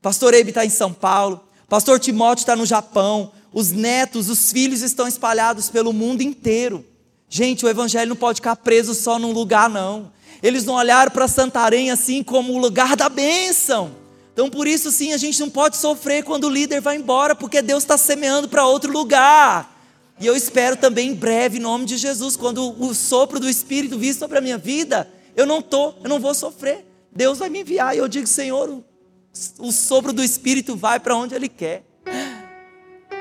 Pastor 0.00 0.32
Ebe 0.32 0.50
está 0.50 0.64
em 0.64 0.70
São 0.70 0.92
Paulo, 0.92 1.40
Pastor 1.68 1.98
Timóteo 1.98 2.42
está 2.42 2.54
no 2.54 2.64
Japão, 2.64 3.32
os 3.52 3.72
netos, 3.72 4.30
os 4.30 4.52
filhos 4.52 4.82
estão 4.82 5.08
espalhados 5.08 5.68
pelo 5.68 5.92
mundo 5.92 6.22
inteiro. 6.22 6.86
Gente, 7.28 7.66
o 7.66 7.68
evangelho 7.68 8.10
não 8.10 8.16
pode 8.16 8.36
ficar 8.36 8.54
preso 8.54 8.94
só 8.94 9.18
num 9.18 9.32
lugar, 9.32 9.68
não. 9.68 10.12
Eles 10.40 10.64
não 10.64 10.74
olharam 10.74 11.10
para 11.10 11.26
Santarém 11.26 11.90
assim 11.90 12.22
como 12.22 12.52
o 12.52 12.58
lugar 12.58 12.94
da 12.94 13.08
bênção. 13.08 13.90
Então, 14.32 14.48
por 14.48 14.68
isso, 14.68 14.92
sim, 14.92 15.12
a 15.12 15.16
gente 15.16 15.40
não 15.40 15.50
pode 15.50 15.76
sofrer 15.76 16.22
quando 16.22 16.44
o 16.44 16.50
líder 16.50 16.80
vai 16.80 16.96
embora, 16.96 17.34
porque 17.34 17.60
Deus 17.60 17.82
está 17.82 17.98
semeando 17.98 18.48
para 18.48 18.64
outro 18.64 18.92
lugar. 18.92 19.77
E 20.20 20.26
eu 20.26 20.36
espero 20.36 20.76
também 20.76 21.10
em 21.10 21.14
breve, 21.14 21.58
em 21.58 21.60
nome 21.60 21.84
de 21.84 21.96
Jesus, 21.96 22.36
quando 22.36 22.74
o 22.82 22.94
sopro 22.94 23.38
do 23.38 23.48
Espírito 23.48 23.98
vir 23.98 24.14
sobre 24.14 24.38
a 24.38 24.40
minha 24.40 24.58
vida, 24.58 25.08
eu 25.36 25.46
não 25.46 25.62
tô, 25.62 25.94
eu 26.02 26.08
não 26.08 26.18
vou 26.18 26.34
sofrer. 26.34 26.84
Deus 27.12 27.38
vai 27.38 27.48
me 27.48 27.60
enviar 27.60 27.94
e 27.94 27.98
eu 27.98 28.08
digo, 28.08 28.26
Senhor, 28.26 28.68
o, 28.68 28.84
o 29.60 29.72
sopro 29.72 30.12
do 30.12 30.22
Espírito 30.22 30.76
vai 30.76 30.98
para 30.98 31.14
onde 31.14 31.34
Ele 31.34 31.48
quer. 31.48 31.84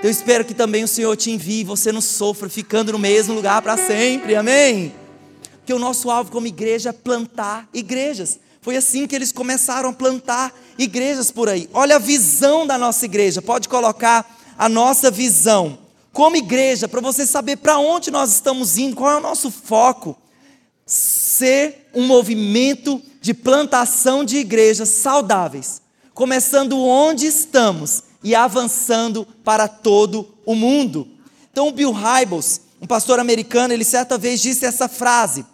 Eu 0.01 0.09
espero 0.09 0.45
que 0.45 0.53
também 0.53 0.83
o 0.83 0.87
Senhor 0.87 1.15
te 1.15 1.31
envie 1.31 1.61
e 1.61 1.63
você 1.63 1.91
não 1.91 2.01
sofra 2.01 2.49
ficando 2.49 2.91
no 2.91 2.99
mesmo 2.99 3.33
lugar 3.33 3.61
para 3.61 3.77
sempre, 3.77 4.35
amém? 4.35 4.93
Porque 5.57 5.73
o 5.73 5.79
nosso 5.79 6.09
alvo 6.09 6.31
como 6.31 6.47
igreja 6.47 6.89
é 6.89 6.93
plantar 6.93 7.67
igrejas. 7.73 8.39
Foi 8.61 8.75
assim 8.75 9.07
que 9.07 9.15
eles 9.15 9.31
começaram 9.31 9.89
a 9.89 9.93
plantar 9.93 10.53
igrejas 10.77 11.31
por 11.31 11.47
aí. 11.47 11.69
Olha 11.73 11.95
a 11.95 11.99
visão 11.99 12.65
da 12.65 12.77
nossa 12.77 13.05
igreja, 13.05 13.41
pode 13.41 13.69
colocar 13.69 14.25
a 14.57 14.67
nossa 14.67 15.11
visão. 15.11 15.86
Como 16.17 16.35
igreja, 16.35 16.87
para 16.87 16.99
você 16.99 17.27
saber 17.27 17.57
para 17.57 17.77
onde 17.77 18.09
nós 18.09 18.31
estamos 18.31 18.75
indo, 18.75 18.95
qual 18.95 19.11
é 19.11 19.17
o 19.17 19.21
nosso 19.21 19.51
foco. 19.51 20.17
Ser 20.83 21.91
um 21.93 22.07
movimento 22.07 22.99
de 23.21 23.35
plantação 23.35 24.25
de 24.25 24.37
igrejas 24.37 24.89
saudáveis, 24.89 25.79
começando 26.15 26.75
onde 26.79 27.27
estamos 27.27 28.01
e 28.23 28.33
avançando 28.33 29.27
para 29.43 29.67
todo 29.67 30.27
o 30.43 30.55
mundo. 30.55 31.07
Então, 31.51 31.67
o 31.67 31.71
Bill 31.71 31.91
Hybels, 31.91 32.61
um 32.81 32.87
pastor 32.87 33.19
americano, 33.19 33.71
ele 33.71 33.83
certa 33.83 34.17
vez 34.17 34.41
disse 34.41 34.65
essa 34.65 34.87
frase: 34.87 35.45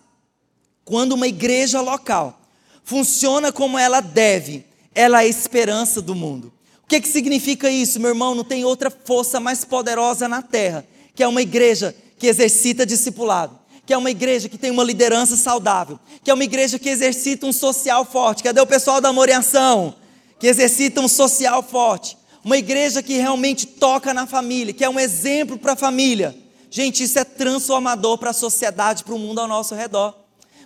quando 0.85 1.11
uma 1.11 1.27
igreja 1.27 1.81
local 1.81 2.39
funciona 2.85 3.51
como 3.51 3.77
ela 3.77 3.99
deve, 3.99 4.65
ela 4.95 5.21
é 5.21 5.25
a 5.25 5.27
esperança 5.27 6.01
do 6.01 6.15
mundo. 6.15 6.53
Que, 6.93 7.01
que 7.01 7.07
significa 7.07 7.71
isso, 7.71 7.99
meu 7.99 8.09
irmão? 8.09 8.35
Não 8.35 8.43
tem 8.43 8.63
outra 8.63 8.91
força 8.91 9.39
mais 9.39 9.65
poderosa 9.65 10.27
na 10.27 10.43
terra, 10.43 10.85
que 11.15 11.23
é 11.23 11.27
uma 11.27 11.41
igreja 11.41 11.95
que 12.19 12.27
exercita 12.27 12.85
discipulado, 12.85 13.57
que 13.83 13.91
é 13.91 13.97
uma 13.97 14.11
igreja 14.11 14.47
que 14.47 14.59
tem 14.59 14.69
uma 14.69 14.83
liderança 14.83 15.35
saudável, 15.35 15.99
que 16.23 16.29
é 16.29 16.33
uma 16.35 16.43
igreja 16.43 16.77
que 16.77 16.87
exercita 16.87 17.47
um 17.47 17.51
social 17.51 18.05
forte. 18.05 18.43
Cadê 18.43 18.61
o 18.61 18.67
pessoal 18.67 19.01
da 19.01 19.09
Amor 19.09 19.27
Ação? 19.31 19.95
Que 20.39 20.45
exercita 20.45 21.01
um 21.01 21.07
social 21.07 21.63
forte. 21.63 22.15
Uma 22.45 22.59
igreja 22.59 23.01
que 23.01 23.13
realmente 23.13 23.65
toca 23.65 24.13
na 24.13 24.27
família, 24.27 24.71
que 24.71 24.83
é 24.83 24.89
um 24.89 24.99
exemplo 24.99 25.57
para 25.57 25.73
a 25.73 25.75
família. 25.75 26.37
Gente, 26.69 27.01
isso 27.01 27.17
é 27.17 27.23
transformador 27.23 28.19
para 28.19 28.29
a 28.29 28.33
sociedade, 28.33 29.03
para 29.03 29.15
o 29.15 29.17
mundo 29.17 29.39
ao 29.39 29.47
nosso 29.47 29.73
redor. 29.73 30.13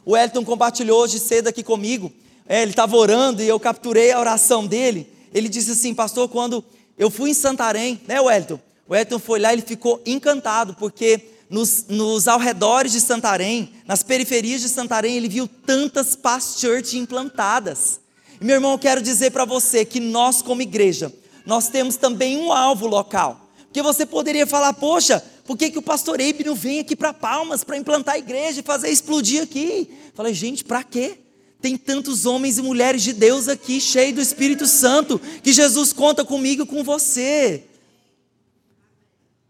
O 0.05 0.17
Elton 0.17 0.43
compartilhou 0.43 1.03
hoje 1.03 1.19
cedo 1.19 1.47
aqui 1.47 1.63
comigo. 1.63 2.11
É, 2.49 2.63
ele 2.63 2.71
estava 2.71 2.97
orando 2.97 3.41
e 3.41 3.47
eu 3.47 3.57
capturei 3.57 4.11
a 4.11 4.19
oração 4.19 4.67
dele. 4.67 5.15
Ele 5.34 5.49
disse 5.49 5.71
assim, 5.71 5.93
pastor, 5.93 6.30
quando 6.30 6.63
eu 6.97 7.09
fui 7.09 7.32
em 7.32 7.34
Santarém, 7.34 8.01
né, 8.07 8.19
Wellington? 8.19 8.59
O 8.88 8.93
Wellington 8.93 9.19
foi 9.19 9.39
lá 9.39 9.53
ele 9.53 9.61
ficou 9.61 10.01
encantado, 10.05 10.73
porque 10.75 11.21
nos, 11.49 11.86
nos 11.88 12.28
arredores 12.28 12.91
de 12.91 13.01
Santarém, 13.01 13.73
nas 13.86 14.03
periferias 14.03 14.61
de 14.61 14.69
Santarém, 14.69 15.15
ele 15.15 15.28
viu 15.28 15.47
tantas 15.47 16.15
past 16.15 16.65
implantadas. 16.97 17.99
E, 18.39 18.45
meu 18.45 18.55
irmão, 18.55 18.71
eu 18.73 18.80
quero 18.80 19.01
dizer 19.01 19.32
para 19.32 19.45
você 19.45 19.84
que 19.84 19.99
nós, 19.99 20.41
como 20.41 20.61
igreja, 20.61 21.11
nós 21.45 21.69
temos 21.69 21.95
também 21.95 22.38
um 22.38 22.51
alvo 22.51 22.88
local. 22.88 23.47
Porque 23.65 23.82
você 23.82 24.05
poderia 24.05 24.45
falar, 24.45 24.73
poxa, 24.73 25.23
por 25.45 25.57
que, 25.57 25.71
que 25.71 25.78
o 25.78 25.82
pastor 25.82 26.19
Eibe 26.19 26.43
não 26.43 26.55
vem 26.55 26.80
aqui 26.80 26.95
para 26.95 27.13
Palmas 27.13 27.63
para 27.63 27.78
implantar 27.78 28.15
a 28.15 28.19
igreja 28.19 28.59
e 28.59 28.63
fazer 28.63 28.89
explodir 28.89 29.41
aqui? 29.41 29.89
Falei, 30.13 30.34
gente, 30.34 30.63
para 30.63 30.84
quê? 30.84 31.17
Tem 31.61 31.75
tantos 31.75 32.25
homens 32.25 32.57
e 32.57 32.61
mulheres 32.61 33.01
de 33.01 33.13
Deus 33.13 33.47
aqui, 33.47 33.81
cheios 33.81 34.15
do 34.15 34.21
Espírito 34.21 34.67
Santo, 34.67 35.19
que 35.41 35.51
Jesus 35.51 35.91
conta 35.91 36.23
comigo 36.23 36.63
e 36.63 36.67
com 36.67 36.83
você. 36.83 37.63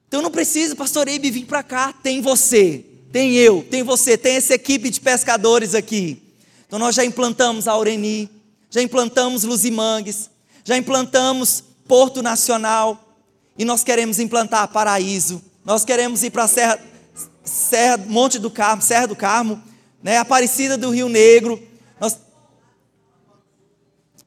Então 0.07 0.21
não 0.21 0.31
precisa, 0.31 0.75
pastor 0.75 1.07
Eibe, 1.07 1.29
vir 1.29 1.45
para 1.45 1.61
cá. 1.61 1.91
Tem 1.91 2.21
você, 2.21 2.85
tem 3.11 3.35
eu, 3.35 3.65
tem 3.69 3.83
você, 3.83 4.17
tem 4.17 4.35
essa 4.37 4.53
equipe 4.53 4.89
de 4.89 5.01
pescadores 5.01 5.75
aqui. 5.75 6.21
Então 6.65 6.79
nós 6.79 6.95
já 6.95 7.03
implantamos 7.03 7.67
a 7.67 7.73
Aureni, 7.73 8.29
já 8.69 8.81
implantamos 8.81 9.43
Luzimangues, 9.43 10.29
já 10.63 10.77
implantamos 10.77 11.63
Porto 11.87 12.21
Nacional, 12.21 13.03
e 13.57 13.65
nós 13.65 13.83
queremos 13.83 14.19
implantar 14.19 14.67
Paraíso, 14.67 15.41
nós 15.65 15.83
queremos 15.83 16.23
ir 16.23 16.29
para 16.29 16.43
a 16.43 16.47
Serra, 16.47 16.79
Serra, 17.43 17.97
Monte 17.97 18.37
do 18.37 18.51
Carmo, 18.51 18.81
Serra 18.81 19.07
do 19.07 19.15
Carmo, 19.15 19.61
né, 20.03 20.17
Aparecida 20.17 20.77
do 20.77 20.91
Rio 20.91 21.09
Negro. 21.09 21.61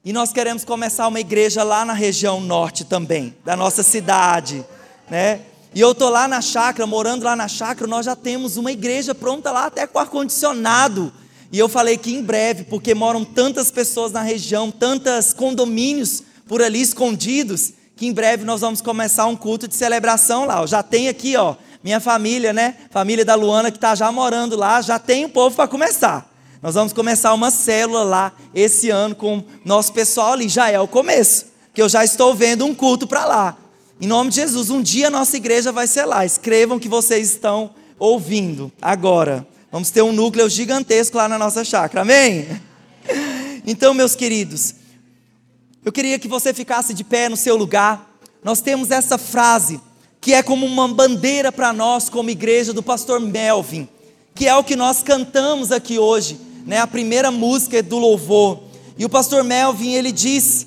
E 0.02 0.14
nós 0.14 0.32
queremos 0.32 0.64
começar 0.64 1.06
uma 1.08 1.20
igreja 1.20 1.62
lá 1.62 1.84
na 1.84 1.92
região 1.92 2.40
norte 2.40 2.84
também, 2.84 3.36
da 3.44 3.54
nossa 3.54 3.82
cidade, 3.82 4.64
né? 5.10 5.42
E 5.74 5.80
eu 5.80 5.94
tô 5.94 6.08
lá 6.08 6.26
na 6.26 6.40
chácara, 6.40 6.86
morando 6.86 7.24
lá 7.24 7.36
na 7.36 7.46
chácara, 7.46 7.86
nós 7.86 8.06
já 8.06 8.16
temos 8.16 8.56
uma 8.56 8.72
igreja 8.72 9.14
pronta 9.14 9.50
lá, 9.50 9.66
até 9.66 9.86
com 9.86 9.98
ar-condicionado. 9.98 11.12
E 11.52 11.58
eu 11.58 11.68
falei 11.68 11.98
que 11.98 12.14
em 12.14 12.22
breve, 12.22 12.64
porque 12.64 12.94
moram 12.94 13.26
tantas 13.26 13.70
pessoas 13.70 14.10
na 14.10 14.22
região, 14.22 14.70
tantos 14.70 15.34
condomínios 15.34 16.22
por 16.48 16.62
ali 16.62 16.80
escondidos, 16.80 17.74
que 17.94 18.06
em 18.06 18.12
breve 18.12 18.42
nós 18.42 18.62
vamos 18.62 18.80
começar 18.80 19.26
um 19.26 19.36
culto 19.36 19.68
de 19.68 19.74
celebração 19.74 20.46
lá. 20.46 20.62
Eu 20.62 20.66
já 20.66 20.82
tem 20.82 21.08
aqui, 21.08 21.36
ó, 21.36 21.56
minha 21.84 22.00
família, 22.00 22.54
né? 22.54 22.74
Família 22.90 23.24
da 23.24 23.34
Luana 23.34 23.70
que 23.70 23.76
está 23.76 23.94
já 23.94 24.10
morando 24.10 24.56
lá, 24.56 24.80
já 24.80 24.98
tem 24.98 25.26
o 25.26 25.28
povo 25.28 25.54
para 25.54 25.68
começar. 25.68 26.29
Nós 26.62 26.74
vamos 26.74 26.92
começar 26.92 27.32
uma 27.32 27.50
célula 27.50 28.02
lá 28.02 28.32
esse 28.54 28.90
ano 28.90 29.14
com 29.14 29.42
nosso 29.64 29.92
pessoal 29.94 30.34
ali. 30.34 30.46
Já 30.46 30.70
é 30.70 30.78
o 30.78 30.86
começo, 30.86 31.46
que 31.72 31.80
eu 31.80 31.88
já 31.88 32.04
estou 32.04 32.34
vendo 32.34 32.66
um 32.66 32.74
culto 32.74 33.06
para 33.06 33.24
lá. 33.24 33.56
Em 33.98 34.06
nome 34.06 34.28
de 34.28 34.36
Jesus, 34.36 34.68
um 34.68 34.82
dia 34.82 35.08
nossa 35.08 35.36
igreja 35.38 35.72
vai 35.72 35.86
ser 35.86 36.04
lá. 36.04 36.24
Escrevam 36.24 36.78
que 36.78 36.88
vocês 36.88 37.30
estão 37.30 37.70
ouvindo 37.98 38.70
agora. 38.80 39.46
Vamos 39.72 39.90
ter 39.90 40.02
um 40.02 40.12
núcleo 40.12 40.50
gigantesco 40.50 41.16
lá 41.16 41.28
na 41.28 41.38
nossa 41.38 41.64
chácara. 41.64 42.02
Amém? 42.02 42.46
Então, 43.66 43.94
meus 43.94 44.14
queridos, 44.14 44.74
eu 45.84 45.92
queria 45.92 46.18
que 46.18 46.26
você 46.26 46.52
ficasse 46.52 46.92
de 46.92 47.04
pé 47.04 47.28
no 47.28 47.36
seu 47.36 47.56
lugar. 47.56 48.10
Nós 48.42 48.60
temos 48.60 48.90
essa 48.90 49.16
frase 49.16 49.80
que 50.20 50.34
é 50.34 50.42
como 50.42 50.66
uma 50.66 50.88
bandeira 50.88 51.50
para 51.50 51.72
nós, 51.72 52.10
como 52.10 52.28
igreja 52.28 52.72
do 52.72 52.82
pastor 52.82 53.20
Melvin, 53.20 53.88
que 54.34 54.46
é 54.46 54.54
o 54.56 54.64
que 54.64 54.76
nós 54.76 55.02
cantamos 55.02 55.72
aqui 55.72 55.98
hoje 55.98 56.38
né, 56.66 56.78
a 56.78 56.86
primeira 56.86 57.30
música 57.30 57.82
do 57.82 57.98
louvor. 57.98 58.60
E 58.98 59.04
o 59.04 59.08
pastor 59.08 59.42
Melvin, 59.42 59.92
ele 59.92 60.12
diz: 60.12 60.66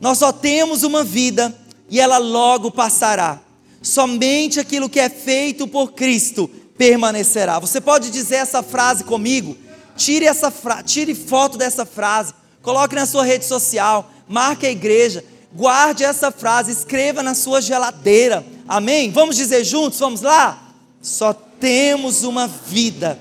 Nós 0.00 0.18
só 0.18 0.32
temos 0.32 0.82
uma 0.82 1.02
vida 1.02 1.54
e 1.88 2.00
ela 2.00 2.18
logo 2.18 2.70
passará. 2.70 3.40
Somente 3.82 4.58
aquilo 4.58 4.88
que 4.88 5.00
é 5.00 5.08
feito 5.08 5.66
por 5.68 5.92
Cristo 5.92 6.50
permanecerá. 6.76 7.58
Você 7.58 7.80
pode 7.80 8.10
dizer 8.10 8.36
essa 8.36 8.62
frase 8.62 9.04
comigo? 9.04 9.56
Tire 9.96 10.26
essa 10.26 10.50
fra... 10.50 10.82
tire 10.82 11.14
foto 11.14 11.56
dessa 11.56 11.86
frase, 11.86 12.34
coloque 12.62 12.94
na 12.94 13.06
sua 13.06 13.24
rede 13.24 13.44
social, 13.44 14.10
marque 14.28 14.66
a 14.66 14.70
igreja, 14.70 15.24
guarde 15.54 16.04
essa 16.04 16.30
frase, 16.30 16.72
escreva 16.72 17.22
na 17.22 17.34
sua 17.34 17.60
geladeira. 17.60 18.44
Amém? 18.68 19.10
Vamos 19.10 19.36
dizer 19.36 19.64
juntos, 19.64 19.98
vamos 19.98 20.20
lá? 20.20 20.74
Só 21.00 21.32
temos 21.32 22.24
uma 22.24 22.46
vida 22.46 23.18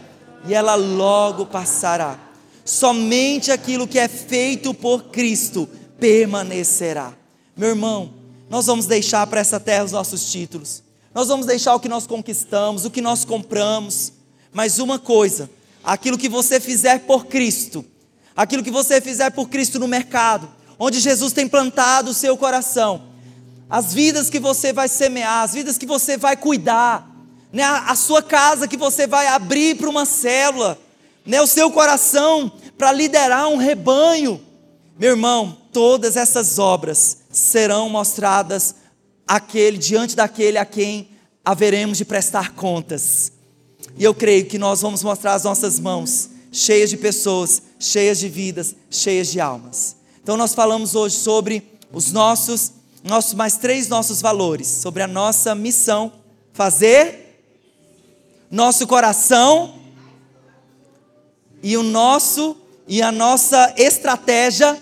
e 0.48 0.54
ela 0.54 0.76
logo 0.76 1.46
passará. 1.46 2.20
Somente 2.64 3.52
aquilo 3.52 3.88
que 3.88 4.00
é 4.00 4.08
feito 4.08 4.74
por 4.74 5.06
Cristo 5.06 5.70
permanecerá. 6.00 7.14
Meu 7.56 7.70
irmão, 7.70 8.14
nós 8.50 8.66
vamos 8.66 8.86
deixar 8.86 9.26
para 9.28 9.40
essa 9.40 9.60
terra 9.60 9.84
os 9.84 9.92
nossos 9.92 10.32
títulos, 10.32 10.84
nós 11.14 11.28
vamos 11.28 11.46
deixar 11.46 11.74
o 11.74 11.80
que 11.80 11.88
nós 11.88 12.06
conquistamos, 12.06 12.86
o 12.86 12.92
que 12.92 13.02
nós 13.02 13.24
compramos, 13.24 14.12
mas 14.52 14.80
uma 14.80 15.00
coisa, 15.00 15.50
aquilo 15.84 16.18
que 16.18 16.28
você 16.28 16.60
fizer 16.60 17.00
por 17.02 17.26
Cristo, 17.28 17.86
aquilo 18.36 18.64
que 18.64 18.72
você 18.72 19.00
fizer 19.00 19.32
por 19.32 19.48
Cristo 19.48 19.80
no 19.80 19.88
mercado, 19.88 20.50
onde 20.78 21.00
Jesus 21.00 21.32
tem 21.32 21.48
plantado 21.48 22.12
o 22.12 22.14
seu 22.14 22.36
coração, 22.36 23.04
as 23.70 23.94
vidas 23.94 24.30
que 24.30 24.40
você 24.40 24.74
vai 24.74 24.88
semear, 24.88 25.44
as 25.44 25.54
vidas 25.54 25.78
que 25.78 25.86
você 25.86 26.18
vai 26.18 26.36
cuidar, 26.36 27.15
né, 27.56 27.64
a 27.64 27.96
sua 27.96 28.22
casa 28.22 28.68
que 28.68 28.76
você 28.76 29.08
vai 29.08 29.28
abrir 29.28 29.78
para 29.78 29.90
uma 29.90 30.06
célula, 30.06 30.78
né, 31.26 31.42
o 31.42 31.48
seu 31.48 31.72
coração 31.72 32.52
para 32.78 32.92
liderar 32.92 33.48
um 33.48 33.56
rebanho. 33.56 34.42
Meu 35.00 35.12
irmão, 35.12 35.58
todas 35.72 36.18
essas 36.18 36.60
obras 36.60 37.20
serão 37.32 37.88
mostradas 37.88 38.76
aquele 39.26 39.78
diante 39.78 40.18
daquele 40.18 40.58
a 40.58 40.66
quem 40.66 41.08
haveremos 41.46 41.98
de 41.98 42.04
prestar 42.04 42.52
contas. 42.52 43.32
E 43.98 44.04
eu 44.04 44.14
creio 44.14 44.48
que 44.48 44.58
nós 44.58 44.82
vamos 44.82 45.02
mostrar 45.02 45.34
as 45.34 45.46
nossas 45.46 45.80
mãos 45.80 46.32
cheias 46.52 46.90
de 46.90 46.98
pessoas, 46.98 47.62
cheias 47.80 48.20
de 48.20 48.28
vidas, 48.28 48.76
cheias 48.90 49.32
de 49.32 49.40
almas. 49.40 49.96
Então 50.22 50.36
nós 50.36 50.54
falamos 50.54 50.94
hoje 50.94 51.16
sobre 51.16 51.64
os 51.94 52.12
nossos, 52.12 52.74
nossos 53.02 53.34
mais 53.34 53.56
três 53.56 53.88
nossos 53.88 54.22
valores, 54.22 54.68
sobre 54.68 55.02
a 55.04 55.08
nossa 55.08 55.56
missão, 55.56 56.12
fazer 56.52 57.25
nosso 58.50 58.88
coração 58.88 59.76
e 61.62 61.76
o 61.78 61.84
nosso 61.84 62.58
e 62.88 63.02
a 63.02 63.12
nossa 63.12 63.74
estratégia 63.78 64.78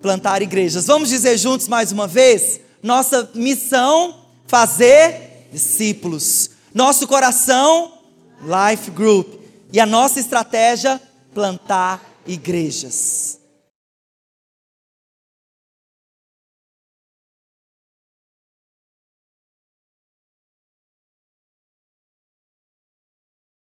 plantar 0.00 0.42
igrejas. 0.42 0.86
Vamos 0.86 1.08
dizer 1.08 1.36
juntos 1.38 1.66
mais 1.68 1.92
uma 1.92 2.06
vez? 2.06 2.60
Nossa 2.82 3.30
missão 3.34 4.14
fazer 4.46 5.48
discípulos. 5.52 6.50
Nosso 6.74 7.06
coração 7.06 7.92
life 8.42 8.90
group 8.90 9.34
e 9.72 9.80
a 9.80 9.86
nossa 9.86 10.20
estratégia 10.20 11.00
plantar 11.34 12.02
igrejas. 12.26 13.37